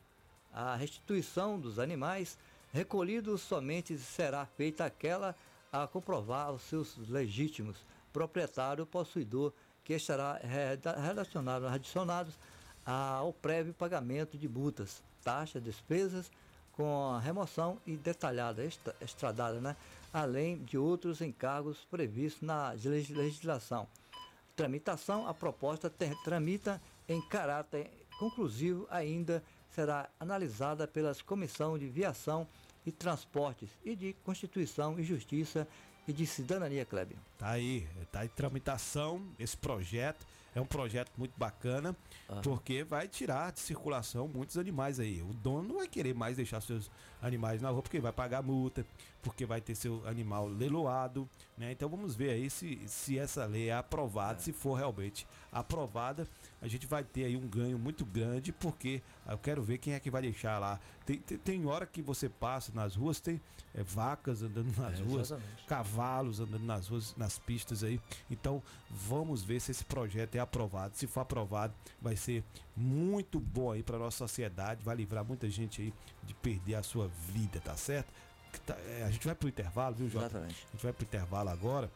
A 0.53 0.76
restituição 0.76 1.59
dos 1.59 1.80
animais 1.80 2.38
recolhidos 2.72 3.41
somente 3.41 3.97
será 3.97 4.45
feita 4.45 4.86
aquela 4.86 5.36
a 5.74 5.88
comprovar 5.88 6.51
os 6.51 6.61
seus 6.61 6.95
legítimos 7.09 7.78
proprietário 8.13 8.86
possuidor 8.86 9.51
que 9.84 9.93
estará 9.93 10.39
relacionado, 11.01 11.65
adicionados 11.65 12.38
ao 12.86 13.34
prévio 13.34 13.74
pagamento 13.74 14.38
de 14.38 14.47
multas, 14.47 15.01
taxas, 15.24 15.63
despesas 15.63 16.32
com 16.74 17.17
remoção 17.17 17.80
e 17.84 17.97
detalhada, 17.97 18.63
estradada, 19.01 19.59
né? 19.59 19.76
além 20.13 20.63
de 20.65 20.78
outros 20.78 21.19
encargos 21.19 21.80
previstos 21.89 22.43
na 22.43 22.74
legis- 22.74 23.09
legislação. 23.09 23.88
Tramitação, 24.56 25.28
a 25.28 25.34
proposta 25.34 25.89
ter- 25.89 26.16
tramita 26.24 26.82
em 27.08 27.22
caráter 27.22 27.89
conclusivo 28.20 28.88
ainda 28.89 29.43
será 29.72 30.10
analisada 30.20 30.88
pelas 30.88 31.22
Comissão 31.22 31.78
de 31.78 31.88
Viação 31.88 32.47
e 32.86 32.91
Transportes 32.91 33.70
e 33.84 33.95
de 33.95 34.14
Constituição 34.24 34.99
e 34.99 35.04
Justiça 35.04 35.68
e 36.08 36.14
de 36.14 36.26
Cidadania, 36.26 36.86
Kleber. 36.86 37.18
Tá 37.38 37.52
aí, 37.52 37.88
tá 38.12 38.26
em 38.26 38.30
tramitação 38.30 39.22
esse 39.39 39.56
projeto. 39.58 40.26
é 40.54 40.60
um 40.60 40.66
projeto 40.66 41.10
muito 41.18 41.32
bacana, 41.38 41.95
porque 42.43 42.84
vai 42.84 43.08
tirar 43.08 43.54
de 43.54 43.60
circulação 43.62 44.28
muitos 44.28 44.58
animais 44.58 44.99
aí. 44.99 45.22
O 45.22 45.34
dono 45.34 45.70
não 45.70 45.76
vai 45.78 45.88
querer 45.88 46.14
mais 46.14 46.36
deixar 46.36 46.60
seus 46.60 46.91
animais 47.22 47.62
na 47.62 47.70
rua, 47.70 47.82
porque 47.82 48.02
vai 48.02 48.12
pagar 48.12 48.43
multa, 48.43 48.86
porque 49.22 49.45
vai 49.45 49.61
ter 49.61 49.76
seu 49.76 50.05
animal 50.07 50.47
leiloado, 50.47 51.30
né? 51.57 51.72
Então 51.72 51.88
vamos 51.89 52.15
ver 52.15 52.32
aí 52.32 52.49
se, 52.49 52.82
se 52.88 53.17
essa 53.19 53.45
lei 53.45 53.69
é 53.69 53.74
aprovada, 53.74 54.39
se 54.39 54.51
for 54.51 54.76
realmente 54.76 55.28
aprovada, 55.51 56.28
a 56.61 56.67
gente 56.67 56.88
vai 56.88 57.03
ter 57.03 57.26
aí 57.26 57.36
um 57.36 57.47
ganho 57.47 57.78
muito 57.78 58.05
grande, 58.05 58.51
porque 58.51 59.01
eu 59.28 59.38
quero 59.38 59.61
ver 59.61 59.78
quem 59.78 59.93
é 59.93 59.99
que 59.99 60.09
vai 60.09 60.22
deixar 60.22 60.57
lá. 60.59 60.80
Tem, 61.05 61.17
tem, 61.17 61.38
tem 61.38 61.65
hora 61.65 61.86
que 61.86 62.01
você 62.01 62.30
passa 62.30 62.72
nas 62.74 62.95
ruas, 62.95 63.19
tem 63.19 63.39
é, 63.74 63.84
vacas 63.84 64.41
andando 64.41 64.76
nas 64.78 64.99
É, 64.99 65.03
ruas, 65.03 65.28
exatamente. 65.28 65.65
cavalos 65.65 66.39
andando 66.39 66.63
nas 66.65 66.88
ruas, 66.88 67.15
nas 67.15 67.38
pistas 67.38 67.84
aí. 67.84 67.99
Então, 68.30 68.61
vamos 68.89 69.43
ver 69.43 69.59
se 69.59 69.72
esse 69.72 69.84
projeto 69.86 70.36
é 70.36 70.39
aprovado. 70.39 70.95
Se 70.95 71.05
for 71.07 71.22
aprovado, 71.22 71.74
vai 72.01 72.15
ser 72.15 72.43
muito 72.76 73.39
bom 73.39 73.72
aí 73.72 73.84
para 73.84 73.97
nossa 73.97 74.17
sociedade, 74.17 74.84
vai 74.84 74.95
livrar 74.95 75.24
muita 75.24 75.49
gente 75.49 75.82
aí 75.82 75.93
de 76.24 76.34
perder 76.34 76.76
a 76.76 76.84
sua 76.84 77.07
vida, 77.07 77.59
tá 77.59 77.76
certo? 77.76 78.11
Tá- 78.60 78.78
é, 78.88 79.04
a 79.04 79.12
gente 79.12 79.26
vai 79.26 79.36
pro 79.36 79.47
intervalo, 79.47 79.95
viu, 79.95 80.10
Jota? 80.10 80.26
Exatamente. 80.26 80.68
A 80.70 80.72
gente 80.74 80.84
vai 80.84 80.93
pro 80.93 81.04
intervalo 81.04 81.49
agora. 81.49 81.91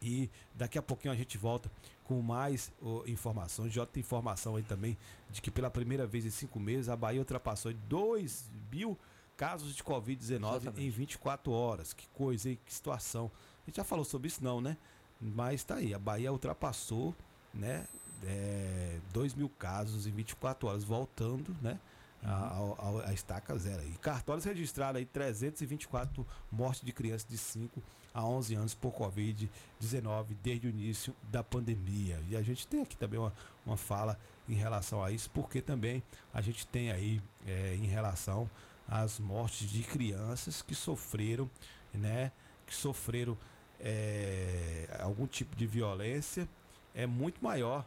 E 0.00 0.28
daqui 0.54 0.78
a 0.78 0.82
pouquinho 0.82 1.12
a 1.12 1.16
gente 1.16 1.38
volta 1.38 1.70
com 2.04 2.20
mais 2.20 2.70
ô, 2.82 3.02
informações. 3.06 3.72
Jota 3.72 3.92
tem 3.92 4.00
informação 4.02 4.56
aí 4.56 4.62
também 4.62 4.96
de 5.30 5.40
que 5.40 5.50
pela 5.50 5.70
primeira 5.70 6.06
vez 6.06 6.26
em 6.26 6.30
cinco 6.30 6.60
meses 6.60 6.88
a 6.88 6.96
Bahia 6.96 7.20
ultrapassou 7.20 7.72
2 7.72 8.50
mil 8.70 8.98
casos 9.36 9.74
de 9.74 9.82
Covid-19 9.82 10.76
em 10.78 10.90
24 10.90 11.50
horas. 11.50 11.92
Que 11.92 12.06
coisa, 12.08 12.50
hein? 12.50 12.58
Que 12.64 12.72
situação. 12.72 13.30
A 13.62 13.70
gente 13.70 13.76
já 13.76 13.84
falou 13.84 14.04
sobre 14.04 14.28
isso, 14.28 14.44
não, 14.44 14.60
né? 14.60 14.76
Mas 15.20 15.64
tá 15.64 15.76
aí, 15.76 15.94
a 15.94 15.98
Bahia 15.98 16.30
ultrapassou, 16.30 17.14
né? 17.52 17.86
É, 18.22 18.98
2 19.12 19.34
mil 19.34 19.48
casos 19.58 20.06
em 20.06 20.10
24 20.10 20.68
horas, 20.68 20.84
voltando, 20.84 21.56
né? 21.62 21.78
A, 22.24 22.54
ao- 22.56 23.00
a 23.04 23.12
estaca 23.12 23.56
zero. 23.58 23.82
E 23.86 23.92
cartórios 23.98 24.44
registraram 24.44 24.98
aí 24.98 25.04
324 25.04 26.26
mortes 26.50 26.82
de 26.82 26.92
crianças 26.92 27.26
de 27.28 27.36
5 27.36 27.82
a 28.14 28.24
11 28.24 28.54
anos 28.54 28.74
por 28.74 28.92
Covid-19 28.94 30.34
desde 30.42 30.66
o 30.66 30.70
início 30.70 31.14
da 31.30 31.42
pandemia. 31.44 32.18
E 32.28 32.36
a 32.36 32.42
gente 32.42 32.66
tem 32.66 32.80
aqui 32.82 32.96
também 32.96 33.20
uma, 33.20 33.32
uma 33.66 33.76
fala 33.76 34.18
em 34.48 34.54
relação 34.54 35.02
a 35.02 35.10
isso, 35.10 35.30
porque 35.30 35.60
também 35.60 36.02
a 36.32 36.40
gente 36.40 36.66
tem 36.66 36.90
aí 36.90 37.20
é, 37.46 37.74
em 37.74 37.86
relação 37.86 38.48
às 38.88 39.18
mortes 39.18 39.68
de 39.70 39.82
crianças 39.82 40.62
que 40.62 40.74
sofreram, 40.74 41.50
né? 41.92 42.32
Que 42.66 42.74
sofreram 42.74 43.36
é, 43.80 44.88
algum 45.00 45.26
tipo 45.26 45.54
de 45.56 45.66
violência 45.66 46.48
é 46.94 47.06
muito 47.06 47.42
maior, 47.44 47.84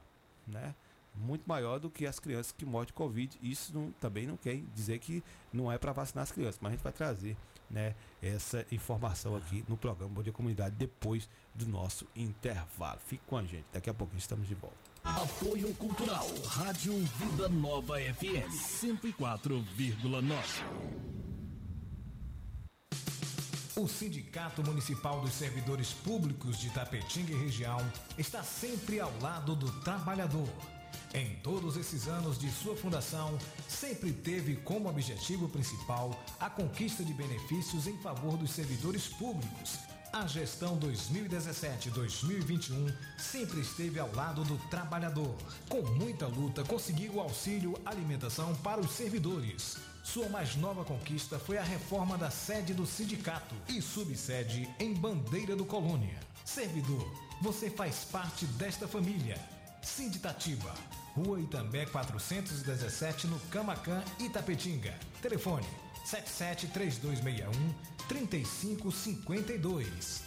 né? 0.48 0.76
Muito 1.20 1.44
maior 1.48 1.80
do 1.80 1.90
que 1.90 2.06
as 2.06 2.20
crianças 2.20 2.52
que 2.52 2.66
morrem 2.66 2.88
de 2.88 2.94
Covid. 2.94 3.38
Isso 3.42 3.74
não- 3.74 3.92
também 4.00 4.28
não 4.28 4.38
quer 4.38 4.62
dizer 4.74 5.00
que 5.00 5.24
não 5.52 5.72
é 5.72 5.78
para 5.78 5.92
vacinar 5.92 6.24
as 6.24 6.32
crianças, 6.32 6.60
mas 6.62 6.72
a 6.72 6.76
gente 6.76 6.84
vai 6.84 6.94
trazer 6.94 7.36
né, 7.70 7.96
essa 8.22 8.66
informação 8.72 9.36
aqui 9.36 9.66
no 9.68 9.76
programa 9.76 10.14
Bom 10.14 10.24
Dia 10.24 10.32
Comunidade 10.32 10.76
depois 10.78 11.28
do 11.54 11.68
nosso 11.68 12.08
intervalo. 12.16 13.00
Fique 13.06 13.24
com 13.28 13.36
a 13.38 13.44
gente, 13.44 13.66
daqui 13.74 13.90
a 13.90 13.94
pouco 13.94 14.16
estamos 14.16 14.48
de 14.48 14.56
volta. 14.56 14.78
Apoio 15.04 15.74
Cultural. 15.76 16.26
Rádio 16.46 16.94
Vida 17.18 17.50
Nova 17.50 18.00
FM 18.00 18.50
104,9. 18.52 20.64
O 23.76 23.88
Sindicato 23.88 24.64
Municipal 24.64 25.22
dos 25.22 25.34
Servidores 25.34 25.94
Públicos 25.94 26.58
de 26.58 26.70
Tapetinga 26.72 27.32
e 27.32 27.36
região 27.36 27.78
está 28.18 28.42
sempre 28.44 29.00
ao 29.00 29.16
lado 29.20 29.56
do 29.56 29.72
trabalhador. 29.82 30.50
Em 31.18 31.36
todos 31.42 31.76
esses 31.78 32.08
anos 32.08 32.38
de 32.38 32.52
sua 32.52 32.76
fundação, 32.76 33.40
sempre 33.68 34.14
teve 34.14 34.56
como 34.58 34.88
objetivo 34.88 35.50
principal 35.50 36.12
a 36.40 36.48
conquista 36.48 37.04
de 37.04 37.12
benefícios 37.12 37.88
em 37.88 37.98
favor 37.98 38.38
dos 38.38 38.52
servidores 38.52 39.08
públicos. 39.08 39.80
A 40.14 40.28
gestão 40.28 40.80
2017-2021 40.80 42.96
sempre 43.18 43.62
esteve 43.62 44.00
ao 44.00 44.14
lado 44.14 44.44
do 44.44 44.60
trabalhador. 44.70 45.36
Com 45.68 45.82
muita 45.82 46.28
luta, 46.28 46.64
conseguiu 46.64 47.14
o 47.14 47.20
auxílio 47.20 47.74
alimentação 47.84 48.54
para 48.58 48.80
os 48.80 48.92
servidores. 48.92 49.76
Sua 50.04 50.30
mais 50.30 50.56
nova 50.56 50.86
conquista 50.86 51.40
foi 51.40 51.58
a 51.58 51.64
reforma 51.64 52.16
da 52.16 52.30
sede 52.30 52.76
do 52.76 52.86
sindicato 52.86 53.56
e 53.68 53.82
subsede 53.82 54.70
em 54.80 54.94
Bandeira 54.94 55.56
do 55.56 55.66
Colônia. 55.66 56.20
Servidor, 56.46 57.12
você 57.42 57.72
faz 57.72 58.06
parte 58.06 58.46
desta 58.46 58.88
família. 58.88 59.44
Sinditatiba, 59.82 60.76
Rua 61.18 61.40
Itambé 61.40 61.88
417 61.88 63.28
no 63.28 63.40
Camacan, 63.50 64.04
Itapetinga. 64.20 64.94
Telefone 65.22 65.66
773261 66.06 67.74
3552. 68.08 70.27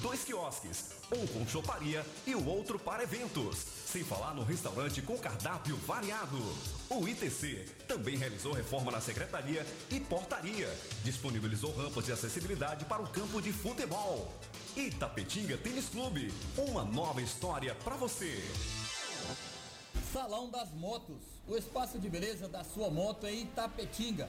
dois 0.00 0.24
quiosques, 0.24 0.90
um 1.12 1.26
com 1.26 1.46
choparia 1.46 2.04
e 2.26 2.34
o 2.34 2.46
outro 2.46 2.78
para 2.78 3.02
eventos. 3.02 3.58
Sem 3.86 4.02
falar 4.02 4.34
no 4.34 4.42
restaurante 4.42 5.02
com 5.02 5.18
cardápio 5.18 5.76
variado. 5.78 6.38
O 6.88 7.06
ITC 7.06 7.66
também 7.86 8.16
realizou 8.16 8.52
reforma 8.52 8.90
na 8.90 9.00
secretaria 9.00 9.66
e 9.90 10.00
portaria. 10.00 10.68
Disponibilizou 11.04 11.74
rampas 11.76 12.06
de 12.06 12.12
acessibilidade 12.12 12.84
para 12.86 13.02
o 13.02 13.08
campo 13.08 13.42
de 13.42 13.52
futebol. 13.52 14.32
Itapetinga 14.76 15.58
Tênis 15.58 15.88
Clube, 15.88 16.32
uma 16.56 16.84
nova 16.84 17.20
história 17.20 17.74
para 17.74 17.96
você. 17.96 18.42
Salão 20.12 20.50
das 20.50 20.70
Motos, 20.72 21.22
o 21.46 21.56
espaço 21.56 21.98
de 21.98 22.08
beleza 22.08 22.48
da 22.48 22.64
sua 22.64 22.90
moto 22.90 23.26
em 23.26 23.42
Itapetinga. 23.42 24.28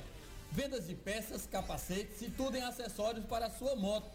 Vendas 0.51 0.87
de 0.87 0.95
peças, 0.95 1.47
capacetes 1.47 2.21
e 2.21 2.29
tudo 2.29 2.55
em 2.57 2.61
acessórios 2.61 3.25
para 3.25 3.47
a 3.47 3.49
sua 3.49 3.75
moto. 3.75 4.12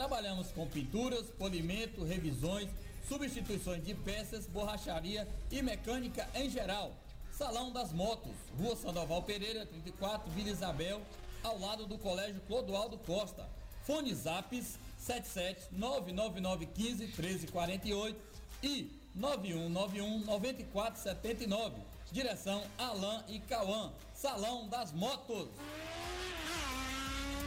Trabalhamos 0.00 0.50
com 0.52 0.66
pinturas, 0.66 1.26
polimento, 1.38 2.02
revisões, 2.02 2.70
substituições 3.06 3.84
de 3.84 3.94
peças, 3.94 4.46
borracharia 4.46 5.28
e 5.50 5.60
mecânica 5.60 6.26
em 6.34 6.48
geral. 6.48 6.96
Salão 7.30 7.70
das 7.70 7.92
Motos, 7.92 8.32
Rua 8.58 8.74
Sandoval 8.76 9.22
Pereira, 9.24 9.66
34, 9.66 10.30
Vila 10.30 10.48
Isabel, 10.48 11.02
ao 11.42 11.58
lado 11.58 11.84
do 11.84 11.98
Colégio 11.98 12.40
Clodoaldo 12.48 12.96
Costa. 12.96 13.46
Fone 13.84 14.14
Zaps 14.14 14.78
77 14.96 15.66
99915 15.72 17.04
1348 17.04 18.18
e 18.62 18.90
9191 19.14 20.24
9479. 20.24 21.76
Direção 22.10 22.64
Alain 22.78 23.22
e 23.28 23.38
Cauã. 23.40 23.92
Salão 24.14 24.66
das 24.66 24.92
Motos. 24.92 25.50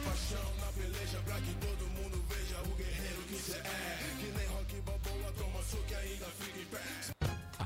Paixão 0.04 0.54
na 0.60 0.72
peleja 0.72 1.18
pra 1.24 1.40
que 1.40 1.54
todo 1.54 1.84
mundo 1.88 1.93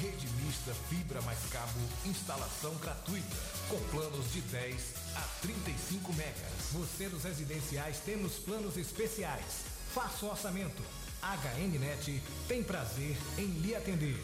Rede 0.00 0.28
mista 0.44 0.72
fibra 0.88 1.20
mais 1.22 1.40
cabo, 1.50 1.80
instalação 2.06 2.72
gratuita, 2.76 3.36
com 3.68 3.80
planos 3.90 4.32
de 4.32 4.40
10 4.42 4.94
a 5.16 5.22
35 5.42 6.12
megas. 6.12 6.52
Você 6.72 7.08
dos 7.08 7.24
residenciais 7.24 7.98
temos 8.04 8.34
planos 8.34 8.76
especiais. 8.76 9.64
Faça 9.92 10.24
o 10.24 10.30
orçamento. 10.30 10.84
HNnet 11.20 12.22
tem 12.46 12.62
prazer 12.62 13.16
em 13.36 13.46
lhe 13.46 13.74
atender. 13.74 14.22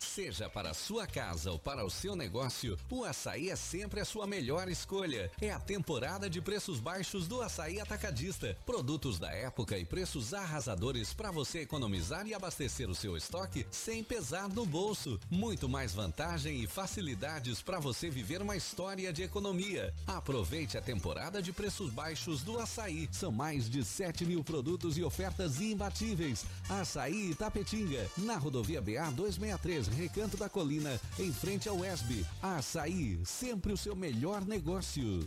Seja 0.00 0.48
para 0.48 0.70
a 0.70 0.74
sua 0.74 1.06
casa 1.06 1.52
ou 1.52 1.58
para 1.58 1.84
o 1.84 1.90
seu 1.90 2.16
negócio, 2.16 2.76
o 2.90 3.04
açaí 3.04 3.50
é 3.50 3.54
sempre 3.54 4.00
a 4.00 4.04
sua 4.04 4.26
melhor 4.26 4.68
escolha. 4.68 5.30
É 5.40 5.50
a 5.50 5.60
temporada 5.60 6.28
de 6.28 6.40
preços 6.40 6.80
baixos 6.80 7.28
do 7.28 7.42
açaí 7.42 7.78
atacadista. 7.78 8.56
Produtos 8.64 9.18
da 9.18 9.30
época 9.30 9.78
e 9.78 9.84
preços 9.84 10.32
arrasadores 10.32 11.12
para 11.12 11.30
você 11.30 11.60
economizar 11.60 12.26
e 12.26 12.34
abastecer 12.34 12.88
o 12.88 12.94
seu 12.94 13.16
estoque 13.16 13.66
sem 13.70 14.02
pesar 14.02 14.48
no 14.48 14.64
bolso. 14.64 15.20
Muito 15.30 15.68
mais 15.68 15.92
vantagem 15.92 16.60
e 16.62 16.66
facilidades 16.66 17.62
para 17.62 17.78
você 17.78 18.08
viver 18.08 18.40
uma 18.40 18.56
história 18.56 19.12
de 19.12 19.22
economia. 19.22 19.94
Aproveite 20.06 20.78
a 20.78 20.82
temporada 20.82 21.42
de 21.42 21.52
preços 21.52 21.90
baixos 21.92 22.42
do 22.42 22.58
açaí. 22.58 23.08
São 23.12 23.30
mais 23.30 23.68
de 23.68 23.84
7 23.84 24.24
mil 24.24 24.42
produtos 24.42 24.96
e 24.96 25.04
ofertas 25.04 25.60
imbatíveis. 25.60 26.46
Açaí 26.68 27.34
Tapetinga, 27.34 28.08
na 28.16 28.36
rodovia 28.36 28.80
BA 28.80 29.10
263, 29.12 29.89
Recanto 29.96 30.36
da 30.36 30.48
Colina, 30.48 31.00
em 31.18 31.32
frente 31.32 31.68
ao 31.68 31.84
ESB. 31.84 32.24
Açaí, 32.42 33.18
sempre 33.24 33.72
o 33.72 33.76
seu 33.76 33.94
melhor 33.94 34.44
negócio. 34.44 35.26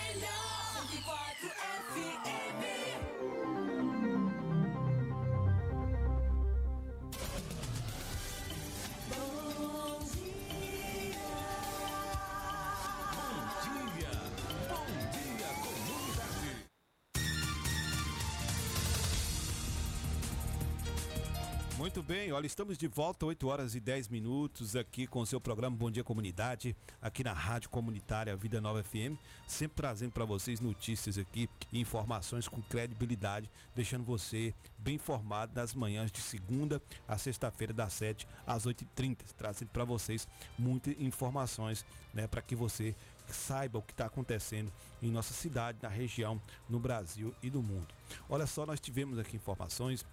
bem, 22.11 22.29
olha, 22.33 22.45
estamos 22.45 22.77
de 22.77 22.89
volta, 22.89 23.25
8 23.25 23.47
horas 23.47 23.73
e 23.73 23.79
10 23.79 24.09
minutos, 24.09 24.75
aqui 24.75 25.07
com 25.07 25.21
o 25.21 25.25
seu 25.25 25.39
programa 25.39 25.77
Bom 25.77 25.89
Dia 25.89 26.03
Comunidade, 26.03 26.75
aqui 27.01 27.23
na 27.23 27.31
Rádio 27.31 27.69
Comunitária 27.69 28.35
Vida 28.35 28.59
Nova 28.59 28.83
FM, 28.83 29.15
sempre 29.47 29.77
trazendo 29.77 30.11
para 30.11 30.25
vocês 30.25 30.59
notícias 30.59 31.17
aqui 31.17 31.49
informações 31.71 32.49
com 32.49 32.61
credibilidade, 32.63 33.49
deixando 33.73 34.03
você 34.03 34.53
bem 34.77 34.95
informado 34.95 35.53
nas 35.55 35.73
manhãs 35.73 36.11
de 36.11 36.19
segunda 36.19 36.81
a 37.07 37.17
sexta-feira, 37.17 37.71
das 37.71 37.93
7 37.93 38.27
às 38.45 38.67
8h30, 38.67 39.19
trazendo 39.37 39.69
para 39.69 39.85
vocês 39.85 40.27
muitas 40.59 40.93
informações, 40.99 41.85
né, 42.13 42.27
para 42.27 42.41
que 42.41 42.57
você 42.57 42.93
saiba 43.29 43.79
o 43.79 43.81
que 43.81 43.93
está 43.93 44.07
acontecendo 44.07 44.69
em 45.01 45.09
nossa 45.09 45.33
cidade, 45.33 45.77
na 45.81 45.87
região, 45.87 46.41
no 46.69 46.77
Brasil 46.77 47.33
e 47.41 47.49
no 47.49 47.63
mundo. 47.63 47.87
Olha 48.27 48.45
só, 48.45 48.65
nós 48.65 48.81
tivemos 48.81 49.17
aqui 49.17 49.37
informações 49.37 50.05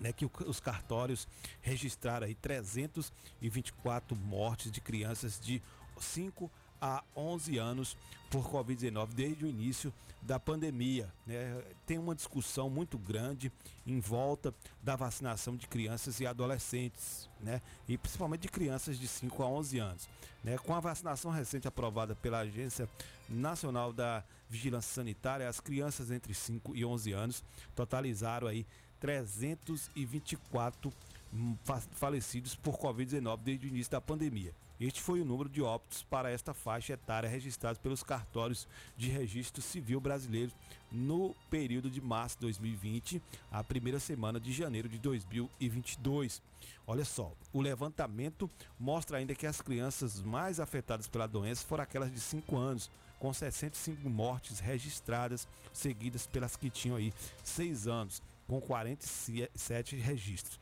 né, 0.00 0.12
que 0.12 0.28
os 0.46 0.60
cartórios 0.60 1.28
registraram 1.60 2.26
aí 2.26 2.34
324 2.34 4.16
mortes 4.16 4.70
de 4.70 4.80
crianças 4.80 5.38
de 5.40 5.62
5 5.98 6.50
a 6.80 7.04
11 7.16 7.58
anos 7.58 7.96
por 8.28 8.50
Covid-19 8.50 9.08
desde 9.14 9.44
o 9.44 9.48
início 9.48 9.92
da 10.22 10.38
pandemia. 10.38 11.12
né? 11.26 11.62
Tem 11.86 11.98
uma 11.98 12.14
discussão 12.14 12.70
muito 12.70 12.98
grande 12.98 13.52
em 13.86 14.00
volta 14.00 14.54
da 14.82 14.96
vacinação 14.96 15.56
de 15.56 15.66
crianças 15.66 16.18
e 16.20 16.26
adolescentes, 16.26 17.28
né? 17.40 17.60
e 17.88 17.98
principalmente 17.98 18.42
de 18.42 18.48
crianças 18.48 18.98
de 18.98 19.06
5 19.06 19.42
a 19.42 19.46
11 19.48 19.78
anos. 19.78 20.08
né? 20.42 20.58
Com 20.58 20.74
a 20.74 20.80
vacinação 20.80 21.30
recente 21.30 21.68
aprovada 21.68 22.14
pela 22.16 22.40
Agência 22.40 22.88
Nacional 23.28 23.92
da 23.92 24.24
Vigilância 24.48 24.92
Sanitária, 24.94 25.48
as 25.48 25.60
crianças 25.60 26.10
entre 26.10 26.34
5 26.34 26.74
e 26.76 26.84
11 26.84 27.12
anos 27.12 27.44
totalizaram 27.74 28.46
aí 28.46 28.66
324 29.02 30.92
hum, 31.34 31.56
fa- 31.64 31.80
falecidos 31.92 32.54
por 32.54 32.76
Covid-19 32.78 33.38
desde 33.42 33.66
o 33.66 33.68
início 33.68 33.90
da 33.90 34.00
pandemia. 34.00 34.54
Este 34.80 35.00
foi 35.00 35.20
o 35.20 35.24
número 35.24 35.48
de 35.48 35.62
óbitos 35.62 36.02
para 36.02 36.30
esta 36.30 36.52
faixa 36.52 36.94
etária 36.94 37.28
registrados 37.28 37.78
pelos 37.78 38.02
cartórios 38.02 38.66
de 38.96 39.08
registro 39.08 39.62
civil 39.62 40.00
brasileiros 40.00 40.54
no 40.90 41.36
período 41.48 41.88
de 41.88 42.00
março 42.00 42.36
de 42.36 42.42
2020 42.42 43.22
à 43.50 43.62
primeira 43.62 44.00
semana 44.00 44.40
de 44.40 44.52
janeiro 44.52 44.88
de 44.88 44.98
2022. 44.98 46.42
Olha 46.84 47.04
só, 47.04 47.32
o 47.52 47.60
levantamento 47.60 48.50
mostra 48.78 49.18
ainda 49.18 49.34
que 49.36 49.46
as 49.46 49.60
crianças 49.60 50.20
mais 50.20 50.58
afetadas 50.58 51.06
pela 51.06 51.28
doença 51.28 51.64
foram 51.64 51.84
aquelas 51.84 52.10
de 52.12 52.18
5 52.18 52.56
anos, 52.56 52.90
com 53.20 53.32
65 53.32 54.10
mortes 54.10 54.58
registradas, 54.58 55.46
seguidas 55.72 56.26
pelas 56.26 56.56
que 56.56 56.68
tinham 56.68 56.96
aí 56.96 57.12
6 57.44 57.86
anos, 57.86 58.20
com 58.46 58.60
47 58.60 59.96
registros. 59.96 60.58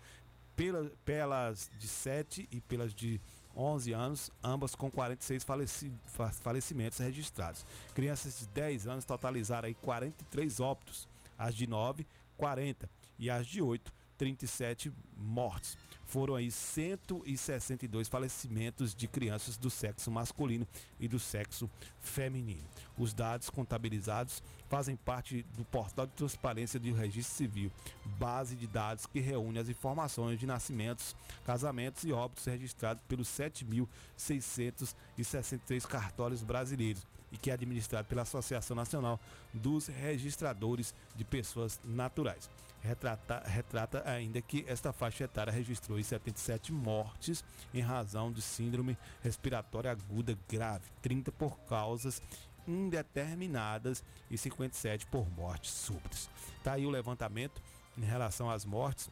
Pela- 0.56 0.90
pelas 1.04 1.70
de 1.78 1.88
7 1.88 2.48
e 2.52 2.60
pelas 2.60 2.94
de 2.94 3.20
11 3.56 3.92
anos, 3.92 4.30
ambas 4.44 4.74
com 4.74 4.90
46 4.90 5.42
faleci- 5.42 5.92
fa- 6.06 6.30
falecimentos 6.30 6.98
registrados. 6.98 7.64
Crianças 7.94 8.40
de 8.40 8.46
10 8.48 8.86
anos 8.86 9.04
totalizaram 9.04 9.66
aí 9.68 9.74
43 9.74 10.60
óbitos, 10.60 11.08
as 11.38 11.54
de 11.54 11.66
9, 11.66 12.06
40 12.36 12.88
e 13.18 13.28
as 13.30 13.46
de 13.46 13.60
8, 13.62 13.92
37 14.20 14.92
mortes. 15.16 15.76
Foram 16.04 16.34
aí 16.34 16.50
162 16.50 18.06
falecimentos 18.06 18.94
de 18.94 19.08
crianças 19.08 19.56
do 19.56 19.70
sexo 19.70 20.10
masculino 20.10 20.68
e 20.98 21.08
do 21.08 21.18
sexo 21.18 21.70
feminino. 22.00 22.68
Os 22.98 23.14
dados 23.14 23.48
contabilizados 23.48 24.42
fazem 24.68 24.94
parte 24.94 25.42
do 25.56 25.64
portal 25.64 26.06
de 26.06 26.12
transparência 26.12 26.78
do 26.78 26.92
Registro 26.92 27.34
Civil, 27.34 27.72
base 28.18 28.56
de 28.56 28.66
dados 28.66 29.06
que 29.06 29.20
reúne 29.20 29.58
as 29.58 29.70
informações 29.70 30.38
de 30.38 30.46
nascimentos, 30.46 31.16
casamentos 31.46 32.04
e 32.04 32.12
óbitos 32.12 32.44
registrados 32.44 33.02
pelos 33.08 33.28
7.663 33.28 35.86
cartórios 35.86 36.42
brasileiros 36.42 37.06
e 37.32 37.36
que 37.36 37.50
é 37.50 37.54
administrado 37.54 38.06
pela 38.08 38.22
Associação 38.22 38.76
Nacional 38.76 39.20
dos 39.52 39.86
Registradores 39.86 40.94
de 41.14 41.24
Pessoas 41.24 41.80
Naturais. 41.84 42.48
Retrata, 42.82 43.42
retrata 43.46 44.02
ainda 44.08 44.40
que 44.40 44.64
esta 44.66 44.90
faixa 44.90 45.24
etária 45.24 45.52
registrou 45.52 45.98
aí 45.98 46.04
77 46.04 46.72
mortes 46.72 47.44
em 47.74 47.80
razão 47.82 48.32
de 48.32 48.40
síndrome 48.40 48.96
respiratória 49.22 49.90
aguda 49.90 50.36
grave, 50.48 50.84
30 51.02 51.30
por 51.32 51.58
causas 51.68 52.22
indeterminadas 52.66 54.02
e 54.30 54.38
57 54.38 55.06
por 55.06 55.28
mortes 55.30 55.72
súbitas. 55.72 56.30
Tá 56.64 56.72
aí 56.72 56.86
o 56.86 56.90
levantamento 56.90 57.60
em 57.98 58.04
relação 58.04 58.48
às 58.48 58.64
mortes. 58.64 59.10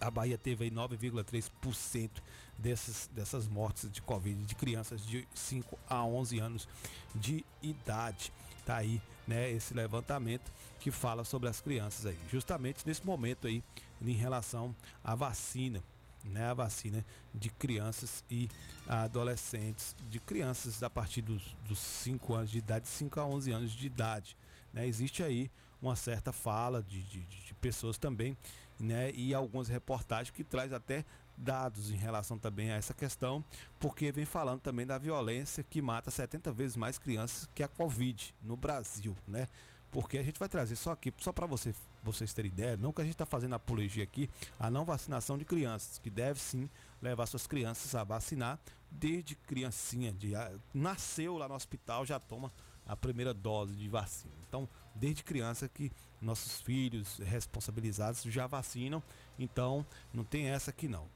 A 0.00 0.10
Bahia 0.10 0.38
teve 0.38 0.64
aí 0.64 0.70
9,3% 0.70 2.10
dessas, 2.56 3.08
dessas 3.12 3.46
mortes 3.46 3.90
de 3.90 4.02
Covid 4.02 4.44
de 4.44 4.54
crianças 4.54 5.04
de 5.04 5.26
5 5.34 5.78
a 5.88 6.04
11 6.04 6.38
anos 6.38 6.68
de 7.14 7.44
idade. 7.62 8.32
Tá 8.64 8.76
aí, 8.76 9.00
né, 9.26 9.50
esse 9.50 9.72
levantamento 9.74 10.52
que 10.80 10.90
fala 10.90 11.24
sobre 11.24 11.48
as 11.48 11.60
crianças 11.60 12.06
aí. 12.06 12.18
Justamente 12.30 12.86
nesse 12.86 13.04
momento 13.04 13.46
aí, 13.46 13.62
em 14.00 14.12
relação 14.12 14.74
à 15.02 15.14
vacina, 15.14 15.82
né, 16.24 16.50
a 16.50 16.54
vacina 16.54 17.04
de 17.34 17.48
crianças 17.50 18.24
e 18.30 18.48
adolescentes, 18.86 19.96
de 20.08 20.20
crianças 20.20 20.82
a 20.82 20.90
partir 20.90 21.22
dos, 21.22 21.56
dos 21.66 21.78
5 21.78 22.34
anos 22.34 22.50
de 22.50 22.58
idade, 22.58 22.88
5 22.88 23.20
a 23.20 23.26
11 23.26 23.52
anos 23.52 23.72
de 23.72 23.86
idade. 23.86 24.36
Né? 24.72 24.86
Existe 24.86 25.22
aí 25.22 25.50
uma 25.80 25.96
certa 25.96 26.32
fala 26.32 26.82
de, 26.82 27.02
de, 27.02 27.20
de 27.20 27.54
pessoas 27.54 27.96
também, 27.98 28.36
né? 28.78 29.10
E 29.12 29.34
algumas 29.34 29.68
reportagens 29.68 30.30
que 30.30 30.44
traz 30.44 30.72
até 30.72 31.04
dados 31.36 31.90
em 31.90 31.96
relação 31.96 32.38
também 32.38 32.70
a 32.70 32.76
essa 32.76 32.92
questão, 32.92 33.44
porque 33.78 34.10
vem 34.10 34.24
falando 34.24 34.60
também 34.60 34.84
da 34.84 34.98
violência 34.98 35.62
que 35.62 35.80
mata 35.80 36.10
70 36.10 36.52
vezes 36.52 36.76
mais 36.76 36.98
crianças 36.98 37.48
que 37.54 37.62
a 37.62 37.68
Covid 37.68 38.34
no 38.42 38.56
Brasil, 38.56 39.16
né? 39.26 39.46
Porque 39.90 40.18
a 40.18 40.22
gente 40.22 40.38
vai 40.38 40.48
trazer 40.48 40.76
só 40.76 40.92
aqui, 40.92 41.12
só 41.18 41.32
para 41.32 41.46
você, 41.46 41.74
vocês 42.02 42.34
terem 42.34 42.50
ideia, 42.50 42.76
não 42.76 42.92
que 42.92 43.00
a 43.00 43.04
gente 43.04 43.14
está 43.14 43.24
fazendo 43.24 43.54
apologia 43.54 44.04
aqui, 44.04 44.28
a 44.58 44.70
não 44.70 44.84
vacinação 44.84 45.38
de 45.38 45.44
crianças, 45.44 45.98
que 45.98 46.10
deve 46.10 46.38
sim 46.40 46.68
levar 47.00 47.24
suas 47.26 47.46
crianças 47.46 47.94
a 47.94 48.04
vacinar 48.04 48.58
desde 48.90 49.34
criancinha, 49.34 50.12
de, 50.12 50.34
ah, 50.34 50.52
nasceu 50.74 51.38
lá 51.38 51.48
no 51.48 51.54
hospital, 51.54 52.04
já 52.04 52.18
toma 52.20 52.52
a 52.86 52.96
primeira 52.96 53.32
dose 53.32 53.74
de 53.74 53.88
vacina. 53.88 54.34
Então, 54.48 54.68
desde 54.98 55.22
criança 55.22 55.68
que 55.68 55.90
nossos 56.20 56.60
filhos 56.60 57.18
responsabilizados 57.18 58.22
já 58.22 58.46
vacinam, 58.46 59.02
então 59.38 59.84
não 60.12 60.24
tem 60.24 60.46
essa 60.48 60.70
aqui 60.70 60.88
não. 60.88 61.06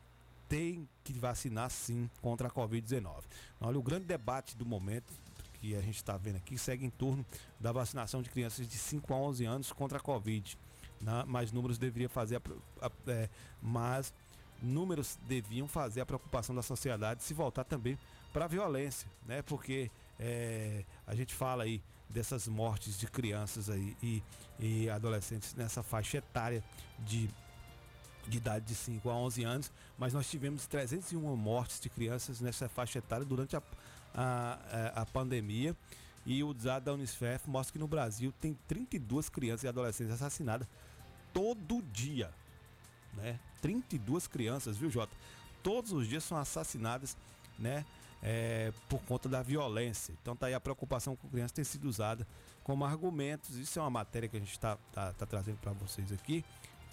Tem 0.49 0.89
que 1.03 1.13
vacinar 1.15 1.71
sim 1.71 2.09
contra 2.21 2.49
a 2.49 2.51
Covid-19. 2.51 3.23
Olha, 3.61 3.79
o 3.79 3.83
grande 3.83 4.05
debate 4.05 4.57
do 4.57 4.67
momento 4.67 5.13
que 5.55 5.75
a 5.75 5.81
gente 5.81 5.97
está 5.97 6.17
vendo 6.17 6.37
aqui 6.37 6.59
segue 6.59 6.85
em 6.85 6.91
torno 6.91 7.25
da 7.59 7.73
vacinação 7.73 8.21
de 8.23 8.29
crianças 8.31 8.69
de 8.69 8.77
5 8.77 9.13
a 9.15 9.17
11 9.17 9.45
anos 9.45 9.73
contra 9.73 9.99
a 9.99 10.01
Covid. 10.01 10.59
né? 11.01 11.25
Mas 11.27 11.53
números 11.53 11.79
deveriam 11.79 12.11
fazer 12.11 12.37
a, 12.37 12.87
a- 12.87 12.91
é, 13.07 13.29
mas 13.63 14.13
números 14.61 15.19
deviam 15.27 15.67
fazer 15.67 16.01
a 16.03 16.07
preocupação 16.07 16.55
da 16.55 16.63
sociedade 16.63 17.23
se 17.23 17.33
voltar 17.35 17.65
também 17.65 17.99
para 18.33 18.45
a 18.45 18.49
violência, 18.49 19.09
né? 19.27 19.43
Porque 19.43 19.91
é, 20.19 20.85
a 21.07 21.15
gente 21.15 21.35
fala 21.35 21.65
aí 21.65 21.83
dessas 22.13 22.47
mortes 22.49 22.99
de 22.99 23.07
crianças 23.07 23.69
aí 23.71 23.97
e, 24.03 24.23
e 24.59 24.89
adolescentes 24.91 25.55
nessa 25.55 25.83
faixa 25.83 26.19
etária 26.19 26.63
de 27.01 27.29
de 28.25 28.37
idade 28.39 28.65
de 28.67 28.75
5 28.77 29.11
a 29.11 29.15
11 29.17 29.43
anos, 29.43 29.73
mas 29.99 30.15
nós 30.15 30.31
tivemos 30.31 30.65
301 30.69 31.35
mortes 31.37 31.81
de 31.81 31.91
crianças 31.91 32.41
nessa 32.41 32.69
faixa 32.69 32.99
etária 33.01 33.27
durante 33.27 33.57
a, 33.57 33.63
a, 34.15 35.01
a- 35.03 35.07
pandemia 35.07 35.75
E 36.25 36.45
o 36.45 36.55
dado 36.55 36.85
da 36.85 36.93
Unicef 36.95 37.51
mostra 37.51 37.73
que 37.73 37.81
no 37.81 37.89
Brasil 37.89 38.33
tem 38.41 38.57
32 38.69 39.29
crianças 39.29 39.65
e 39.65 39.69
adolescentes 39.69 40.13
assassinadas 40.15 40.69
todo 41.35 41.83
dia. 41.93 42.31
Né? 43.15 43.41
32 43.61 44.29
crianças, 44.29 44.77
viu, 44.77 44.89
Jota? 44.89 45.13
Todos 45.61 45.91
os 45.91 46.07
dias 46.07 46.23
são 46.23 46.39
assassinadas, 46.39 47.17
né? 47.59 47.85
É, 48.23 48.73
por 48.89 49.03
conta 49.03 49.29
da 49.29 49.43
violência. 49.43 50.15
Então 50.23 50.37
tá 50.37 50.47
aí 50.47 50.55
a 50.55 50.61
preocupação 50.61 51.17
com 51.17 51.29
crianças 51.29 51.51
tem 51.51 51.65
sido 51.65 51.89
usada 51.89 52.25
como 52.63 52.85
argumentos. 52.85 53.57
Isso 53.57 53.81
é 53.81 53.83
uma 53.83 53.91
matéria 53.91 54.29
que 54.29 54.37
a 54.37 54.41
gente 54.41 54.53
está 54.53 54.79
tá, 54.93 55.13
tá 55.13 55.27
trazendo 55.27 55.59
para 55.59 55.73
vocês 55.73 56.13
aqui 56.13 56.45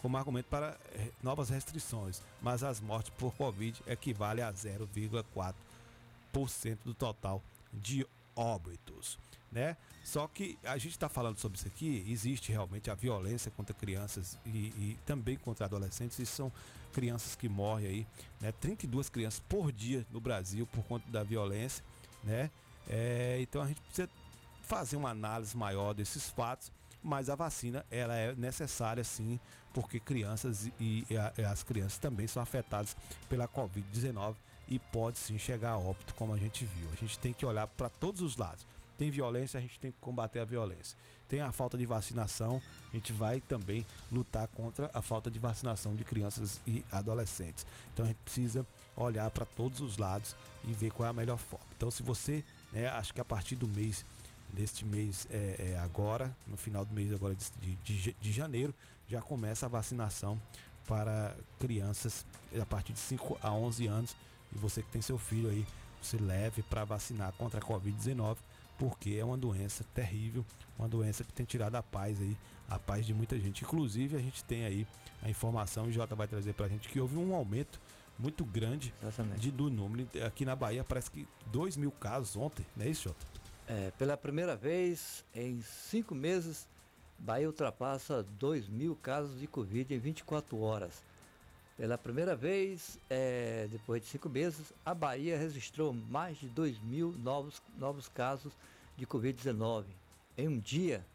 como 0.02 0.18
argumento 0.18 0.48
para 0.48 0.76
eh, 0.94 1.12
novas 1.22 1.50
restrições, 1.50 2.24
mas 2.42 2.64
as 2.64 2.80
mortes 2.80 3.12
por 3.18 3.34
Covid 3.36 3.84
equivale 3.88 4.42
a 4.42 4.52
0,4% 4.52 6.78
do 6.84 6.94
total 6.94 7.42
de 7.74 8.06
óbitos, 8.36 9.18
né? 9.52 9.76
Só 10.04 10.28
que 10.28 10.60
a 10.64 10.78
gente 10.78 10.92
está 10.92 11.10
falando 11.10 11.38
sobre 11.38 11.58
isso 11.58 11.68
aqui, 11.68 12.06
existe 12.08 12.52
realmente 12.52 12.90
a 12.90 12.96
violência 12.96 13.52
contra 13.52 13.76
crianças 13.76 14.40
e, 14.46 14.50
e 14.50 14.98
também 15.06 15.38
contra 15.38 15.66
adolescentes, 15.66 16.18
e 16.20 16.26
são 16.26 16.52
crianças 16.90 17.36
que 17.36 17.48
morrem 17.48 17.88
aí, 17.88 18.08
né? 18.42 18.52
32 18.52 19.10
crianças 19.10 19.42
por 19.48 19.72
dia 19.72 20.06
no 20.12 20.20
Brasil 20.20 20.68
por 20.68 20.84
conta 20.86 21.10
da 21.10 21.24
violência, 21.24 21.84
né? 22.24 22.50
É, 22.88 23.38
então 23.42 23.62
a 23.62 23.68
gente 23.68 23.82
precisa 23.82 24.10
fazer 24.64 24.96
uma 24.96 25.10
análise 25.10 25.56
maior 25.56 25.94
desses 25.94 26.30
fatos, 26.30 26.72
mas 27.04 27.30
a 27.30 27.36
vacina 27.36 27.86
ela 27.90 28.16
é 28.16 28.36
necessária 28.36 29.04
sim, 29.04 29.40
porque 29.74 30.00
crianças 30.00 30.70
e, 30.80 31.06
e, 31.10 31.18
a, 31.18 31.34
as 31.52 31.64
crianças 31.64 31.98
também 31.98 32.28
são 32.28 32.42
afetadas 32.42 32.96
pela 33.30 33.48
Covid-19 33.48 34.36
e 34.68 34.78
pode 34.78 35.18
sim 35.18 35.38
chegar 35.38 35.72
a 35.72 35.78
óbito, 35.78 36.14
como 36.16 36.34
a 36.34 36.38
gente 36.38 36.66
viu. 36.66 36.88
A 36.92 36.96
gente 36.96 37.18
tem 37.18 37.34
que 37.34 37.46
olhar 37.46 37.68
para 37.68 37.90
todos 37.90 38.22
os 38.22 38.38
lados. 38.38 38.66
Tem 38.98 39.10
violência, 39.10 39.58
a 39.58 39.62
gente 39.62 39.80
tem 39.80 39.92
que 39.92 39.98
combater 40.00 40.40
a 40.40 40.46
violência. 40.46 40.98
Tem 41.30 41.42
a 41.42 41.52
falta 41.52 41.78
de 41.78 41.86
vacinação, 41.86 42.62
a 42.92 42.96
gente 42.96 43.14
vai 43.14 43.40
também 43.40 43.86
lutar 44.12 44.48
contra 44.48 44.90
a 44.94 45.02
falta 45.02 45.30
de 45.30 45.40
vacinação 45.40 45.96
de 45.96 46.04
crianças 46.04 46.60
e 46.66 46.84
adolescentes. 46.92 47.66
Então 47.94 48.04
a 48.04 48.08
gente 48.08 48.18
precisa 48.18 48.66
olhar 48.98 49.30
para 49.30 49.46
todos 49.46 49.80
os 49.80 49.98
lados 49.98 50.36
e 50.66 50.74
ver 50.74 50.92
qual 50.92 51.08
é 51.08 51.10
a 51.12 51.14
melhor 51.14 51.38
forma. 51.38 51.66
Então, 51.78 51.90
se 51.90 52.04
você, 52.04 52.44
né, 52.74 52.88
acho 52.88 53.14
que 53.14 53.22
a 53.22 53.26
partir 53.26 53.56
do 53.56 53.68
mês 53.68 54.04
neste 54.54 54.86
mês 54.86 55.28
é, 55.30 55.74
é, 55.74 55.80
agora, 55.80 56.36
no 56.48 56.58
final 56.58 56.84
do 56.84 56.94
mês 56.94 57.14
agora 57.14 57.36
de, 57.36 57.76
de, 57.84 58.16
de, 58.20 58.32
janeiro, 58.32 58.74
já 59.08 59.22
começa 59.22 59.66
a 59.66 59.70
vacinação 59.70 60.42
para 60.88 61.36
crianças 61.60 62.26
a 62.60 62.66
partir 62.66 62.94
de 62.94 63.00
5 63.00 63.38
a 63.42 63.54
11 63.54 63.88
anos. 63.88 64.16
E 64.54 64.58
você 64.58 64.82
que 64.82 64.90
tem 64.90 65.02
seu 65.02 65.18
filho 65.18 65.50
aí, 65.50 65.66
você 66.02 66.18
leve 66.18 66.64
para 66.64 66.84
vacinar 66.84 67.32
contra 67.34 67.60
a 67.60 67.64
Covid-19, 67.64 68.38
porque 68.80 69.18
é 69.20 69.26
uma 69.26 69.38
doença 69.38 69.84
terrível, 69.94 70.46
uma 70.78 70.88
doença 70.88 71.24
que 71.24 71.34
tem 71.34 71.46
tirado 71.46 71.76
a 71.76 71.84
paz 71.84 72.20
aí, 72.22 72.36
a 72.70 72.80
paz 72.80 73.06
de 73.06 73.14
muita 73.14 73.38
gente. 73.38 73.64
Inclusive, 73.64 74.16
a 74.16 74.20
gente 74.20 74.42
tem 74.46 74.66
aí 74.66 74.88
a 75.22 75.30
informação, 75.30 75.86
o 75.88 75.92
Jota 75.92 76.16
vai 76.16 76.28
trazer 76.28 76.54
para 76.54 76.66
a 76.66 76.70
gente, 76.70 76.88
que 76.88 77.00
houve 77.00 77.18
um 77.18 77.36
aumento 77.36 77.80
muito 78.18 78.46
grande 78.46 78.94
de, 79.38 79.52
do 79.52 79.70
número. 79.70 80.08
Aqui 80.26 80.46
na 80.46 80.56
Bahia 80.56 80.84
parece 80.84 81.12
que 81.12 81.28
2 81.48 81.76
mil 81.76 81.92
casos 81.92 82.38
ontem, 82.38 82.66
não 82.76 82.86
é 82.86 82.90
isso, 82.90 83.10
Jota? 83.10 83.26
É, 83.68 83.92
pela 83.98 84.18
primeira 84.18 84.56
vez 84.56 85.24
em 85.36 85.62
cinco 85.62 86.16
meses, 86.16 86.68
Bahia 87.20 87.48
ultrapassa 87.48 88.24
2 88.24 88.70
mil 88.70 88.96
casos 88.96 89.40
de 89.40 89.46
Covid 89.46 89.94
em 89.94 90.00
24 90.00 90.58
horas. 90.60 91.04
Pela 91.80 91.98
primeira 91.98 92.36
vez, 92.36 93.00
é, 93.10 93.66
depois 93.72 94.02
de 94.02 94.10
cinco 94.10 94.28
meses, 94.28 94.74
a 94.86 94.94
Bahia 94.94 95.38
registrou 95.38 95.94
mais 95.94 96.38
de 96.38 96.50
2 96.50 96.78
mil 96.80 97.16
novos, 97.24 97.62
novos 97.78 98.10
casos 98.10 98.52
de 98.98 99.08
Covid-19. 99.08 99.86
Em 100.38 100.50
um 100.50 100.60
dia, 100.60 101.06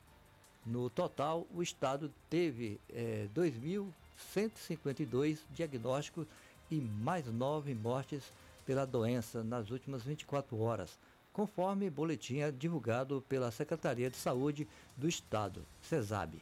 no 0.65 0.89
total, 0.89 1.47
o 1.55 1.63
estado 1.63 2.11
teve 2.31 2.81
é, 2.89 3.29
2.152 3.37 5.41
diagnósticos 5.51 6.27
e 6.71 6.77
mais 6.77 7.27
nove 7.27 7.75
mortes 7.75 8.33
pela 8.65 8.87
doença 8.87 9.45
nas 9.45 9.71
últimas 9.71 10.03
24 10.03 10.59
horas 10.59 10.99
conforme 11.31 11.91
boletim 11.91 12.39
divulgado 12.57 13.23
pela 13.29 13.51
Secretaria 13.51 14.09
de 14.09 14.17
Saúde 14.17 14.67
do 14.97 15.07
Estado, 15.09 15.67
CESAB. 15.83 16.41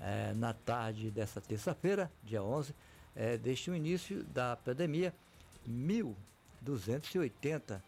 É, 0.00 0.32
na 0.34 0.54
tarde 0.54 1.10
dessa 1.10 1.40
terça-feira, 1.40 2.08
dia 2.22 2.40
11, 2.40 2.72
é, 3.14 3.36
desde 3.36 3.70
o 3.70 3.74
início 3.74 4.24
da 4.24 4.56
pandemia, 4.56 5.14
1.280, 5.68 7.82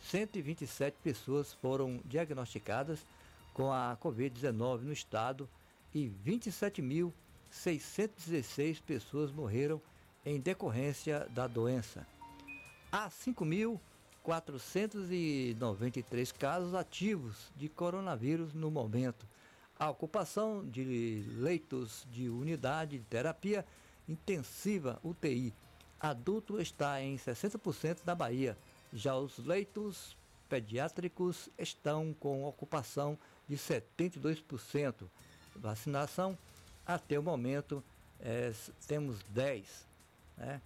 127 0.00 0.98
pessoas 1.02 1.54
foram 1.54 1.98
diagnosticadas 2.04 3.06
com 3.52 3.72
a 3.72 3.98
Covid-19 4.02 4.82
no 4.82 4.92
estado 4.92 5.48
e 5.94 6.12
27.616 6.24 8.82
pessoas 8.82 9.30
morreram 9.32 9.80
em 10.24 10.40
decorrência 10.40 11.28
da 11.30 11.46
doença. 11.46 12.04
Há 12.92 13.08
5.000 13.08 13.80
493 14.26 16.32
casos 16.32 16.74
ativos 16.74 17.52
de 17.54 17.68
coronavírus 17.68 18.52
no 18.52 18.72
momento. 18.72 19.24
A 19.78 19.88
ocupação 19.88 20.68
de 20.68 21.22
leitos 21.36 22.04
de 22.10 22.28
unidade 22.28 22.98
de 22.98 23.04
terapia 23.04 23.64
intensiva 24.08 25.00
UTI 25.02 25.52
adulto 26.00 26.60
está 26.60 27.02
em 27.02 27.16
60% 27.16 28.04
da 28.04 28.14
Bahia. 28.14 28.56
Já 28.92 29.16
os 29.16 29.38
leitos 29.38 30.16
pediátricos 30.48 31.48
estão 31.58 32.14
com 32.14 32.44
ocupação 32.44 33.18
de 33.48 33.56
72%. 33.56 35.08
Vacinação, 35.54 36.36
até 36.84 37.18
o 37.18 37.22
momento, 37.22 37.82
é, 38.20 38.52
temos 38.86 39.22
10. 39.30 39.86
Né? 40.36 40.60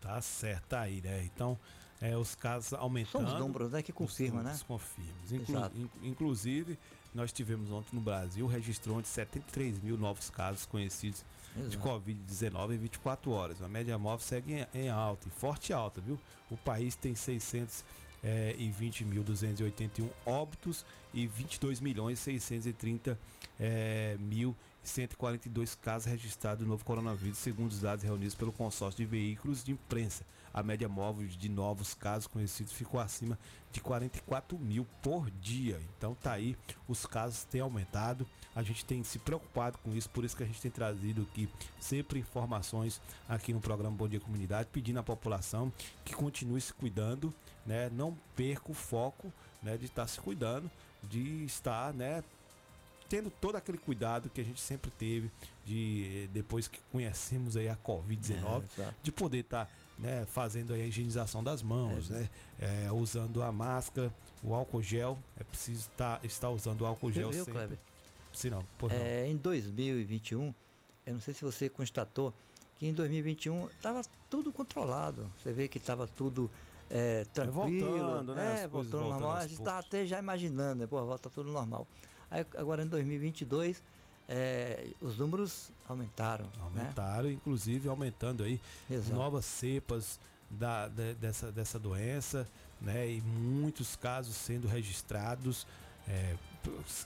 Tá 0.02 0.22
certo, 0.22 0.68
tá 0.68 0.82
aí, 0.82 1.02
né? 1.02 1.24
Então, 1.24 1.58
é, 2.02 2.18
os 2.18 2.36
casos 2.36 2.74
aumentando. 2.74 3.28
São 3.28 3.36
os 3.36 3.40
números 3.40 3.72
né, 3.72 3.82
que 3.82 3.92
confirmam, 3.92 4.44
né? 4.44 4.58
Confirmam. 4.68 5.14
Inclu 5.32 5.72
in, 5.76 6.10
inclusive, 6.10 6.78
nós 7.14 7.32
tivemos 7.32 7.72
ontem 7.72 7.90
no 7.94 8.02
Brasil, 8.02 8.48
registrou 8.48 9.02
de 9.02 9.08
73 9.08 9.80
mil 9.80 9.98
novos 9.98 10.30
casos 10.30 10.66
conhecidos 10.66 11.24
Exato. 11.56 11.70
de 11.70 11.78
Covid-19 11.78 12.76
em 12.76 12.78
24 12.78 13.32
horas. 13.32 13.62
A 13.62 13.68
média 13.68 13.98
móvel 13.98 14.26
segue 14.26 14.54
em, 14.54 14.66
em 14.74 14.90
alta, 14.90 15.28
em 15.28 15.32
forte 15.32 15.74
alta, 15.74 16.00
viu? 16.02 16.20
O 16.50 16.58
país 16.58 16.96
tem 16.96 17.14
620.281 17.14 20.10
óbitos 20.26 20.84
e 21.14 21.28
22 21.28 21.80
milhões 21.80 22.20
630 22.20 23.18
é, 23.60 24.18
mil 24.20 24.56
142 24.88 25.76
casos 25.76 26.08
registrados 26.08 26.64
do 26.64 26.70
novo 26.70 26.84
coronavírus, 26.84 27.38
segundo 27.38 27.72
os 27.72 27.82
dados 27.82 28.04
reunidos 28.04 28.36
pelo 28.36 28.52
consórcio 28.52 29.04
de 29.04 29.10
veículos 29.10 29.64
de 29.64 29.72
imprensa. 29.72 30.26
A 30.54 30.64
média 30.64 30.90
móvel 30.90 31.28
de 31.28 31.50
novos 31.50 31.94
casos 31.94 32.26
conhecidos 32.26 32.74
ficou 32.74 33.00
acima 33.00 33.38
de 33.72 33.80
44 33.80 34.58
mil 34.58 34.88
por 35.04 35.30
dia. 35.30 35.80
Então 35.98 36.16
tá 36.16 36.32
aí, 36.32 36.58
os 36.88 37.06
casos 37.06 37.44
têm 37.44 37.62
aumentado. 37.62 38.26
A 38.56 38.64
gente 38.64 38.84
tem 38.84 39.04
se 39.04 39.20
preocupado 39.20 39.78
com 39.80 39.94
isso, 39.94 40.10
por 40.10 40.26
isso 40.26 40.36
que 40.36 40.42
a 40.42 40.48
gente 40.48 40.60
tem 40.60 40.72
trazido 40.72 41.28
aqui 41.30 41.48
sempre 41.80 42.20
informações 42.20 43.00
aqui 43.30 43.54
no 43.54 43.60
programa 43.60 43.96
Bom 43.96 44.08
Dia 44.08 44.20
Comunidade, 44.20 44.70
pedindo 44.72 45.00
à 45.00 45.04
população 45.04 45.72
que 46.04 46.16
continue 46.16 46.60
se 46.60 46.74
cuidando, 46.74 47.32
né? 47.66 47.90
Não 47.92 48.18
perca 48.36 48.72
o 48.72 48.74
foco, 48.74 49.32
né, 49.62 49.78
de 49.78 49.86
estar 49.86 50.08
se 50.08 50.20
cuidando, 50.20 50.72
de 51.04 51.46
estar, 51.46 51.94
né, 51.94 52.24
tendo 53.10 53.30
todo 53.30 53.56
aquele 53.56 53.78
cuidado 53.78 54.30
que 54.30 54.42
a 54.42 54.44
gente 54.44 54.60
sempre 54.60 54.92
teve 54.92 55.32
de 55.66 56.30
depois 56.34 56.68
que 56.68 56.80
conhecemos 56.92 57.58
aí 57.58 57.68
a 57.70 57.76
Covid-19, 57.76 58.64
é, 58.80 58.94
de 59.02 59.12
poder 59.12 59.40
estar 59.40 59.66
tá, 59.66 59.72
né, 59.98 60.26
fazendo 60.26 60.74
a 60.74 60.78
higienização 60.78 61.44
das 61.44 61.62
mãos, 61.62 62.10
é, 62.10 62.14
né, 62.14 62.30
é, 62.60 62.92
usando 62.92 63.42
a 63.42 63.52
máscara, 63.52 64.14
o 64.44 64.54
álcool 64.54 64.82
gel, 64.82 65.18
é 65.40 65.44
preciso 65.44 65.82
estar, 65.82 66.20
tá, 66.20 66.28
estar 66.28 66.50
usando 66.50 66.82
o 66.82 66.86
álcool 66.86 67.12
gel 67.12 67.30
viu, 67.30 67.46
sempre. 67.46 67.60
Kleber? 67.60 67.80
Se 68.34 68.50
não, 68.50 68.64
por 68.78 68.92
é, 68.92 69.24
não. 69.24 69.32
Em 69.32 69.38
2021, 69.38 70.54
eu 71.06 71.14
não 71.14 71.22
sei 71.22 71.34
se 71.34 71.44
você 71.44 71.70
constatou 71.70 72.34
que 72.78 72.86
em 72.86 72.94
2021 72.94 73.68
estava 73.70 74.02
tudo 74.30 74.52
controlado. 74.52 75.32
Você 75.40 75.52
vê 75.52 75.68
que 75.68 75.78
estava 75.78 76.08
tudo 76.08 76.50
é, 76.90 77.26
tranquilo, 77.34 77.98
voltando, 77.98 78.36
né? 78.36 78.64
É, 78.64 78.68
voltando 78.68 78.98
ao 78.98 79.04
voltando 79.04 79.22
normal, 79.22 79.32
a 79.38 79.48
gente 79.48 79.60
está 79.60 79.80
até 79.80 80.06
já 80.06 80.20
imaginando, 80.20 80.82
né? 80.82 80.88
Pô, 80.88 81.04
volta 81.04 81.30
tudo 81.30 81.52
normal. 81.52 81.88
Agora 82.58 82.84
em 82.84 82.88
2022, 82.88 83.82
é, 84.28 84.88
os 85.02 85.18
números 85.18 85.72
aumentaram. 85.88 86.46
né? 86.46 86.52
Aumentaram, 86.62 87.32
inclusive 87.32 87.88
aumentando 87.88 88.44
aí 88.44 88.60
Exato. 88.90 89.16
novas 89.16 89.46
cepas 89.46 90.20
da, 90.50 90.88
de- 90.88 91.14
dessa, 91.16 91.52
dessa 91.52 91.78
doença, 91.80 92.48
né? 92.82 93.10
E 93.10 93.22
muitos 93.22 93.96
casos 93.96 94.36
sendo 94.36 94.68
registrados. 94.68 95.66
É, 96.08 96.36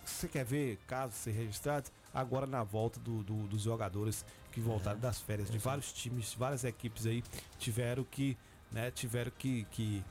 Você 0.06 0.28
quer 0.28 0.44
ver 0.46 0.78
casos 0.88 1.16
ser 1.16 1.32
registrados? 1.32 1.92
Agora 2.14 2.46
na 2.48 2.64
volta 2.64 3.00
do- 3.00 3.24
do- 3.24 3.48
dos 3.48 3.62
jogadores 3.62 4.26
que 4.52 4.60
voltaram 4.60 4.98
É, 4.98 5.02
das 5.02 5.20
férias, 5.22 5.50
de 5.52 5.58
vários 5.60 5.94
times, 5.94 6.34
várias 6.34 6.64
equipes 6.64 7.06
aí 7.06 7.24
tiveram 7.60 8.04
que, 8.04 8.36
né? 8.72 8.90
Tiveram 8.92 9.32
que, 9.38 9.66
que 9.72 10.04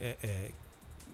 é, 0.00 0.16
é, 0.22 0.52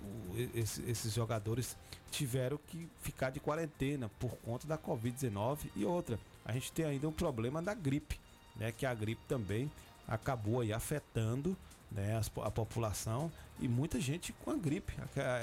o- 0.03 0.37
e- 0.37 0.51
esse- 0.61 0.83
esses 0.83 1.13
jogadores 1.15 1.77
tiveram 2.11 2.59
que 2.67 2.89
ficar 3.03 3.31
de 3.31 3.41
quarentena 3.41 4.09
por 4.19 4.37
conta 4.39 4.67
da 4.67 4.79
Covid-19 4.79 5.71
e 5.77 5.85
outra. 5.85 6.19
A 6.45 6.53
gente 6.53 6.73
tem 6.73 6.85
ainda 6.87 7.09
um 7.09 7.13
problema 7.13 7.61
da 7.61 7.75
gripe, 7.75 8.19
né? 8.57 8.73
Que 8.73 8.87
a 8.87 8.95
gripe 8.95 9.21
também 9.29 9.71
acabou 10.07 10.61
aí 10.61 10.73
afetando 10.73 11.57
né, 11.91 12.21
a 12.43 12.51
população 12.51 13.33
e 13.59 13.67
muita 13.67 13.99
gente 13.99 14.31
com 14.45 14.51
a 14.51 14.57
gripe, 14.57 14.93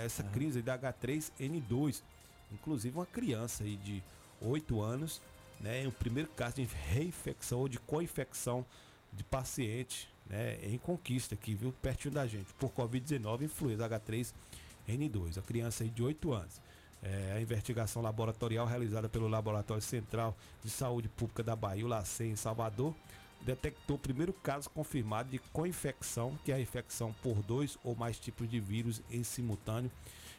essa 0.04 0.22
crise 0.24 0.62
da 0.62 0.78
H3N2. 0.78 2.04
Inclusive 2.52 2.96
uma 2.96 3.06
criança 3.06 3.64
aí 3.64 3.76
de 3.78 4.04
8 4.40 4.80
anos, 4.82 5.22
né? 5.60 5.88
O 5.88 5.92
primeiro 5.92 6.30
caso 6.30 6.56
de 6.58 6.64
reinfecção 6.64 7.60
ou 7.60 7.68
de 7.68 7.80
co-infecção 7.80 8.64
de 9.12 9.24
paciente, 9.24 10.08
né? 10.30 10.58
Em 10.64 10.78
conquista 10.78 11.36
aqui, 11.36 11.54
viu? 11.54 11.74
Pertinho 11.82 12.14
da 12.14 12.26
gente, 12.26 12.54
por 12.54 12.72
Covid-19 12.72 13.44
influenza 13.44 13.88
H3N2. 13.88 15.38
A 15.38 15.42
criança 15.42 15.84
aí 15.84 15.90
de 15.90 16.04
8 16.04 16.34
anos. 16.34 16.62
É, 17.04 17.34
a 17.36 17.42
investigação 17.42 18.02
laboratorial 18.02 18.66
realizada 18.66 19.08
pelo 19.08 19.28
Laboratório 19.28 19.84
Central 19.84 20.36
de 20.64 20.72
Saúde 20.72 21.08
Pública 21.08 21.44
da 21.44 21.56
Bahia, 21.56 21.86
o 21.86 21.88
LACEN, 21.88 22.32
em 22.32 22.36
Salvador, 22.36 22.96
detectou 23.42 23.96
o 23.96 24.00
primeiro 24.00 24.34
caso 24.34 24.70
confirmado 24.72 25.30
de 25.30 25.38
co-infecção, 25.38 26.36
que 26.44 26.52
é 26.52 26.56
a 26.56 26.60
infecção 26.60 27.14
por 27.22 27.44
dois 27.44 27.78
ou 27.84 27.96
mais 27.96 28.20
tipos 28.20 28.50
de 28.50 28.60
vírus 28.60 29.04
em 29.12 29.24
simultâneo, 29.24 29.92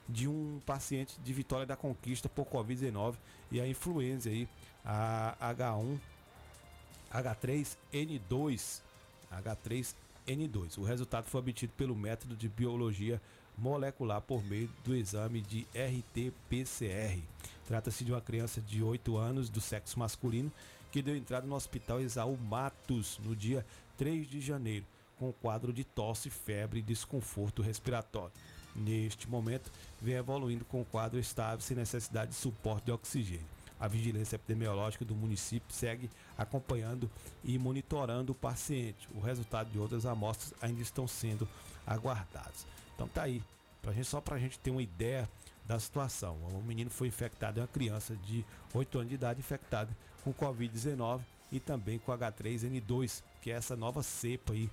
de 0.09 0.27
um 0.27 0.61
paciente 0.67 1.17
de 1.21 1.33
Vitória 1.33 1.67
da 1.67 1.77
Conquista 1.77 2.29
por 2.29 2.47
Covid-19 2.47 3.15
e 3.51 3.61
a 3.61 3.69
influenza 3.69 4.29
aí, 4.29 4.49
a 4.85 5.37
H1, 5.55 5.99
H3N2, 7.13 8.83
H3N2. 9.33 10.79
O 10.79 10.85
resultado 10.85 11.27
foi 11.27 11.41
obtido 11.41 11.73
pelo 11.77 11.95
método 11.95 12.37
de 12.37 12.49
biologia 12.49 13.21
molecular 13.57 14.21
por 14.21 14.45
meio 14.45 14.71
do 14.85 14.95
exame 14.95 15.41
de 15.41 15.67
RT-PCR. 15.75 17.23
Trata-se 17.67 18.05
de 18.05 18.13
uma 18.13 18.21
criança 18.21 18.61
de 18.61 18.83
8 18.83 19.17
anos 19.17 19.49
do 19.49 19.61
sexo 19.61 19.99
masculino 19.99 20.53
que 20.93 21.03
deu 21.03 21.17
entrada 21.17 21.47
no 21.47 21.55
hospital 21.55 22.01
Exaú 22.01 22.37
Matos 22.37 23.19
no 23.25 23.35
dia 23.35 23.67
3 23.97 24.29
de 24.29 24.41
janeiro, 24.41 24.85
com 25.19 25.33
quadro 25.33 25.73
de 25.73 25.85
tosse, 25.85 26.31
febre 26.31 26.81
e 26.81 26.83
desconforto 26.83 27.63
respiratório. 27.63 28.33
Neste 28.75 29.29
momento, 29.29 29.71
vem 30.01 30.15
evoluindo 30.15 30.65
com 30.65 30.85
quadro 30.85 31.19
estável 31.19 31.61
sem 31.61 31.77
necessidade 31.77 32.33
de 32.33 32.37
suporte 32.37 32.85
de 32.85 32.93
oxigênio. 32.93 33.47
A 33.81 33.89
vigilância 33.89 34.37
epidemiológica 34.37 35.05
do 35.05 35.15
município 35.15 35.75
segue 35.75 36.11
acompanhando 36.37 37.11
e 37.45 37.59
monitorando 37.59 38.33
o 38.33 38.35
paciente. 38.35 39.09
O 39.15 39.21
resultado 39.21 39.71
de 39.71 39.79
outras 39.79 40.07
amostras 40.07 40.53
ainda 40.61 40.83
estão 40.83 41.07
sendo 41.07 41.49
aguardados. 41.87 42.67
Então 42.95 43.09
tá 43.09 43.23
aí, 43.23 43.43
pra 43.83 43.93
gente, 43.93 44.07
só 44.07 44.21
para 44.21 44.37
a 44.37 44.39
gente 44.39 44.59
ter 44.59 44.71
uma 44.71 44.83
ideia 44.83 45.29
da 45.67 45.79
situação. 45.79 46.37
O 46.53 46.63
menino 46.63 46.91
foi 46.91 47.09
infectado, 47.09 47.59
é 47.59 47.63
uma 47.63 47.69
criança 47.69 48.17
de 48.17 48.45
8 48.73 48.99
anos 48.99 49.09
de 49.09 49.15
idade 49.15 49.41
infectada 49.41 49.91
com 50.23 50.33
Covid-19 50.33 51.21
e 51.51 51.61
também 51.61 51.99
com 51.99 52.13
H3N2, 52.13 53.23
que 53.41 53.51
é 53.51 53.55
essa 53.55 53.77
nova 53.77 54.03
cepa 54.03 54.53
aí. 54.53 54.71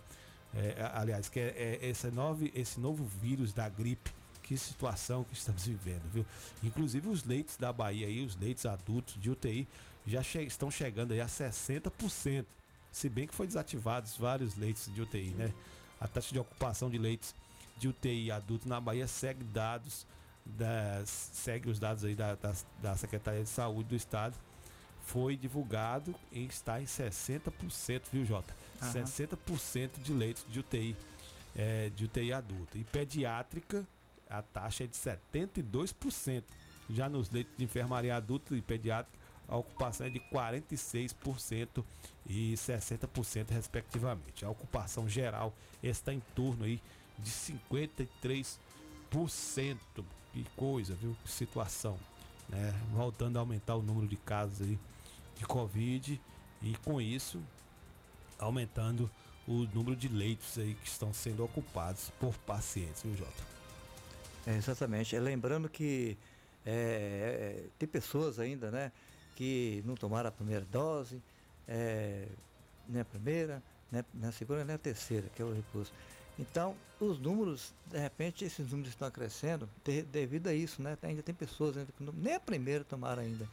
É, 0.55 0.91
aliás, 0.93 1.29
que 1.29 1.39
é, 1.39 1.79
é 1.81 1.89
esse, 1.89 2.11
novo, 2.11 2.49
esse 2.53 2.79
novo 2.79 3.03
vírus 3.03 3.53
da 3.53 3.67
gripe. 3.67 4.11
Que 4.43 4.57
situação 4.57 5.23
que 5.23 5.33
estamos 5.33 5.65
vivendo, 5.65 6.03
viu? 6.11 6.25
Inclusive 6.61 7.07
os 7.07 7.23
leitos 7.23 7.55
da 7.55 7.71
Bahia 7.71 8.07
aí, 8.07 8.25
os 8.25 8.35
leitos 8.35 8.65
adultos 8.65 9.15
de 9.19 9.31
UTI, 9.31 9.65
já 10.05 10.21
che- 10.23 10.43
estão 10.43 10.69
chegando 10.71 11.11
aí 11.13 11.21
a 11.21 11.27
60%. 11.27 12.45
Se 12.91 13.09
bem 13.09 13.25
que 13.27 13.33
foi 13.33 13.47
desativados 13.47 14.15
vários 14.17 14.55
leitos 14.55 14.93
de 14.93 15.01
UTI, 15.01 15.31
né? 15.31 15.53
A 15.99 16.07
taxa 16.07 16.31
de 16.31 16.39
ocupação 16.39 16.89
de 16.89 16.97
leitos 16.97 17.33
de 17.77 17.87
UTI 17.87 18.31
adulto 18.31 18.67
na 18.69 18.79
Bahia 18.79 19.07
segue 19.07 19.43
dados 19.43 20.05
segue 21.05 21.69
os 21.69 21.79
dados 21.79 22.03
aí 22.03 22.15
da, 22.15 22.35
das- 22.35 22.65
da 22.81 22.95
Secretaria 22.97 23.43
de 23.43 23.49
Saúde 23.49 23.89
do 23.89 23.95
Estado. 23.95 24.35
Foi 25.05 25.35
divulgado 25.35 26.13
e 26.31 26.45
está 26.45 26.81
em 26.81 26.85
60%, 26.85 28.03
viu, 28.11 28.25
Jota? 28.25 28.53
Aham. 28.81 28.91
60% 28.91 30.01
de 30.01 30.13
leitos 30.13 30.45
de 30.49 30.59
UTI, 30.59 30.95
é, 31.55 31.89
de 31.95 32.05
UTI 32.05 32.31
adulto. 32.33 32.77
E 32.77 32.83
pediátrica, 32.83 33.85
a 34.29 34.41
taxa 34.41 34.83
é 34.83 34.87
de 34.87 34.95
72%. 34.97 36.43
Já 36.89 37.07
nos 37.09 37.29
leitos 37.29 37.55
de 37.57 37.63
enfermaria 37.63 38.15
adulta 38.15 38.55
e 38.55 38.61
pediátrica, 38.61 39.17
a 39.47 39.57
ocupação 39.57 40.07
é 40.07 40.09
de 40.09 40.19
46% 40.19 41.83
e 42.27 42.53
60% 42.53 43.49
respectivamente. 43.49 44.45
A 44.45 44.49
ocupação 44.49 45.07
geral 45.07 45.53
está 45.81 46.13
em 46.13 46.21
torno 46.35 46.65
aí 46.65 46.81
de 47.19 47.31
53%. 47.31 48.57
Que 50.33 50.45
coisa, 50.55 50.95
viu? 50.95 51.15
Que 51.23 51.31
situação, 51.31 51.99
né? 52.49 52.73
Voltando 52.91 53.37
a 53.37 53.41
aumentar 53.41 53.75
o 53.75 53.83
número 53.83 54.07
de 54.07 54.15
casos 54.17 54.61
aí 54.61 54.79
de 55.37 55.45
Covid 55.45 56.19
e 56.61 56.75
com 56.77 56.99
isso 56.99 57.39
aumentando 58.39 59.09
o 59.47 59.67
número 59.73 59.95
de 59.95 60.07
leitos 60.07 60.57
aí 60.57 60.73
que 60.75 60.87
estão 60.87 61.13
sendo 61.13 61.43
ocupados 61.43 62.09
por 62.19 62.33
pacientes, 62.39 63.03
viu, 63.03 63.15
Jota? 63.15 63.43
É, 64.47 64.55
exatamente. 64.55 65.15
É, 65.15 65.19
lembrando 65.19 65.69
que 65.69 66.17
é, 66.65 66.71
é, 66.71 67.65
tem 67.77 67.87
pessoas 67.87 68.39
ainda, 68.39 68.71
né, 68.71 68.91
que 69.35 69.81
não 69.85 69.95
tomaram 69.95 70.29
a 70.29 70.31
primeira 70.31 70.65
dose, 70.71 71.21
é, 71.67 72.27
nem 72.87 73.01
a 73.01 73.05
primeira, 73.05 73.61
nem 73.91 74.03
a 74.27 74.31
segunda, 74.31 74.63
nem 74.63 74.75
a 74.75 74.79
terceira, 74.79 75.27
que 75.35 75.41
é 75.41 75.45
o 75.45 75.53
recurso. 75.53 75.91
Então, 76.37 76.75
os 76.99 77.19
números, 77.19 77.73
de 77.91 77.99
repente, 77.99 78.43
esses 78.43 78.67
números 78.71 78.89
estão 78.89 79.09
crescendo 79.11 79.69
de- 79.83 80.01
devido 80.03 80.47
a 80.47 80.53
isso, 80.53 80.81
né? 80.81 80.97
Ainda 81.03 81.21
tem 81.21 81.33
pessoas 81.35 81.77
ainda 81.77 81.91
que 81.95 82.03
não- 82.03 82.13
nem 82.13 82.33
a 82.33 82.39
primeira 82.39 82.83
tomaram 82.83 83.21
ainda. 83.21 83.47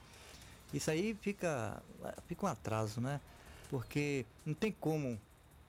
Isso 0.72 0.90
aí 0.90 1.14
fica, 1.20 1.82
fica 2.26 2.46
um 2.46 2.48
atraso, 2.48 3.00
né? 3.00 3.20
Porque 3.68 4.24
não 4.46 4.54
tem 4.54 4.72
como 4.72 5.20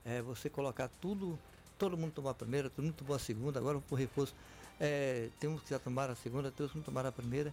é, 0.04 0.22
você 0.22 0.48
colocar 0.48 0.88
tudo, 1.00 1.38
todo 1.78 1.96
mundo 1.96 2.12
tomar 2.12 2.30
a 2.30 2.34
primeira, 2.34 2.70
todo 2.70 2.84
mundo 2.84 2.94
tomou 2.94 3.14
a 3.14 3.18
segunda, 3.18 3.58
agora 3.60 3.80
o 3.90 3.94
reforço. 3.94 4.34
É, 4.80 5.28
tem 5.38 5.48
uns 5.50 5.62
que 5.62 5.70
já 5.70 5.78
tomaram 5.78 6.12
a 6.12 6.16
segunda, 6.16 6.50
tem 6.50 6.66
que 6.66 6.76
não 6.76 6.82
tomaram 6.82 7.08
a 7.10 7.12
primeira. 7.12 7.52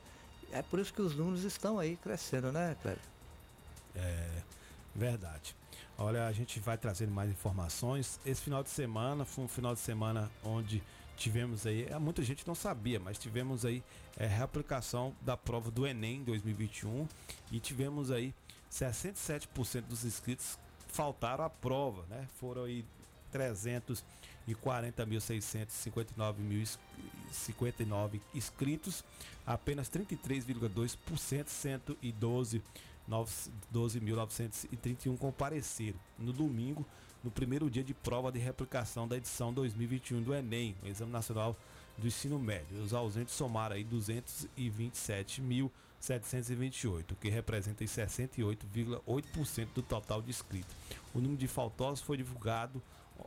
É 0.52 0.62
por 0.62 0.80
isso 0.80 0.94
que 0.94 1.02
os 1.02 1.16
números 1.16 1.44
estão 1.44 1.80
aí 1.80 1.96
crescendo, 1.98 2.52
né, 2.52 2.76
Cléber? 2.82 3.02
É 3.96 4.42
verdade. 4.96 5.56
Olha, 5.98 6.28
a 6.28 6.32
gente 6.32 6.60
vai 6.60 6.78
trazendo 6.78 7.12
mais 7.12 7.30
informações. 7.30 8.20
Esse 8.26 8.42
final 8.42 8.64
de 8.64 8.70
semana 8.70 9.26
foi 9.26 9.44
um 9.44 9.48
final 9.48 9.74
de 9.74 9.82
semana 9.82 10.32
onde 10.44 10.82
tivemos 11.18 11.66
aí, 11.66 11.86
é, 11.90 12.00
muita 12.00 12.24
gente 12.24 12.48
não 12.48 12.56
sabia, 12.56 12.98
mas 13.00 13.18
tivemos 13.18 13.66
aí 13.66 13.84
é, 14.18 14.26
reaplicação 14.26 15.14
da 15.22 15.36
prova 15.36 15.70
do 15.70 15.86
Enem 15.86 16.24
2021 16.24 17.06
e 17.52 17.60
tivemos 17.60 18.10
aí 18.10 18.34
67% 18.72 19.82
dos 19.82 20.06
inscritos 20.06 20.58
faltaram 20.88 21.44
à 21.44 21.50
prova, 21.50 22.06
né? 22.10 22.28
Foram 22.40 22.64
aí 22.64 22.86
340.659 23.34 24.04
mil 26.38 26.62
ins- 26.62 26.80
59 27.32 28.22
inscritos, 28.34 29.04
apenas 29.46 29.88
33,2%, 29.90 31.48
112 31.48 32.62
nove- 33.08 33.52
12.931 33.74 35.16
compareceram. 35.18 36.00
No 36.18 36.34
domingo, 36.34 36.86
no 37.24 37.30
primeiro 37.32 37.70
dia 37.70 37.84
de 37.84 37.94
prova 37.94 38.32
de 38.32 38.40
replicação 38.40 39.08
da 39.08 39.18
edição 39.18 39.54
2021 39.54 40.22
do 40.24 40.34
Enem, 40.34 40.76
Exame 40.84 41.12
Nacional 41.12 41.56
do 41.98 42.08
Ensino 42.08 42.40
Médio. 42.40 42.82
Os 42.82 42.94
ausentes 42.94 43.34
somaram 43.36 43.76
aí 43.76 43.84
227.728, 46.02 47.12
o 47.12 47.16
que 47.16 47.30
representa 47.30 47.84
aí 47.84 47.88
68,8% 47.88 49.68
do 49.76 49.82
total 49.82 50.22
de 50.22 50.30
inscritos. 50.30 50.74
O 51.14 51.20
número 51.20 51.38
de 51.38 51.48
faltosos 51.48 52.02
foi 52.02 52.18
divulgado 52.18 52.82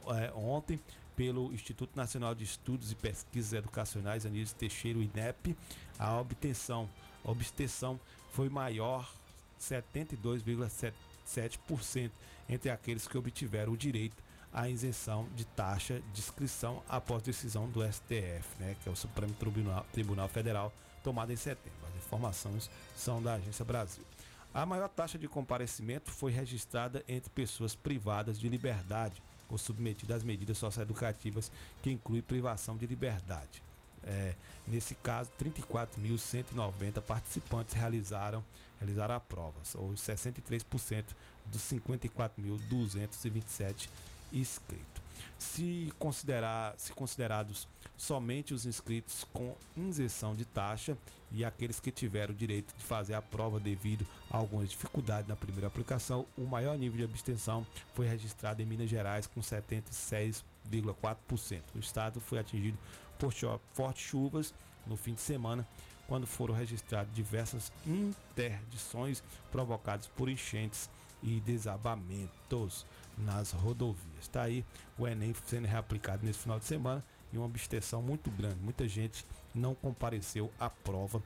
eh, 0.09 0.33
ontem 0.35 0.81
pelo 1.17 1.53
Instituto 1.53 1.97
Nacional 1.97 2.35
de 2.35 2.45
Estudos 2.45 2.93
e 2.93 2.95
Pesquisas 2.95 3.53
Educacionais 3.53 4.25
Anísio 4.27 4.57
Teixeira, 4.57 4.99
INEP. 4.99 5.57
A 5.99 6.21
obtenção, 6.21 6.89
a 7.25 7.31
obstenção 7.31 7.99
foi 8.33 8.49
maior 8.49 9.13
72,7% 9.61 12.11
entre 12.49 12.71
aqueles 12.71 13.07
que 13.07 13.19
obtiveram 13.19 13.73
o 13.73 13.77
direito 13.77 14.23
a 14.53 14.69
isenção 14.69 15.27
de 15.35 15.47
taxa 15.47 16.03
de 16.13 16.21
inscrição 16.21 16.83
após 16.89 17.23
decisão 17.23 17.69
do 17.71 17.83
STF, 17.83 18.45
né, 18.61 18.77
que 18.83 18.89
é 18.89 18.93
o 18.93 18.97
Supremo 18.97 19.33
Tribunal, 19.35 19.87
Tribunal 19.93 20.29
Federal, 20.29 20.73
tomada 21.03 21.33
em 21.33 21.37
setembro. 21.37 21.79
As 21.89 21.97
informações 21.97 22.71
são 22.95 23.23
da 23.23 23.35
Agência 23.35 23.65
Brasil. 23.65 24.05
A 24.53 24.67
maior 24.67 24.89
taxa 24.89 25.19
de 25.19 25.27
comparecimento 25.27 26.11
foi 26.11 26.31
registrada 26.31 27.03
entre 27.09 27.31
pessoas 27.31 27.75
privadas 27.75 28.39
de 28.39 28.49
liberdade 28.51 29.23
ou 29.53 29.59
submetidas 29.59 30.17
às 30.17 30.25
medidas 30.25 30.59
socioeducativas 30.59 31.53
que 31.83 31.93
inclui 31.93 32.23
privação 32.23 32.77
de 32.77 32.85
liberdade. 32.87 33.63
É, 34.05 34.35
nesse 34.67 34.97
caso, 34.97 35.31
34.190 35.41 37.01
participantes 37.03 37.75
realizaram, 37.75 38.45
realizaram 38.81 39.15
a 39.15 39.21
prova, 39.21 39.61
ou 39.77 39.91
63% 39.91 41.05
dos 41.47 41.63
54.227 41.63 43.89
inscritos. 44.33 45.03
Se, 45.39 45.93
considerar, 45.99 46.75
se 46.79 46.93
considerados 46.93 47.69
somente 47.97 48.55
os 48.55 48.67
inscritos 48.67 49.25
com 49.33 49.57
isenção 49.77 50.35
de 50.35 50.45
taxa 50.45 50.99
e 51.31 51.45
aqueles 51.45 51.79
que 51.81 51.91
tiveram 51.91 52.35
o 52.35 52.37
direito 52.37 52.75
de 52.77 52.85
fazer 52.85 53.15
a 53.15 53.23
prova 53.23 53.59
devido 53.59 54.07
a 54.31 54.37
algumas 54.37 54.71
dificuldades 54.71 55.27
na 55.29 55.37
primeira 55.37 55.67
aplicação, 55.67 56.27
o 56.37 56.45
maior 56.45 56.77
nível 56.77 56.99
de 56.99 57.05
abstenção 57.05 57.67
foi 57.95 58.07
registrado 58.07 58.61
em 58.63 58.67
Minas 58.67 58.91
Gerais 58.91 59.27
com 59.27 59.41
76,4%. 59.41 61.63
O 61.75 61.79
estado 61.79 62.21
foi 62.21 62.39
atingido 62.39 62.77
por 63.19 63.33
fortes 63.73 64.03
chuvas 64.03 64.53
no 64.87 64.97
fim 64.97 65.15
de 65.15 65.21
semana, 65.21 65.67
quando 66.09 66.27
foram 66.27 66.55
registradas 66.55 67.15
diversas 67.15 67.73
interdições 67.87 69.23
provocadas 69.51 70.07
por 70.09 70.29
enchentes 70.29 70.91
e 71.23 71.41
desabamentos 71.41 72.85
nas 73.17 73.53
rodovias. 73.53 74.03
Está 74.21 74.43
aí 74.43 74.65
o 74.99 75.07
Enem 75.07 75.35
sendo 75.47 75.67
reaplicado 75.67 76.25
nesse 76.25 76.41
final 76.41 76.59
de 76.59 76.65
semana 76.65 77.05
e 77.33 77.37
uma 77.37 77.47
abstenção 77.47 78.03
muito 78.03 78.31
grande. 78.31 78.57
Muita 78.61 78.87
gente 78.89 79.25
não 79.55 79.75
compareceu 79.75 80.51
à 80.59 80.69
prova 80.69 81.23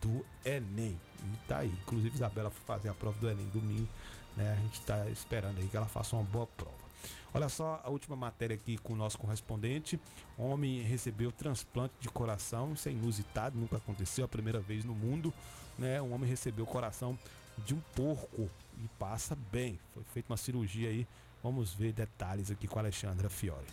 do 0.00 0.24
Enem. 0.44 0.98
E 1.24 1.46
tá 1.48 1.58
aí. 1.58 1.72
Inclusive, 1.82 2.14
Isabela 2.14 2.50
foi 2.50 2.64
fazer 2.64 2.88
a 2.88 2.94
prova 2.94 3.18
do 3.18 3.28
Enem 3.28 3.48
domingo. 3.48 3.88
Né? 4.36 4.52
A 4.52 4.62
gente 4.62 4.80
está 4.80 5.08
esperando 5.08 5.58
aí 5.58 5.68
que 5.68 5.76
ela 5.76 5.86
faça 5.86 6.14
uma 6.16 6.24
boa 6.24 6.46
prova. 6.46 6.86
Olha 7.32 7.48
só 7.48 7.80
a 7.84 7.90
última 7.90 8.16
matéria 8.16 8.54
aqui 8.54 8.78
com 8.78 8.94
o 8.94 8.96
nosso 8.96 9.18
correspondente. 9.18 10.00
Homem 10.38 10.82
recebeu 10.82 11.30
transplante 11.30 11.94
de 12.00 12.08
coração. 12.08 12.72
Isso 12.72 12.88
é 12.88 12.92
inusitado, 12.92 13.58
nunca 13.58 13.76
aconteceu, 13.76 14.24
a 14.24 14.28
primeira 14.28 14.60
vez 14.60 14.84
no 14.84 14.94
mundo. 14.94 15.32
Né? 15.78 16.00
Um 16.00 16.14
homem 16.14 16.28
recebeu 16.28 16.64
o 16.64 16.68
coração 16.68 17.18
de 17.58 17.74
um 17.74 17.80
porco 17.94 18.50
e 18.78 18.88
passa 18.98 19.36
bem. 19.50 19.78
Foi 19.92 20.02
feita 20.04 20.32
uma 20.32 20.36
cirurgia 20.36 20.88
aí. 20.88 21.06
Vamos 21.46 21.72
ver 21.72 21.92
detalhes 21.92 22.50
aqui 22.50 22.66
com 22.66 22.76
a 22.76 22.82
Alexandra 22.82 23.30
Fiore. 23.30 23.68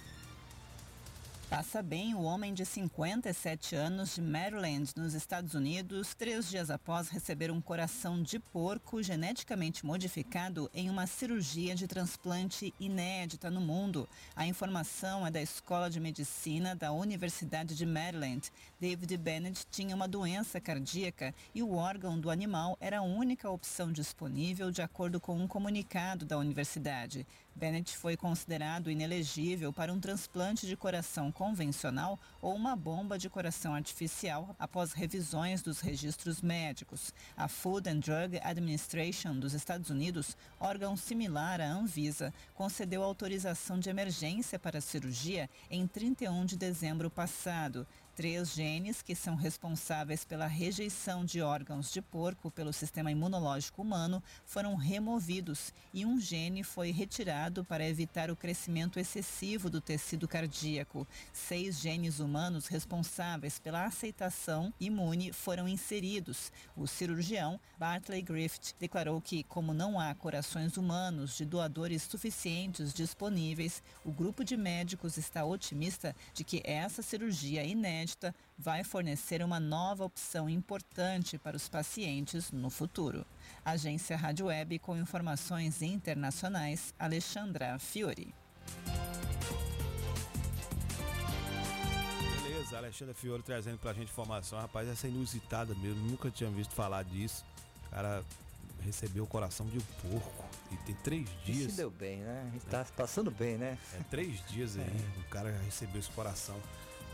Passa 1.50 1.84
bem 1.84 2.16
o 2.16 2.24
homem 2.24 2.52
de 2.52 2.66
57 2.66 3.76
anos 3.76 4.16
de 4.16 4.22
Maryland, 4.24 4.92
nos 4.96 5.14
Estados 5.14 5.54
Unidos, 5.54 6.16
três 6.16 6.50
dias 6.50 6.72
após 6.72 7.10
receber 7.10 7.52
um 7.52 7.62
coração 7.62 8.24
de 8.24 8.40
porco 8.40 9.04
geneticamente 9.04 9.86
modificado 9.86 10.68
em 10.74 10.90
uma 10.90 11.06
cirurgia 11.06 11.76
de 11.76 11.88
transplante 11.88 12.74
inédita 12.80 13.52
no 13.52 13.62
mundo. 13.62 14.10
A 14.36 14.48
informação 14.48 15.28
é 15.28 15.30
da 15.30 15.42
Escola 15.42 15.92
de 15.92 16.00
Medicina 16.00 16.76
da 16.76 16.92
Universidade 16.92 17.76
de 17.76 17.86
Maryland. 17.86 18.52
David 18.80 19.16
Bennett 19.18 19.68
tinha 19.70 19.96
uma 19.96 20.08
doença 20.08 20.60
cardíaca 20.60 21.36
e 21.54 21.62
o 21.62 21.76
órgão 21.76 22.20
do 22.20 22.32
animal 22.32 22.76
era 22.82 22.98
a 22.98 23.04
única 23.04 23.48
opção 23.48 23.92
disponível, 23.92 24.72
de 24.72 24.82
acordo 24.82 25.20
com 25.20 25.38
um 25.38 25.48
comunicado 25.48 26.26
da 26.26 26.38
universidade. 26.38 27.28
Bennett 27.56 27.96
foi 27.96 28.18
considerado 28.18 28.90
inelegível 28.90 29.72
para 29.72 29.94
um 29.94 30.00
transplante 30.00 30.66
de 30.66 30.76
coração 30.76 31.32
convencional 31.32 32.20
ou 32.42 32.56
uma 32.56 32.76
bomba 32.76 33.18
de 33.18 33.30
coração 33.30 33.76
artificial 33.76 34.56
após 34.58 34.92
revisões 34.92 35.62
dos 35.62 35.80
registros 35.80 36.42
médicos. 36.42 37.14
A 37.38 37.48
Food 37.48 37.90
and 37.90 38.00
Drug 38.00 38.40
Administration 38.44 39.38
dos 39.38 39.54
Estados 39.54 39.90
Unidos, 39.90 40.36
órgão 40.60 40.98
similar 40.98 41.62
à 41.62 41.72
Anvisa, 41.72 42.34
concedeu 42.56 43.04
autorização 43.04 43.80
de 43.80 43.90
emergência 43.90 44.58
para 44.58 44.80
a 44.80 44.82
cirurgia 44.82 45.50
em 45.70 45.86
31 45.86 46.46
de 46.46 46.58
dezembro 46.58 47.10
passado. 47.10 47.88
Três 48.16 48.54
genes 48.54 49.02
que 49.02 49.16
são 49.16 49.34
responsáveis 49.34 50.24
pela 50.24 50.46
rejeição 50.46 51.26
de 51.26 51.42
órgãos 51.42 51.92
de 51.92 52.00
porco 52.00 52.52
pelo 52.52 52.72
sistema 52.72 53.12
imunológico 53.12 53.82
humano 53.82 54.22
foram 54.46 54.76
removidos 54.76 55.74
e 55.92 56.06
um 56.06 56.20
gene 56.20 56.64
foi 56.64 56.92
retirado 56.92 57.66
para 57.66 57.90
evitar 57.90 58.30
o 58.30 58.36
crescimento 58.36 59.00
excessivo 59.00 59.68
do 59.68 59.82
tecido 59.82 60.28
cardíaco. 60.28 61.08
Seis 61.34 61.80
genes 61.80 62.20
humanos 62.20 62.68
responsáveis 62.68 63.58
pela 63.58 63.84
aceitação 63.84 64.72
imune 64.80 65.34
foram 65.34 65.68
inseridos. 65.68 66.52
O 66.78 66.86
cirurgião 66.86 67.60
Bartley 67.80 68.22
Griffith 68.22 68.76
declarou 68.80 69.20
que, 69.22 69.44
como 69.46 69.74
não 69.74 70.00
há 70.00 70.14
corações 70.14 70.78
humanos 70.78 71.36
de 71.36 71.46
doadores 71.46 72.04
suficientes 72.04 72.94
disponíveis, 72.94 73.82
o 74.06 74.12
grupo 74.12 74.44
de 74.44 74.56
médicos 74.56 75.18
está 75.18 75.44
otimista 75.44 76.16
de 76.32 76.44
que 76.44 76.62
essa 76.64 77.02
cirurgia 77.02 77.64
inédita 77.64 78.03
vai 78.58 78.84
fornecer 78.84 79.42
uma 79.44 79.60
nova 79.60 80.04
opção 80.04 80.50
importante 80.50 81.38
para 81.38 81.56
os 81.58 81.68
pacientes 81.70 82.52
no 82.52 82.70
futuro. 82.70 83.26
Agência 83.66 84.18
Rádio 84.18 84.48
Web 84.48 84.80
com 84.80 84.98
informações 84.98 85.82
internacionais, 85.82 86.94
Alexandra 87.00 87.78
Fiore. 87.80 88.34
Beleza, 92.42 92.78
Alexandre 92.78 93.14
Fiore 93.14 93.44
trazendo 93.44 93.78
pra 93.78 93.94
gente 93.94 94.10
informação. 94.12 94.60
Rapaz, 94.60 94.88
essa 94.88 95.08
é 95.08 95.10
inusitada 95.10 95.74
mesmo, 95.76 96.02
nunca 96.10 96.30
tinha 96.30 96.50
visto 96.50 96.74
falar 96.74 97.04
disso. 97.04 97.44
O 97.88 97.90
cara 97.92 98.24
recebeu 98.82 99.24
o 99.24 99.28
coração 99.28 99.66
de 99.68 99.78
um 99.78 99.82
porco 100.12 100.46
e 100.72 100.76
tem 100.78 100.96
três 100.96 101.30
E 101.46 101.52
dias. 101.52 101.72
se 101.72 101.78
deu 101.78 101.90
bem, 101.90 102.18
né? 102.20 102.46
A 102.48 102.52
gente 102.52 102.66
tá 102.66 102.86
passando 102.98 103.32
bem, 103.32 103.58
né? 103.58 103.78
É 103.94 104.04
três 104.10 104.46
dias 104.48 104.76
aí, 104.78 105.06
o 105.26 105.30
cara 105.30 105.52
recebeu 105.66 106.00
esse 106.00 106.12
coração. 106.12 106.60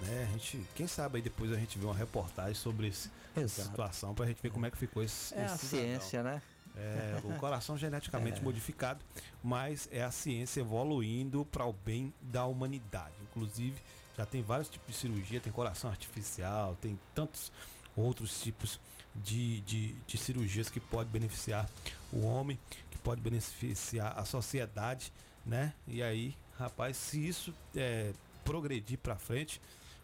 Né? 0.02 0.28
A 0.30 0.32
gente, 0.34 0.66
quem 0.76 0.88
sabe 0.88 1.18
aí 1.18 1.22
depois 1.22 1.52
a 1.52 1.56
gente 1.58 1.78
vê 1.78 1.86
uma 1.86 1.96
reportagem 1.96 2.54
sobre 2.56 2.88
esse, 2.88 3.10
essa 3.36 3.64
situação 3.64 4.14
pra 4.14 4.26
gente 4.26 4.42
ver 4.42 4.52
como 4.52 4.66
é 4.66 4.72
que 4.72 4.78
ficou 4.78 5.04
esse. 5.04 5.34
É 5.34 5.42
a 5.42 5.46
esse 5.46 5.68
cidadão. 5.68 5.88
ciência, 5.90 6.24
né? 6.24 6.42
É, 6.76 7.20
o 7.24 7.34
coração 7.40 7.78
geneticamente 7.78 8.40
É. 8.42 8.44
modificado, 8.44 9.00
mas 9.44 9.90
é 9.92 10.04
a 10.04 10.12
ciência 10.12 10.62
evoluindo 10.62 11.46
para 11.46 11.66
o 11.66 11.74
bem 11.74 12.14
da 12.22 12.46
humanidade. 12.46 13.14
Inclusive, 13.24 13.76
já 14.18 14.26
tem 14.26 14.42
vários 14.42 14.70
tipos 14.70 14.88
de 14.94 15.02
cirurgia, 15.02 15.40
tem 15.40 15.52
coração 15.52 15.90
artificial, 15.90 16.78
tem 16.82 16.98
tantos 17.14 17.52
outros 17.96 18.42
tipos 18.42 18.80
de, 19.16 19.62
de, 19.62 19.94
de 20.08 20.18
cirurgias 20.18 20.70
que 20.70 20.80
podem 20.80 21.12
beneficiar 21.12 21.70
o 22.14 22.26
homem, 22.26 22.58
que 22.92 22.98
pode 23.00 23.20
beneficiar 23.22 24.18
a 24.18 24.24
sociedade, 24.24 25.12
né? 25.46 25.74
E 25.88 26.02
aí, 26.02 26.36
rapaz, 26.58 26.96
se 26.96 27.28
isso 27.28 27.54
é, 27.76 28.14
progredir 28.46 28.98
para 29.00 29.16
frente, 29.16 29.60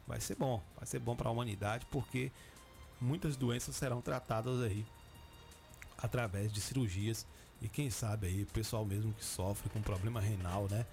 vai 0.08 0.20
ser 0.20 0.36
bom, 0.36 0.62
vai 0.76 0.86
ser 0.86 1.00
bom 1.00 1.16
para 1.16 1.30
a 1.30 1.32
humanidade, 1.32 1.86
porque 1.92 2.32
muitas 3.00 3.36
doenças 3.36 3.76
serão 3.76 4.02
tratadas 4.02 4.62
aí 4.62 4.86
através 5.98 6.52
de 6.52 6.62
cirurgias 6.62 7.26
e 7.62 7.70
quem 7.70 7.90
sabe 7.90 8.28
aí 8.28 8.44
o 8.44 8.48
pessoal 8.48 8.86
mesmo 8.86 9.14
que 9.14 9.24
sofre 9.24 9.70
com 9.70 9.82
problema 9.82 10.20
renal, 10.20 10.68
né? 10.70 10.86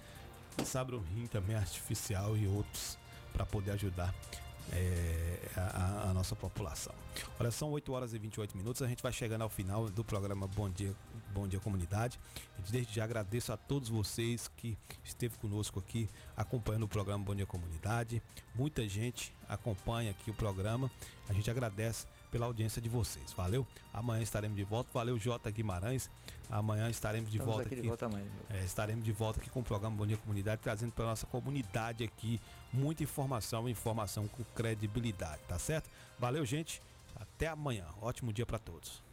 Quem 0.55 0.65
sabe 0.65 0.95
um 0.95 0.99
rim 0.99 1.27
também 1.27 1.55
artificial 1.55 2.37
e 2.37 2.47
outros 2.47 2.97
para 3.31 3.45
poder 3.45 3.71
ajudar 3.71 4.13
é, 4.71 5.39
a, 5.55 6.09
a 6.09 6.13
nossa 6.13 6.35
população. 6.35 6.93
Olha, 7.39 7.51
são 7.51 7.71
8 7.71 7.91
horas 7.91 8.13
e 8.13 8.19
28 8.19 8.55
minutos. 8.55 8.81
A 8.81 8.87
gente 8.87 9.03
vai 9.03 9.11
chegando 9.11 9.41
ao 9.41 9.49
final 9.49 9.89
do 9.89 10.03
programa 10.03 10.47
Bom 10.47 10.69
Dia, 10.69 10.95
Bom 11.33 11.47
Dia 11.47 11.59
Comunidade. 11.59 12.19
Desde 12.69 12.93
já 12.93 13.03
agradeço 13.03 13.51
a 13.51 13.57
todos 13.57 13.89
vocês 13.89 14.49
que 14.55 14.77
esteve 15.03 15.37
conosco 15.37 15.79
aqui 15.79 16.07
acompanhando 16.37 16.83
o 16.83 16.87
programa 16.87 17.23
Bom 17.23 17.35
Dia 17.35 17.45
Comunidade. 17.45 18.21
Muita 18.55 18.87
gente 18.87 19.33
acompanha 19.49 20.11
aqui 20.11 20.29
o 20.29 20.33
programa. 20.33 20.89
A 21.27 21.33
gente 21.33 21.49
agradece 21.49 22.05
pela 22.31 22.45
audiência 22.45 22.81
de 22.81 22.89
vocês. 22.89 23.31
Valeu? 23.33 23.65
Amanhã 23.93 24.21
estaremos 24.21 24.55
de 24.55 24.63
volta. 24.63 24.89
Valeu, 24.93 25.17
Jota 25.19 25.49
Guimarães. 25.51 26.09
Amanhã 26.49 26.89
estaremos 26.89 27.29
de 27.29 27.37
Estamos 27.37 27.55
volta 27.55 27.67
aqui 27.67 27.75
aqui. 27.75 27.81
de 27.81 27.87
volta 27.87 28.05
amanhã. 28.05 28.25
É, 28.49 28.63
estaremos 28.63 29.03
de 29.03 29.11
volta 29.11 29.39
aqui 29.39 29.49
com 29.49 29.59
o 29.59 29.63
programa 29.63 29.95
Bom 29.95 30.05
Dia 30.05 30.17
Comunidade, 30.17 30.61
trazendo 30.61 30.91
para 30.91 31.05
nossa 31.05 31.25
comunidade 31.25 32.03
aqui 32.03 32.39
muita 32.71 33.03
informação, 33.03 33.67
informação 33.67 34.27
com 34.27 34.43
credibilidade, 34.55 35.41
tá 35.47 35.57
certo? 35.57 35.89
Valeu, 36.19 36.45
gente. 36.45 36.81
Até 37.15 37.47
amanhã. 37.47 37.85
Ótimo 38.01 38.33
dia 38.33 38.45
para 38.45 38.59
todos. 38.59 39.12